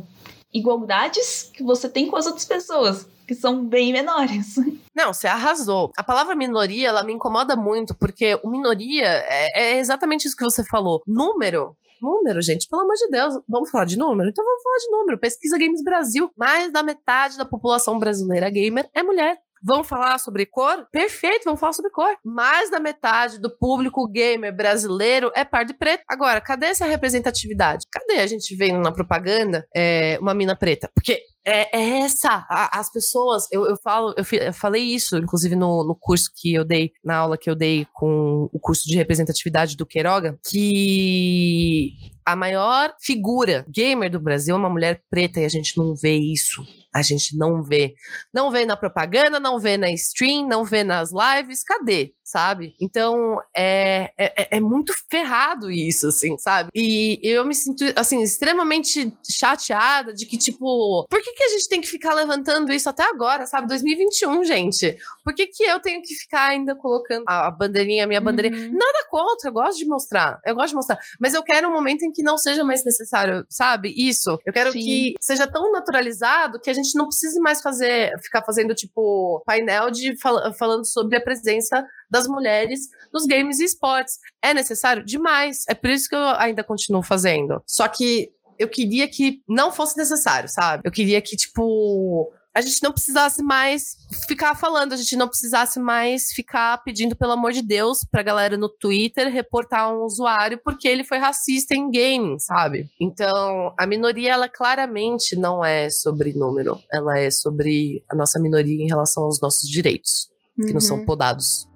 igualdades 0.54 1.50
que 1.54 1.64
você 1.64 1.88
tem 1.88 2.08
com 2.08 2.18
as 2.18 2.26
outras 2.26 2.46
pessoas 2.46 3.08
que 3.26 3.34
são 3.34 3.66
bem 3.66 3.92
menores. 3.92 4.56
Não, 4.96 5.14
você 5.14 5.28
arrasou. 5.28 5.92
A 5.98 6.04
palavra 6.04 6.36
minoria, 6.36 6.90
ela 6.90 7.04
me 7.04 7.14
incomoda 7.14 7.56
muito, 7.56 7.94
porque 7.96 8.40
o 8.44 8.50
minoria 8.50 9.06
é, 9.06 9.62
é, 9.62 9.78
exatamente 9.80 10.26
isso 10.28 10.36
que 10.36 10.44
você 10.44 10.64
falou. 10.64 11.02
Número 11.08 11.76
Número, 12.06 12.40
gente, 12.40 12.68
pelo 12.70 12.84
amor 12.84 12.94
de 12.94 13.08
Deus. 13.10 13.34
Vamos 13.50 13.72
falar 13.72 13.86
de 13.86 13.98
número? 13.98 14.30
Então 14.30 14.46
vamos 14.46 14.62
falar 14.62 14.78
de 14.78 14.92
número. 14.92 15.20
Pesquisa 15.20 15.58
Games 15.58 15.84
Brasil. 15.84 16.30
Mais 16.38 16.72
da 16.72 16.84
metade 16.84 17.36
da 17.36 17.46
população 17.46 17.98
brasileira 17.98 18.48
gamer 18.52 18.88
é 18.94 19.02
mulher. 19.02 19.40
Vamos 19.68 19.88
falar 19.88 20.20
sobre 20.20 20.46
cor? 20.46 20.88
Perfeito, 20.92 21.46
vamos 21.46 21.60
falar 21.60 21.74
sobre 21.74 21.90
cor. 21.90 22.16
Mais 22.24 22.70
da 22.70 22.80
metade 22.80 23.40
do 23.40 23.50
público 23.50 24.08
gamer 24.08 24.56
brasileiro 24.56 25.32
é 25.34 25.44
pardo 25.44 25.72
e 25.72 25.74
preto. 25.74 26.04
Agora, 26.08 26.40
cadê 26.40 26.68
essa 26.68 26.86
representatividade? 26.86 27.88
Cadê 27.92 28.20
a 28.20 28.28
gente 28.28 28.56
vendo 28.56 28.80
na 28.80 28.92
propaganda 28.92 29.68
é, 29.76 30.20
uma 30.22 30.36
mina 30.36 30.56
preta? 30.56 30.88
Porque 30.94 31.20
é, 31.44 31.76
é 31.76 32.00
essa. 32.02 32.46
A, 32.48 32.80
as 32.80 32.92
pessoas, 32.92 33.48
eu, 33.52 33.66
eu 33.66 33.76
falo, 33.76 34.14
eu, 34.16 34.40
eu, 34.40 34.54
falei 34.54 34.84
isso, 34.84 35.18
inclusive, 35.18 35.56
no, 35.56 35.84
no 35.84 35.96
curso 35.96 36.30
que 36.36 36.54
eu 36.54 36.64
dei, 36.64 36.92
na 37.04 37.18
aula 37.18 37.36
que 37.36 37.50
eu 37.50 37.56
dei 37.56 37.88
com 37.92 38.48
o 38.54 38.60
curso 38.60 38.88
de 38.88 38.96
representatividade 38.96 39.76
do 39.76 39.86
Queiroga, 39.86 40.38
que 40.48 41.92
a 42.24 42.36
maior 42.36 42.94
figura 43.02 43.66
gamer 43.68 44.12
do 44.12 44.20
Brasil 44.20 44.56
é 44.56 44.60
uma 44.60 44.70
mulher 44.70 45.02
preta 45.10 45.40
e 45.40 45.46
a 45.46 45.50
gente 45.50 45.76
não 45.76 45.96
vê 45.96 46.16
isso. 46.16 46.64
A 46.96 47.02
gente 47.02 47.38
não 47.38 47.62
vê. 47.62 47.94
Não 48.34 48.50
vê 48.50 48.66
na 48.66 48.78
propaganda, 48.78 49.38
não 49.38 49.60
vê 49.60 49.76
na 49.76 49.92
stream, 49.92 50.48
não 50.48 50.64
vê 50.64 50.82
nas 50.82 51.12
lives. 51.12 51.62
Cadê? 51.62 52.15
Sabe? 52.26 52.76
Então, 52.82 53.40
é, 53.56 54.12
é, 54.18 54.58
é 54.58 54.60
muito 54.60 54.92
ferrado 55.12 55.70
isso, 55.70 56.08
assim, 56.08 56.36
sabe? 56.40 56.72
E 56.74 57.20
eu 57.22 57.46
me 57.46 57.54
sinto, 57.54 57.84
assim, 57.96 58.24
extremamente 58.24 59.16
chateada 59.30 60.12
de 60.12 60.26
que, 60.26 60.36
tipo, 60.36 61.06
por 61.08 61.22
que, 61.22 61.34
que 61.34 61.44
a 61.44 61.50
gente 61.50 61.70
tem 61.70 61.80
que 61.80 61.88
ficar 61.88 62.16
levantando 62.16 62.74
isso 62.74 62.90
até 62.90 63.04
agora, 63.04 63.46
sabe? 63.46 63.68
2021, 63.68 64.44
gente. 64.44 64.98
Por 65.24 65.36
que, 65.36 65.46
que 65.46 65.64
eu 65.64 65.80
tenho 65.80 66.02
que 66.02 66.16
ficar 66.16 66.48
ainda 66.50 66.76
colocando 66.76 67.26
a 67.28 67.52
bandeirinha, 67.52 68.06
a 68.06 68.08
minha 68.08 68.20
bandeirinha? 68.22 68.70
Uhum. 68.70 68.74
Nada 68.74 69.06
contra, 69.08 69.50
eu 69.50 69.54
gosto 69.54 69.78
de 69.78 69.86
mostrar. 69.86 70.40
Eu 70.44 70.56
gosto 70.56 70.70
de 70.70 70.76
mostrar. 70.76 70.98
Mas 71.20 71.36
eu 71.36 71.44
quero 71.44 71.70
um 71.70 71.74
momento 71.74 72.04
em 72.04 72.12
que 72.12 72.24
não 72.24 72.40
seja 72.40 72.64
mais 72.64 72.84
necessário, 72.84 73.46
sabe? 73.48 73.94
Isso. 73.96 74.40
Eu 74.44 74.52
quero 74.52 74.72
Sim. 74.72 74.80
que 74.80 75.16
seja 75.22 75.46
tão 75.46 75.72
naturalizado 75.72 76.60
que 76.60 76.72
a 76.72 76.74
gente 76.74 76.96
não 76.96 77.06
precise 77.06 77.40
mais 77.40 77.62
fazer, 77.62 78.20
ficar 78.24 78.42
fazendo, 78.42 78.74
tipo, 78.74 79.44
painel 79.46 79.92
de 79.92 80.20
fal 80.20 80.52
falando 80.56 80.86
sobre 80.86 81.18
a 81.18 81.22
presença 81.22 81.86
das 82.10 82.28
mulheres 82.28 82.82
nos 83.14 83.26
games 83.26 83.60
e 83.60 83.66
esportes. 83.66 84.18
É 84.42 84.54
necessário? 84.54 85.04
Demais. 85.06 85.64
É 85.70 85.74
por 85.74 85.90
isso 85.90 86.10
que 86.10 86.16
eu 86.16 86.28
ainda 86.38 86.64
continuo 86.64 87.04
fazendo. 87.04 87.62
Só 87.66 87.88
que 87.88 88.32
eu 88.58 88.68
queria 88.68 89.08
que 89.08 89.42
não 89.48 89.72
fosse 89.72 89.98
necessário, 89.98 90.50
sabe? 90.50 90.84
Eu 90.86 90.92
queria 90.92 91.22
que, 91.22 91.36
tipo, 91.36 92.32
a 92.56 92.62
gente 92.62 92.82
não 92.82 92.94
precisasse 92.94 93.44
mais 93.44 93.98
ficar 94.28 94.56
falando, 94.56 94.94
a 94.94 94.96
gente 94.96 95.18
não 95.18 95.28
precisasse 95.28 95.78
mais 95.78 96.32
ficar 96.32 96.82
pedindo, 96.86 97.14
pelo 97.14 97.34
amor 97.34 97.52
de 97.52 97.62
Deus, 97.62 98.06
pra 98.10 98.24
galera 98.24 98.56
no 98.56 98.70
Twitter 98.70 99.30
reportar 99.30 99.94
um 99.94 100.04
usuário 100.04 100.58
porque 100.64 100.88
ele 100.88 101.04
foi 101.04 101.18
racista 101.18 101.76
em 101.76 101.92
gaming, 101.92 102.40
sabe? 102.40 102.90
Então, 103.00 103.74
a 103.78 103.86
minoria, 103.86 104.32
ela 104.32 104.48
claramente 104.48 105.36
não 105.36 105.66
é 105.66 105.90
sobre 105.90 106.32
número, 106.32 106.80
ela 106.90 107.20
é 107.20 107.30
sobre 107.30 108.02
a 108.10 108.16
nossa 108.16 108.40
minoria 108.40 108.82
em 108.82 108.88
relação 108.88 109.24
aos 109.24 109.42
nossos 109.42 109.70
direitos, 109.70 110.30
que 110.56 110.72
não 110.72 110.80
são 110.80 111.00
uhum. 111.00 111.06
podados. 111.06 111.68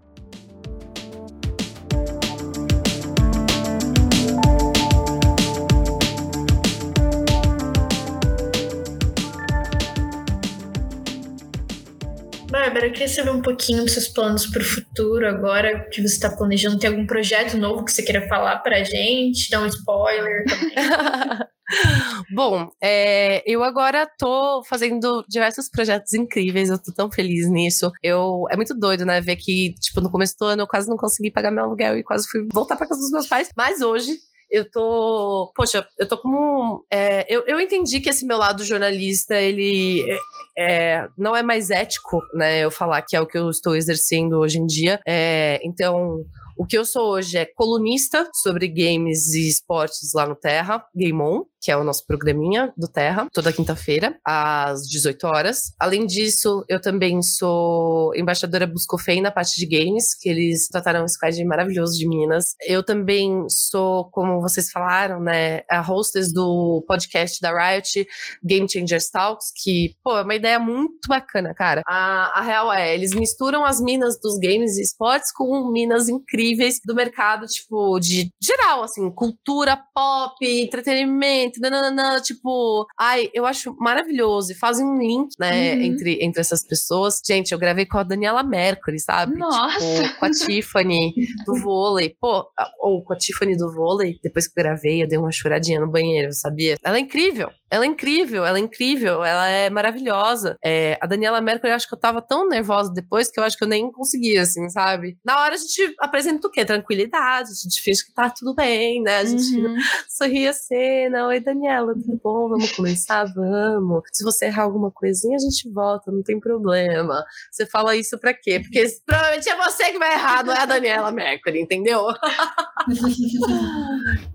Bárbara, 12.79 12.87
eu 12.87 12.93
queria 12.93 13.07
saber 13.09 13.31
um 13.31 13.41
pouquinho 13.41 13.83
dos 13.83 13.91
seus 13.91 14.07
planos 14.07 14.45
para 14.45 14.61
o 14.61 14.65
futuro 14.65 15.27
agora 15.27 15.87
que 15.89 16.01
você 16.01 16.15
está 16.15 16.29
planejando. 16.29 16.79
Tem 16.79 16.89
algum 16.89 17.05
projeto 17.05 17.57
novo 17.57 17.83
que 17.83 17.91
você 17.91 18.01
queira 18.01 18.27
falar 18.27 18.59
para 18.59 18.77
a 18.77 18.83
gente? 18.83 19.49
Dar 19.49 19.61
um 19.61 19.65
spoiler 19.65 20.45
também. 20.45 20.75
Bom, 22.33 22.69
é, 22.81 23.43
eu 23.45 23.63
agora 23.63 24.09
tô 24.17 24.63
fazendo 24.63 25.23
diversos 25.27 25.69
projetos 25.69 26.13
incríveis, 26.13 26.69
eu 26.69 26.81
tô 26.81 26.91
tão 26.93 27.11
feliz 27.11 27.49
nisso. 27.49 27.91
Eu, 28.01 28.45
é 28.49 28.55
muito 28.55 28.73
doido, 28.73 29.05
né, 29.05 29.19
ver 29.19 29.35
que, 29.35 29.75
tipo, 29.79 30.01
no 30.01 30.09
começo 30.09 30.35
do 30.39 30.45
ano 30.45 30.63
eu 30.63 30.67
quase 30.67 30.89
não 30.89 30.97
consegui 30.97 31.31
pagar 31.31 31.51
meu 31.51 31.65
aluguel 31.65 31.97
e 31.97 32.03
quase 32.03 32.27
fui 32.29 32.47
voltar 32.51 32.75
pra 32.77 32.87
casa 32.87 33.01
dos 33.01 33.11
meus 33.11 33.27
pais. 33.27 33.49
Mas 33.57 33.81
hoje 33.81 34.17
eu 34.49 34.69
tô. 34.69 35.51
Poxa, 35.55 35.85
eu 35.97 36.07
tô 36.07 36.17
como. 36.17 36.85
É, 36.91 37.25
eu, 37.33 37.43
eu 37.45 37.59
entendi 37.59 37.99
que 37.99 38.09
esse 38.09 38.25
meu 38.25 38.37
lado 38.37 38.63
jornalista, 38.63 39.35
ele 39.35 40.05
é, 40.09 40.17
é, 40.57 41.07
não 41.17 41.35
é 41.35 41.43
mais 41.43 41.69
ético, 41.69 42.21
né? 42.33 42.59
Eu 42.59 42.71
falar 42.71 43.01
que 43.01 43.15
é 43.15 43.21
o 43.21 43.27
que 43.27 43.37
eu 43.37 43.49
estou 43.49 43.75
exercendo 43.75 44.39
hoje 44.39 44.59
em 44.59 44.65
dia. 44.65 44.99
É, 45.07 45.59
então. 45.63 46.23
O 46.59 46.65
que 46.65 46.77
eu 46.77 46.83
sou 46.83 47.13
hoje 47.13 47.37
é 47.37 47.45
colunista 47.45 48.29
sobre 48.33 48.67
games 48.67 49.33
e 49.33 49.47
esportes 49.47 50.11
lá 50.13 50.27
no 50.27 50.35
Terra, 50.35 50.85
Game 50.93 51.21
On 51.21 51.45
que 51.61 51.71
é 51.71 51.77
o 51.77 51.83
nosso 51.83 52.05
programinha 52.05 52.73
do 52.77 52.87
Terra, 52.87 53.27
toda 53.33 53.51
quinta-feira, 53.51 54.17
às 54.23 54.87
18 54.87 55.27
horas. 55.27 55.73
Além 55.79 56.05
disso, 56.05 56.63
eu 56.69 56.79
também 56.79 57.21
sou 57.21 58.15
embaixadora 58.15 58.65
Buscofem 58.65 59.21
na 59.21 59.31
parte 59.31 59.57
de 59.57 59.65
games, 59.65 60.15
que 60.15 60.29
eles 60.29 60.69
trataram 60.69 61.03
um 61.03 61.07
squad 61.07 61.43
maravilhoso 61.43 61.97
de 61.97 62.07
meninas. 62.07 62.55
Eu 62.65 62.81
também 62.81 63.45
sou, 63.49 64.05
como 64.05 64.41
vocês 64.41 64.71
falaram, 64.71 65.19
né, 65.19 65.61
a 65.69 65.81
hostess 65.81 66.31
do 66.31 66.83
podcast 66.87 67.41
da 67.41 67.51
Riot, 67.51 68.07
Game 68.43 68.69
Changers 68.69 69.09
Talks, 69.09 69.51
que, 69.55 69.95
pô, 70.03 70.17
é 70.17 70.23
uma 70.23 70.35
ideia 70.35 70.59
muito 70.59 71.07
bacana, 71.07 71.53
cara. 71.53 71.81
A, 71.85 72.39
a 72.39 72.41
real 72.41 72.71
é, 72.71 72.95
eles 72.95 73.13
misturam 73.13 73.65
as 73.65 73.81
minas 73.81 74.19
dos 74.19 74.37
games 74.39 74.77
e 74.77 74.81
esportes 74.81 75.31
com 75.33 75.69
minas 75.71 76.07
incríveis 76.07 76.48
do 76.85 76.95
mercado, 76.95 77.45
tipo, 77.45 77.99
de 77.99 78.29
geral, 78.41 78.83
assim, 78.83 79.09
cultura 79.11 79.77
pop, 79.93 80.35
entretenimento, 80.41 81.59
nananana, 81.59 82.21
tipo, 82.21 82.85
ai, 82.99 83.29
eu 83.33 83.45
acho 83.45 83.75
maravilhoso. 83.79 84.51
E 84.51 84.55
fazem 84.55 84.85
um 84.85 84.97
link, 84.97 85.29
né, 85.39 85.73
uhum. 85.73 85.81
entre, 85.81 86.23
entre 86.23 86.41
essas 86.41 86.65
pessoas. 86.65 87.21
Gente, 87.25 87.51
eu 87.51 87.59
gravei 87.59 87.85
com 87.85 87.97
a 87.97 88.03
Daniela 88.03 88.43
Mercury, 88.43 88.99
sabe? 88.99 89.35
Nossa! 89.35 89.79
Tipo, 89.79 90.19
com 90.19 90.25
a 90.25 90.31
Tiffany 90.31 91.13
do 91.45 91.55
vôlei. 91.61 92.15
Pô, 92.19 92.45
ou 92.81 93.03
com 93.03 93.13
a 93.13 93.17
Tiffany 93.17 93.55
do 93.55 93.71
vôlei, 93.73 94.19
depois 94.23 94.47
que 94.47 94.59
eu 94.59 94.63
gravei, 94.63 95.03
eu 95.03 95.07
dei 95.07 95.17
uma 95.17 95.31
choradinha 95.31 95.79
no 95.79 95.91
banheiro, 95.91 96.31
sabia? 96.33 96.77
Ela 96.83 96.97
é 96.97 97.01
incrível. 97.01 97.49
Ela 97.71 97.85
é 97.85 97.87
incrível, 97.87 98.45
ela 98.45 98.57
é 98.57 98.61
incrível, 98.61 99.23
ela 99.23 99.47
é 99.47 99.69
maravilhosa. 99.69 100.57
É, 100.63 100.97
a 101.01 101.05
Daniela 101.05 101.41
Mercury, 101.41 101.71
eu 101.71 101.75
acho 101.75 101.87
que 101.87 101.93
eu 101.93 101.99
tava 101.99 102.21
tão 102.21 102.47
nervosa 102.47 102.91
depois 102.91 103.29
que 103.29 103.39
eu 103.39 103.43
acho 103.43 103.57
que 103.57 103.63
eu 103.63 103.67
nem 103.67 103.91
conseguia, 103.91 104.41
assim, 104.41 104.69
sabe? 104.69 105.17
Na 105.23 105.39
hora 105.41 105.55
a 105.55 105.57
gente 105.57 105.93
apresenta 105.99 106.47
o 106.47 106.51
quê? 106.51 106.65
Tranquilidade, 106.65 107.49
a 107.51 107.53
gente 107.53 107.81
finge 107.81 108.05
que 108.05 108.13
tá 108.13 108.29
tudo 108.29 108.55
bem, 108.55 109.01
né? 109.01 109.17
A 109.17 109.25
gente 109.25 109.55
uhum. 109.55 109.75
sorri 110.07 110.47
a 110.47 110.53
cena, 110.53 111.27
oi 111.27 111.39
Daniela, 111.39 111.93
tudo 111.93 112.19
bom? 112.23 112.49
Vamos 112.49 112.71
começar? 112.71 113.25
Vamos. 113.25 114.03
Se 114.11 114.23
você 114.23 114.45
errar 114.45 114.63
alguma 114.63 114.91
coisinha, 114.91 115.35
a 115.35 115.39
gente 115.39 115.69
volta, 115.71 116.11
não 116.11 116.23
tem 116.23 116.39
problema. 116.39 117.23
Você 117.51 117.65
fala 117.65 117.95
isso 117.95 118.17
pra 118.17 118.33
quê? 118.33 118.59
Porque 118.59 118.85
provavelmente 119.05 119.49
é 119.49 119.55
você 119.55 119.91
que 119.91 119.99
vai 119.99 120.13
errar, 120.13 120.43
não 120.43 120.53
é 120.53 120.61
a 120.61 120.65
Daniela 120.65 121.11
Mercury, 121.11 121.61
entendeu? 121.61 122.07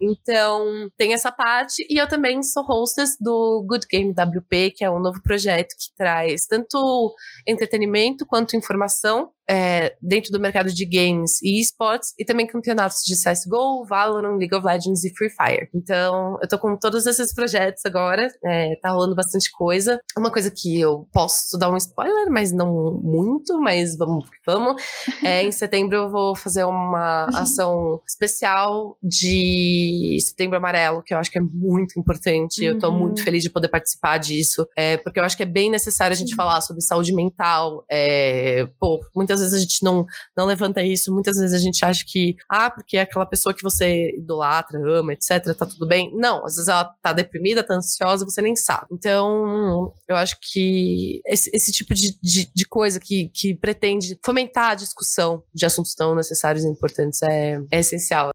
então, 0.00 0.90
tem 0.96 1.14
essa 1.14 1.32
parte. 1.32 1.86
E 1.88 2.00
eu 2.00 2.08
também 2.08 2.42
sou 2.42 2.64
hostess 2.64 3.16
do 3.20 3.64
Good 3.66 3.86
Game 3.90 4.10
WP, 4.12 4.72
que 4.72 4.84
é 4.84 4.90
um 4.90 4.98
novo 4.98 5.22
projeto 5.22 5.74
que 5.78 5.94
traz 5.96 6.46
tanto 6.46 7.14
entretenimento 7.46 8.26
quanto 8.26 8.56
informação 8.56 9.30
é, 9.48 9.94
dentro 10.00 10.30
do 10.32 10.40
mercado 10.40 10.72
de 10.72 10.84
games 10.84 11.40
e 11.42 11.60
esportes, 11.60 12.14
e 12.18 12.24
também 12.24 12.46
campeonatos 12.46 13.02
de 13.04 13.14
CSGO, 13.14 13.84
Valorant, 13.84 14.38
League 14.38 14.54
of 14.54 14.66
Legends 14.66 15.04
e 15.04 15.14
Free 15.14 15.30
Fire. 15.30 15.68
Então, 15.74 16.38
eu 16.42 16.48
tô 16.48 16.58
com 16.58 16.76
todos 16.76 17.06
esses 17.06 17.32
projetos 17.34 17.82
agora, 17.84 18.28
é, 18.44 18.76
tá 18.80 18.90
rolando 18.90 19.14
bastante 19.14 19.50
coisa. 19.52 20.00
Uma 20.16 20.30
coisa 20.30 20.50
que 20.50 20.80
eu 20.80 21.06
posso 21.12 21.58
dar 21.58 21.70
um 21.70 21.76
spoiler, 21.76 22.30
mas 22.30 22.52
não 22.52 23.00
muito, 23.02 23.58
mas 23.60 23.96
vamos 23.96 24.24
vamos. 24.46 24.82
É, 25.22 25.42
em 25.42 25.52
setembro 25.52 25.96
eu 25.96 26.10
vou 26.10 26.34
fazer 26.34 26.64
uma 26.64 27.26
ação 27.26 28.00
especial 28.06 28.96
de 29.02 30.18
Setembro 30.20 30.56
Amarelo, 30.56 31.02
que 31.02 31.14
eu 31.14 31.18
acho 31.18 31.30
que 31.30 31.38
é 31.38 31.42
muito 31.42 31.98
importante. 31.98 32.60
Uhum. 32.62 32.68
Eu 32.68 32.78
tô 32.78 32.90
muito 32.92 33.18
uhum. 33.18 33.24
feliz 33.24 33.42
de 33.42 33.50
poder 33.50 33.68
participar 33.68 34.18
disso, 34.18 34.66
é, 34.76 34.96
porque 34.96 35.18
eu 35.18 35.24
acho 35.24 35.36
que 35.36 35.42
é 35.42 35.46
bem 35.46 35.70
necessário 35.70 36.14
a 36.14 36.16
gente 36.16 36.34
falar 36.34 36.60
sobre 36.60 36.82
saúde 36.82 37.12
mental. 37.12 37.84
É, 37.90 38.68
pô, 38.78 39.00
muitas 39.14 39.33
muitas 39.34 39.40
vezes 39.40 39.54
a 39.54 39.60
gente 39.60 39.82
não, 39.82 40.06
não 40.36 40.46
levanta 40.46 40.82
isso, 40.82 41.12
muitas 41.12 41.36
vezes 41.38 41.54
a 41.54 41.58
gente 41.58 41.84
acha 41.84 42.04
que, 42.06 42.36
ah, 42.48 42.70
porque 42.70 42.96
é 42.96 43.02
aquela 43.02 43.26
pessoa 43.26 43.54
que 43.54 43.62
você 43.62 44.10
idolatra, 44.16 44.78
ama, 44.84 45.12
etc., 45.12 45.54
tá 45.56 45.66
tudo 45.66 45.86
bem. 45.86 46.12
Não, 46.14 46.44
às 46.44 46.54
vezes 46.54 46.68
ela 46.68 46.84
tá 47.02 47.12
deprimida, 47.12 47.62
tá 47.62 47.74
ansiosa, 47.74 48.24
você 48.24 48.40
nem 48.40 48.56
sabe. 48.56 48.86
Então, 48.92 49.92
eu 50.08 50.16
acho 50.16 50.36
que 50.40 51.20
esse, 51.26 51.50
esse 51.52 51.72
tipo 51.72 51.94
de, 51.94 52.18
de, 52.22 52.50
de, 52.54 52.64
coisa 52.66 53.00
que, 53.00 53.28
que 53.28 53.54
pretende 53.54 54.18
fomentar 54.24 54.70
a 54.70 54.74
discussão 54.74 55.42
de 55.52 55.66
assuntos 55.66 55.94
tão 55.94 56.14
necessários 56.14 56.64
e 56.64 56.68
importantes 56.68 57.22
é, 57.22 57.60
é 57.70 57.80
essencial. 57.80 58.30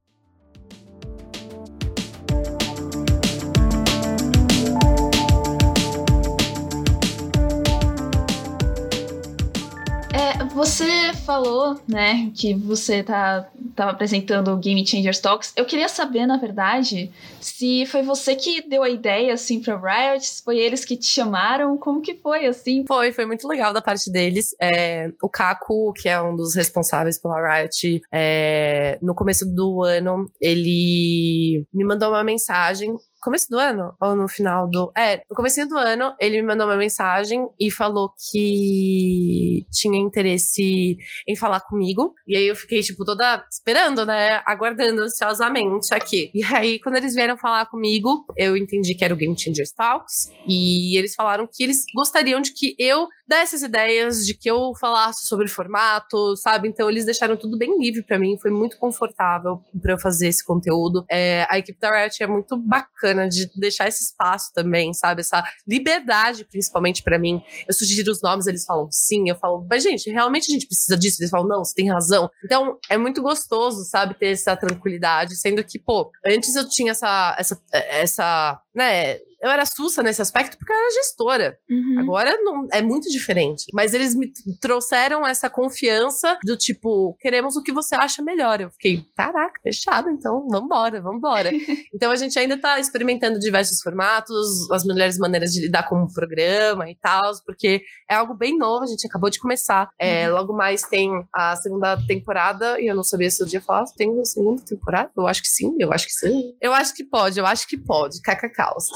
Você 10.59 11.13
falou, 11.25 11.79
né, 11.87 12.29
que 12.35 12.53
você 12.53 13.01
tá 13.01 13.49
tava 13.73 13.91
apresentando 13.91 14.51
o 14.51 14.57
Game 14.57 14.85
Changers 14.85 15.19
Talks. 15.19 15.53
Eu 15.55 15.63
queria 15.63 15.87
saber, 15.87 16.25
na 16.25 16.35
verdade, 16.35 17.09
se 17.39 17.85
foi 17.85 18.01
você 18.01 18.35
que 18.35 18.67
deu 18.67 18.83
a 18.83 18.89
ideia 18.89 19.33
assim 19.33 19.61
para 19.61 19.77
Riot, 19.77 20.25
se 20.25 20.43
foi 20.43 20.57
eles 20.57 20.83
que 20.83 20.97
te 20.97 21.05
chamaram, 21.05 21.77
como 21.77 22.01
que 22.01 22.15
foi 22.15 22.45
assim? 22.45 22.83
Foi, 22.85 23.13
foi 23.13 23.25
muito 23.25 23.47
legal 23.47 23.71
da 23.71 23.81
parte 23.81 24.11
deles. 24.11 24.53
É, 24.61 25.09
o 25.23 25.29
Kaku, 25.29 25.93
que 25.93 26.09
é 26.09 26.21
um 26.21 26.35
dos 26.35 26.55
responsáveis 26.55 27.17
pela 27.17 27.61
Riot, 27.61 28.01
é, 28.11 28.99
no 29.01 29.15
começo 29.15 29.45
do 29.45 29.81
ano, 29.81 30.29
ele 30.41 31.65
me 31.73 31.85
mandou 31.85 32.09
uma 32.09 32.23
mensagem 32.23 32.97
começo 33.19 33.47
do 33.49 33.57
ano, 33.57 33.93
ou 34.01 34.15
no 34.15 34.27
final 34.27 34.69
do. 34.69 34.91
É, 34.95 35.17
no 35.29 35.35
começo 35.35 35.65
do 35.67 35.77
ano, 35.77 36.13
ele 36.19 36.41
me 36.41 36.47
mandou 36.47 36.67
uma 36.67 36.77
mensagem 36.77 37.47
e 37.59 37.69
falou 37.69 38.13
que 38.31 39.65
tinha 39.71 39.97
interesse 39.99 40.97
em 41.27 41.35
falar 41.35 41.61
comigo. 41.61 42.13
E 42.27 42.35
aí 42.35 42.47
eu 42.47 42.55
fiquei, 42.55 42.81
tipo, 42.81 43.03
toda 43.05 43.45
esperando, 43.51 44.05
né? 44.05 44.41
Aguardando 44.45 45.01
ansiosamente 45.01 45.93
aqui. 45.93 46.31
E 46.33 46.43
aí, 46.43 46.79
quando 46.79 46.95
eles 46.95 47.13
vieram 47.13 47.37
falar 47.37 47.65
comigo, 47.65 48.25
eu 48.37 48.55
entendi 48.55 48.95
que 48.95 49.03
era 49.03 49.13
o 49.13 49.17
Game 49.17 49.37
Changers 49.37 49.71
Talks. 49.71 50.31
E 50.47 50.97
eles 50.97 51.13
falaram 51.15 51.47
que 51.51 51.63
eles 51.63 51.83
gostariam 51.93 52.39
de 52.41 52.53
que 52.53 52.75
eu 52.79 53.07
dessas 53.27 53.61
ideias, 53.61 54.25
de 54.25 54.33
que 54.33 54.49
eu 54.49 54.73
falasse 54.79 55.27
sobre 55.27 55.47
formato, 55.47 56.35
sabe? 56.35 56.67
Então 56.67 56.89
eles 56.89 57.05
deixaram 57.05 57.37
tudo 57.37 57.59
bem 57.59 57.77
livre 57.79 58.01
para 58.01 58.17
mim, 58.17 58.39
foi 58.41 58.49
muito 58.49 58.75
confortável 58.79 59.61
para 59.79 59.93
eu 59.93 59.99
fazer 59.99 60.29
esse 60.29 60.43
conteúdo. 60.43 61.05
É, 61.07 61.45
a 61.47 61.59
equipe 61.59 61.79
da 61.79 61.91
Riot 61.91 62.23
é 62.23 62.27
muito 62.27 62.57
bacana 62.57 63.08
de 63.27 63.49
deixar 63.55 63.87
esse 63.87 64.03
espaço 64.03 64.51
também, 64.53 64.93
sabe? 64.93 65.21
Essa 65.21 65.43
liberdade, 65.67 66.45
principalmente 66.45 67.03
para 67.03 67.19
mim. 67.19 67.41
Eu 67.67 67.73
sugiro 67.73 68.11
os 68.11 68.21
nomes, 68.21 68.47
eles 68.47 68.65
falam 68.65 68.87
sim, 68.91 69.29
eu 69.29 69.35
falo, 69.35 69.65
mas 69.69 69.83
gente, 69.83 70.09
realmente 70.09 70.51
a 70.51 70.53
gente 70.53 70.67
precisa 70.67 70.97
disso? 70.97 71.21
Eles 71.21 71.31
falam, 71.31 71.47
não, 71.47 71.63
você 71.63 71.73
tem 71.73 71.89
razão. 71.89 72.29
Então 72.43 72.77
é 72.89 72.97
muito 72.97 73.21
gostoso, 73.21 73.83
sabe, 73.85 74.13
ter 74.13 74.27
essa 74.27 74.55
tranquilidade, 74.55 75.35
sendo 75.35 75.63
que, 75.63 75.79
pô, 75.79 76.11
antes 76.25 76.55
eu 76.55 76.67
tinha 76.67 76.91
essa, 76.91 77.35
essa, 77.37 77.61
essa 77.71 78.61
né, 78.73 79.17
eu 79.41 79.49
era 79.49 79.65
sussa 79.65 80.03
nesse 80.03 80.21
aspecto 80.21 80.57
porque 80.57 80.71
eu 80.71 80.77
era 80.77 80.91
gestora. 80.91 81.57
Uhum. 81.69 81.99
Agora 81.99 82.37
não, 82.41 82.67
é 82.71 82.81
muito 82.81 83.09
diferente. 83.09 83.65
Mas 83.73 83.93
eles 83.93 84.13
me 84.13 84.31
trouxeram 84.59 85.25
essa 85.25 85.49
confiança 85.49 86.37
do 86.43 86.57
tipo, 86.57 87.15
queremos 87.19 87.55
o 87.55 87.63
que 87.63 87.71
você 87.71 87.95
acha 87.95 88.21
melhor. 88.21 88.59
Eu 88.59 88.69
fiquei, 88.71 89.05
caraca, 89.15 89.59
fechado, 89.63 90.09
então 90.09 90.47
vambora, 90.49 91.01
vambora. 91.01 91.51
então 91.93 92.11
a 92.11 92.15
gente 92.15 92.37
ainda 92.37 92.57
tá 92.57 92.79
experimentando 92.79 93.39
diversos 93.39 93.81
formatos, 93.81 94.69
as 94.71 94.83
melhores 94.83 95.17
maneiras 95.17 95.51
de 95.51 95.61
lidar 95.61 95.87
com 95.87 96.03
o 96.03 96.13
programa 96.13 96.89
e 96.89 96.95
tal, 96.95 97.31
porque 97.45 97.81
é 98.09 98.15
algo 98.15 98.33
bem 98.33 98.57
novo, 98.57 98.83
a 98.83 98.87
gente 98.87 99.07
acabou 99.07 99.29
de 99.29 99.39
começar. 99.39 99.89
É, 99.97 100.27
uhum. 100.27 100.35
Logo 100.35 100.53
mais 100.53 100.81
tem 100.81 101.09
a 101.33 101.55
segunda 101.55 101.97
temporada, 102.05 102.79
e 102.79 102.87
eu 102.87 102.95
não 102.95 103.03
sabia 103.03 103.29
se 103.31 103.41
eu 103.41 103.47
dia 103.47 103.61
falar, 103.61 103.85
tem 103.95 104.19
a 104.19 104.25
segunda 104.25 104.61
temporada? 104.63 105.11
Eu 105.15 105.27
acho 105.27 105.41
que 105.41 105.47
sim, 105.47 105.75
eu 105.79 105.93
acho 105.93 106.07
que 106.07 106.13
sim. 106.13 106.55
Eu 106.61 106.73
acho 106.73 106.93
que 106.93 107.03
pode, 107.03 107.39
eu 107.39 107.45
acho 107.45 107.67
que 107.67 107.77
pode, 107.77 108.21
cacacaus. 108.59 108.89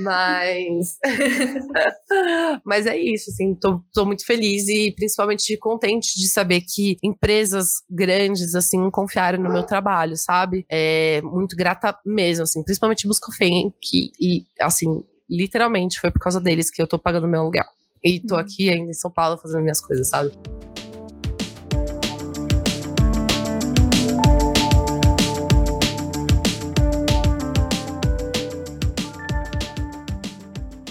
Mas. 0.00 0.98
Mas 2.64 2.86
é 2.86 2.96
isso, 2.96 3.30
assim, 3.30 3.54
tô, 3.54 3.82
tô 3.92 4.06
muito 4.06 4.24
feliz 4.24 4.68
e 4.68 4.92
principalmente 4.92 5.56
contente 5.58 6.18
de 6.18 6.28
saber 6.28 6.62
que 6.62 6.96
empresas 7.02 7.82
grandes, 7.88 8.54
assim, 8.54 8.90
confiaram 8.90 9.42
no 9.42 9.52
meu 9.52 9.62
trabalho, 9.64 10.16
sabe? 10.16 10.64
É 10.68 11.20
muito 11.22 11.54
grata 11.56 11.96
mesmo, 12.04 12.44
assim, 12.44 12.62
principalmente 12.62 13.06
Buscofem, 13.06 13.72
que, 13.80 14.10
e, 14.20 14.46
assim, 14.60 15.04
literalmente 15.28 16.00
foi 16.00 16.10
por 16.10 16.20
causa 16.20 16.40
deles 16.40 16.70
que 16.70 16.80
eu 16.80 16.86
tô 16.86 16.98
pagando 16.98 17.28
meu 17.28 17.40
aluguel. 17.40 17.66
E 18.02 18.18
tô 18.18 18.34
uhum. 18.34 18.40
aqui 18.40 18.70
ainda 18.70 18.90
em 18.90 18.94
São 18.94 19.10
Paulo 19.10 19.36
fazendo 19.36 19.62
minhas 19.62 19.80
coisas, 19.80 20.08
sabe? 20.08 20.32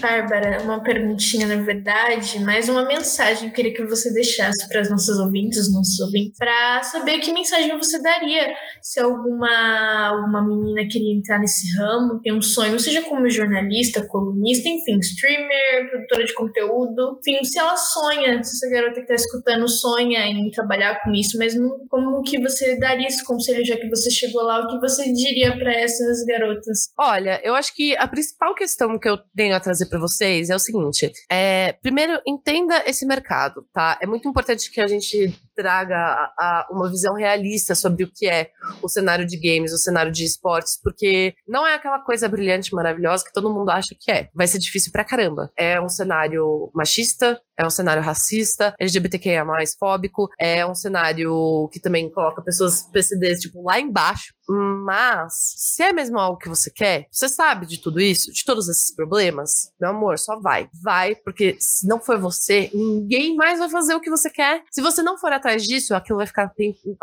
Bárbara, 0.09 0.63
uma 0.63 0.81
perguntinha 0.81 1.45
na 1.45 1.61
verdade, 1.61 2.39
mais 2.39 2.67
uma 2.67 2.83
mensagem 2.83 3.49
eu 3.49 3.53
queria 3.53 3.71
que 3.71 3.85
você 3.85 4.11
deixasse 4.11 4.67
para 4.67 4.81
as 4.81 4.89
nossas 4.89 5.19
ouvintes, 5.19 5.59
os 5.59 5.71
nossos 5.71 5.99
ouvintes, 5.99 6.35
para 6.35 6.81
saber 6.81 7.19
que 7.19 7.31
mensagem 7.31 7.77
você 7.77 8.01
daria 8.01 8.55
se 8.81 8.99
alguma, 8.99 10.07
alguma 10.07 10.41
menina 10.47 10.89
queria 10.89 11.15
entrar 11.15 11.37
nesse 11.37 11.77
ramo, 11.77 12.19
tem 12.23 12.33
um 12.33 12.41
sonho, 12.41 12.79
seja 12.79 13.03
como 13.03 13.29
jornalista, 13.29 14.03
colunista, 14.07 14.67
enfim, 14.67 14.97
streamer, 14.97 15.91
produtora 15.91 16.25
de 16.25 16.33
conteúdo, 16.33 17.19
enfim, 17.19 17.43
se 17.43 17.59
ela 17.59 17.77
sonha, 17.77 18.43
se 18.43 18.55
essa 18.55 18.73
garota 18.73 18.95
que 18.95 19.01
está 19.01 19.13
escutando 19.13 19.67
sonha 19.67 20.25
em 20.25 20.49
trabalhar 20.49 21.03
com 21.03 21.11
isso, 21.11 21.37
mas 21.37 21.53
como 21.87 22.23
que 22.23 22.41
você 22.41 22.79
daria 22.79 23.07
esse 23.07 23.23
conselho, 23.23 23.63
já 23.63 23.77
que 23.77 23.87
você 23.87 24.09
chegou 24.09 24.41
lá, 24.41 24.59
o 24.59 24.67
que 24.69 24.79
você 24.79 25.13
diria 25.13 25.55
para 25.55 25.71
essas 25.71 26.25
garotas? 26.25 26.89
Olha, 26.97 27.39
eu 27.43 27.53
acho 27.53 27.75
que 27.75 27.95
a 27.95 28.07
principal 28.07 28.55
questão 28.55 28.97
que 28.97 29.07
eu 29.07 29.19
tenho 29.35 29.55
a 29.55 29.59
trazer 29.59 29.85
para 29.85 29.98
vocês 29.99 30.49
é 30.49 30.55
o 30.55 30.59
seguinte: 30.59 31.11
é, 31.29 31.73
primeiro, 31.73 32.19
entenda 32.25 32.83
esse 32.87 33.05
mercado, 33.05 33.65
tá? 33.73 33.97
É 34.01 34.07
muito 34.07 34.27
importante 34.27 34.71
que 34.71 34.81
a 34.81 34.87
gente 34.87 35.33
traga 35.55 35.97
a, 35.97 36.33
a 36.39 36.67
uma 36.71 36.89
visão 36.89 37.13
realista 37.13 37.75
sobre 37.75 38.05
o 38.05 38.11
que 38.11 38.27
é 38.27 38.49
o 38.81 38.87
cenário 38.87 39.25
de 39.25 39.37
games, 39.37 39.73
o 39.73 39.77
cenário 39.77 40.11
de 40.11 40.23
esportes, 40.23 40.79
porque 40.81 41.33
não 41.47 41.67
é 41.67 41.75
aquela 41.75 41.99
coisa 41.99 42.29
brilhante, 42.29 42.73
maravilhosa 42.73 43.25
que 43.25 43.33
todo 43.33 43.53
mundo 43.53 43.69
acha 43.69 43.95
que 43.99 44.11
é. 44.11 44.29
Vai 44.33 44.47
ser 44.47 44.59
difícil 44.59 44.91
pra 44.91 45.03
caramba. 45.03 45.51
É 45.57 45.79
um 45.81 45.89
cenário 45.89 46.71
machista, 46.73 47.39
é 47.59 47.65
um 47.65 47.69
cenário 47.69 48.01
racista, 48.01 48.73
LGBTQIA+, 48.79 49.45
fóbico, 49.77 50.29
é 50.39 50.65
um 50.65 50.73
cenário 50.73 51.69
que 51.73 51.79
também 51.79 52.09
coloca 52.09 52.41
pessoas 52.41 52.83
PCDs, 52.83 53.41
tipo, 53.41 53.61
lá 53.61 53.77
embaixo. 53.77 54.33
Mas, 54.47 55.33
se 55.57 55.83
é 55.83 55.91
mesmo 55.91 56.17
algo 56.17 56.39
que 56.39 56.47
você 56.47 56.71
quer, 56.71 57.05
você 57.11 57.27
sabe 57.27 57.65
de 57.65 57.79
tudo 57.79 57.99
isso, 57.99 58.31
de 58.31 58.45
todos 58.45 58.69
esses 58.69 58.95
problemas, 58.95 59.71
meu 59.79 59.89
amor, 59.89 60.17
só 60.17 60.39
vai. 60.39 60.69
Vai, 60.81 61.15
porque 61.15 61.57
se 61.59 61.85
não 61.85 61.99
for 61.99 62.17
você, 62.17 62.71
ninguém 62.73 63.35
mais 63.35 63.59
vai 63.59 63.69
fazer 63.69 63.93
o 63.93 63.99
que 63.99 64.09
você 64.09 64.29
quer. 64.29 64.63
Se 64.71 64.81
você 64.81 65.03
não 65.03 65.17
for 65.17 65.33
atrás 65.33 65.63
disso, 65.63 65.93
aquilo 65.93 66.17
vai 66.17 66.27
ficar, 66.27 66.51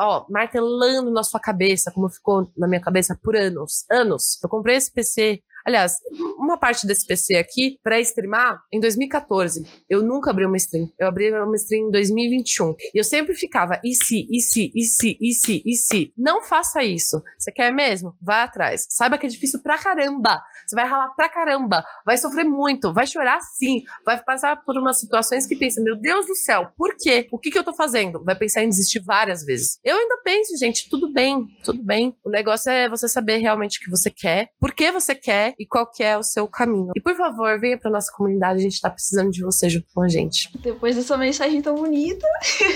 ó, 0.00 0.24
martelando 0.30 1.10
na 1.10 1.22
sua 1.22 1.38
cabeça, 1.38 1.92
como 1.92 2.08
ficou 2.08 2.50
na 2.56 2.66
minha 2.66 2.80
cabeça 2.80 3.16
por 3.22 3.36
anos. 3.36 3.84
Anos. 3.90 4.38
Eu 4.42 4.48
comprei 4.48 4.76
esse 4.76 4.90
PC 4.90 5.42
Aliás, 5.66 5.96
uma 6.38 6.56
parte 6.56 6.86
desse 6.86 7.04
PC 7.04 7.34
aqui, 7.34 7.78
para 7.82 7.98
streamar, 7.98 8.62
em 8.72 8.78
2014. 8.78 9.64
Eu 9.90 10.00
nunca 10.00 10.30
abri 10.30 10.46
uma 10.46 10.56
stream. 10.56 10.88
Eu 10.96 11.08
abri 11.08 11.32
uma 11.32 11.56
stream 11.56 11.88
em 11.88 11.90
2021. 11.90 12.74
E 12.94 12.98
eu 13.00 13.02
sempre 13.02 13.34
ficava, 13.34 13.80
e 13.84 13.92
se, 13.92 14.28
e 14.30 14.40
se, 14.40 14.70
e 14.72 14.84
se, 14.84 15.18
e 15.20 15.32
se, 15.32 15.62
e 15.66 15.74
se. 15.74 16.12
Não 16.16 16.44
faça 16.44 16.84
isso. 16.84 17.20
Você 17.36 17.50
quer 17.50 17.72
mesmo? 17.72 18.16
Vai 18.22 18.42
atrás. 18.42 18.86
Saiba 18.88 19.18
que 19.18 19.26
é 19.26 19.28
difícil 19.28 19.60
pra 19.60 19.76
caramba. 19.76 20.40
Você 20.64 20.76
vai 20.76 20.86
ralar 20.86 21.08
pra 21.16 21.28
caramba. 21.28 21.84
Vai 22.04 22.16
sofrer 22.16 22.44
muito. 22.44 22.92
Vai 22.92 23.06
chorar 23.06 23.40
sim. 23.40 23.82
Vai 24.04 24.22
passar 24.22 24.62
por 24.64 24.78
umas 24.78 25.00
situações 25.00 25.46
que 25.46 25.56
pensa, 25.56 25.82
meu 25.82 25.96
Deus 25.96 26.26
do 26.26 26.36
céu, 26.36 26.70
por 26.76 26.94
quê? 26.96 27.26
O 27.32 27.38
que, 27.38 27.50
que 27.50 27.58
eu 27.58 27.64
tô 27.64 27.74
fazendo? 27.74 28.22
Vai 28.22 28.36
pensar 28.36 28.62
em 28.62 28.68
desistir 28.68 29.00
várias 29.00 29.44
vezes. 29.44 29.80
Eu 29.82 29.96
ainda 29.96 30.20
penso, 30.22 30.56
gente, 30.56 30.88
tudo 30.88 31.12
bem, 31.12 31.44
tudo 31.64 31.82
bem. 31.82 32.16
O 32.24 32.30
negócio 32.30 32.70
é 32.70 32.88
você 32.88 33.08
saber 33.08 33.38
realmente 33.38 33.78
o 33.78 33.82
que 33.82 33.90
você 33.90 34.10
quer, 34.10 34.50
por 34.60 34.72
que 34.72 34.92
você 34.92 35.14
quer 35.14 35.55
e 35.58 35.66
qual 35.66 35.90
que 35.90 36.02
é 36.02 36.16
o 36.16 36.22
seu 36.22 36.46
caminho. 36.46 36.90
E 36.94 37.00
por 37.00 37.14
favor, 37.16 37.58
venha 37.58 37.78
para 37.78 37.90
nossa 37.90 38.12
comunidade, 38.12 38.60
a 38.60 38.62
gente 38.62 38.80
tá 38.80 38.90
precisando 38.90 39.30
de 39.30 39.42
você 39.42 39.68
junto 39.68 39.86
com 39.94 40.02
a 40.02 40.08
gente. 40.08 40.50
Depois 40.58 40.96
dessa 40.96 41.16
mensagem 41.16 41.62
tão 41.62 41.74
bonita, 41.74 42.26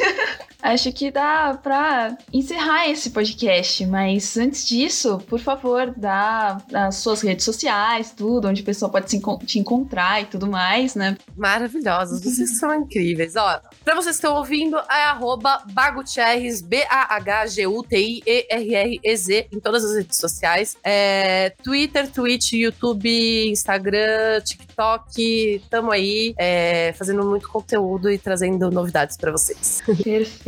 acho 0.62 0.92
que 0.92 1.10
dá 1.10 1.58
para 1.62 2.16
encerrar 2.32 2.88
esse 2.88 3.10
podcast, 3.10 3.84
mas 3.86 4.36
antes 4.36 4.66
disso, 4.66 5.18
por 5.28 5.40
favor, 5.40 5.92
dá 5.96 6.58
as 6.72 6.96
suas 6.96 7.20
redes 7.20 7.44
sociais, 7.44 8.12
tudo, 8.16 8.48
onde 8.48 8.62
a 8.62 8.64
pessoa 8.64 8.90
pode 8.90 9.06
te 9.46 9.58
encontrar 9.58 10.22
e 10.22 10.26
tudo 10.26 10.46
mais, 10.46 10.94
né? 10.94 11.16
Maravilhosos, 11.36 12.22
vocês 12.22 12.58
são 12.58 12.74
incríveis. 12.74 13.34
Ó, 13.36 13.60
para 13.84 13.94
vocês 13.94 14.16
que 14.16 14.26
estão 14.26 14.36
ouvindo, 14.36 14.76
é 14.76 15.04
arroba 15.04 15.62
Bagutierrez, 15.72 16.60
B-A-H-G-U-T-I-E-R-R-E-Z, 16.60 19.46
em 19.52 19.60
todas 19.60 19.84
as 19.84 19.96
redes 19.96 20.16
sociais. 20.16 20.76
É, 20.84 21.50
Twitter, 21.62 22.10
Twitch, 22.10 22.52
YouTube, 22.52 23.50
Instagram, 23.50 24.40
TikTok. 24.42 25.62
Tamo 25.70 25.92
aí 25.92 26.34
é, 26.38 26.92
fazendo 26.98 27.24
muito 27.24 27.48
conteúdo 27.48 28.10
e 28.10 28.18
trazendo 28.18 28.70
novidades 28.70 29.16
para 29.16 29.32
vocês. 29.32 29.82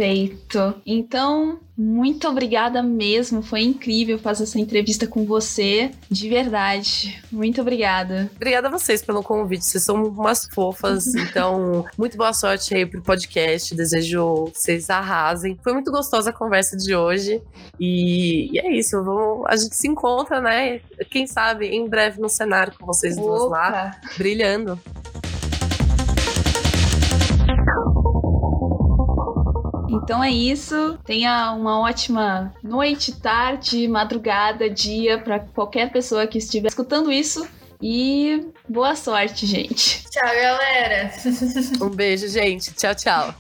Perfeito. 0.03 0.75
Então, 0.85 1.61
muito 1.79 2.27
obrigada 2.27 2.83
mesmo. 2.83 3.41
Foi 3.41 3.63
incrível 3.63 4.19
fazer 4.19 4.43
essa 4.43 4.59
entrevista 4.59 5.07
com 5.07 5.25
você. 5.25 5.93
De 6.11 6.29
verdade. 6.29 7.23
Muito 7.31 7.61
obrigada. 7.61 8.29
Obrigada 8.35 8.67
a 8.67 8.71
vocês 8.71 9.01
pelo 9.01 9.23
convite. 9.23 9.65
Vocês 9.65 9.85
são 9.85 10.05
umas 10.05 10.47
fofas. 10.53 11.13
Então, 11.33 11.87
muito 11.97 12.17
boa 12.17 12.33
sorte 12.33 12.75
aí 12.75 12.85
pro 12.85 13.01
podcast. 13.01 13.75
Desejo 13.75 14.47
que 14.53 14.59
vocês 14.59 14.91
arrasem. 14.91 15.57
Foi 15.63 15.73
muito 15.73 15.91
gostosa 15.91 16.31
a 16.31 16.33
conversa 16.33 16.77
de 16.77 16.95
hoje. 16.95 17.41
E, 17.79 18.51
e 18.53 18.59
é 18.59 18.77
isso. 18.77 19.03
Vamos, 19.03 19.47
a 19.47 19.57
gente 19.57 19.77
se 19.77 19.87
encontra, 19.87 20.41
né? 20.41 20.81
Quem 21.11 21.27
sabe 21.27 21.69
em 21.69 21.89
breve 21.89 22.21
no 22.21 22.29
cenário 22.29 22.73
com 22.79 22.85
vocês 22.85 23.17
Opa. 23.17 23.27
duas 23.27 23.51
lá, 23.51 24.01
brilhando. 24.19 24.79
Então 29.93 30.25
é 30.25 30.31
isso. 30.31 30.99
Tenha 31.05 31.53
uma 31.53 31.81
ótima 31.81 32.53
noite, 32.63 33.13
tarde, 33.21 33.87
madrugada, 33.87 34.71
dia 34.71 35.19
para 35.19 35.41
qualquer 35.41 35.93
pessoa 35.93 36.27
que 36.27 36.39
estiver 36.39 36.69
escutando 36.69 37.13
isso. 37.13 37.47
E 37.81 38.47
boa 38.69 38.95
sorte, 38.95 39.45
gente. 39.45 40.05
Tchau, 40.09 40.23
galera. 40.23 41.13
um 41.83 41.91
beijo, 41.91 42.29
gente. 42.29 42.73
Tchau, 42.73 42.95
tchau. 42.95 43.35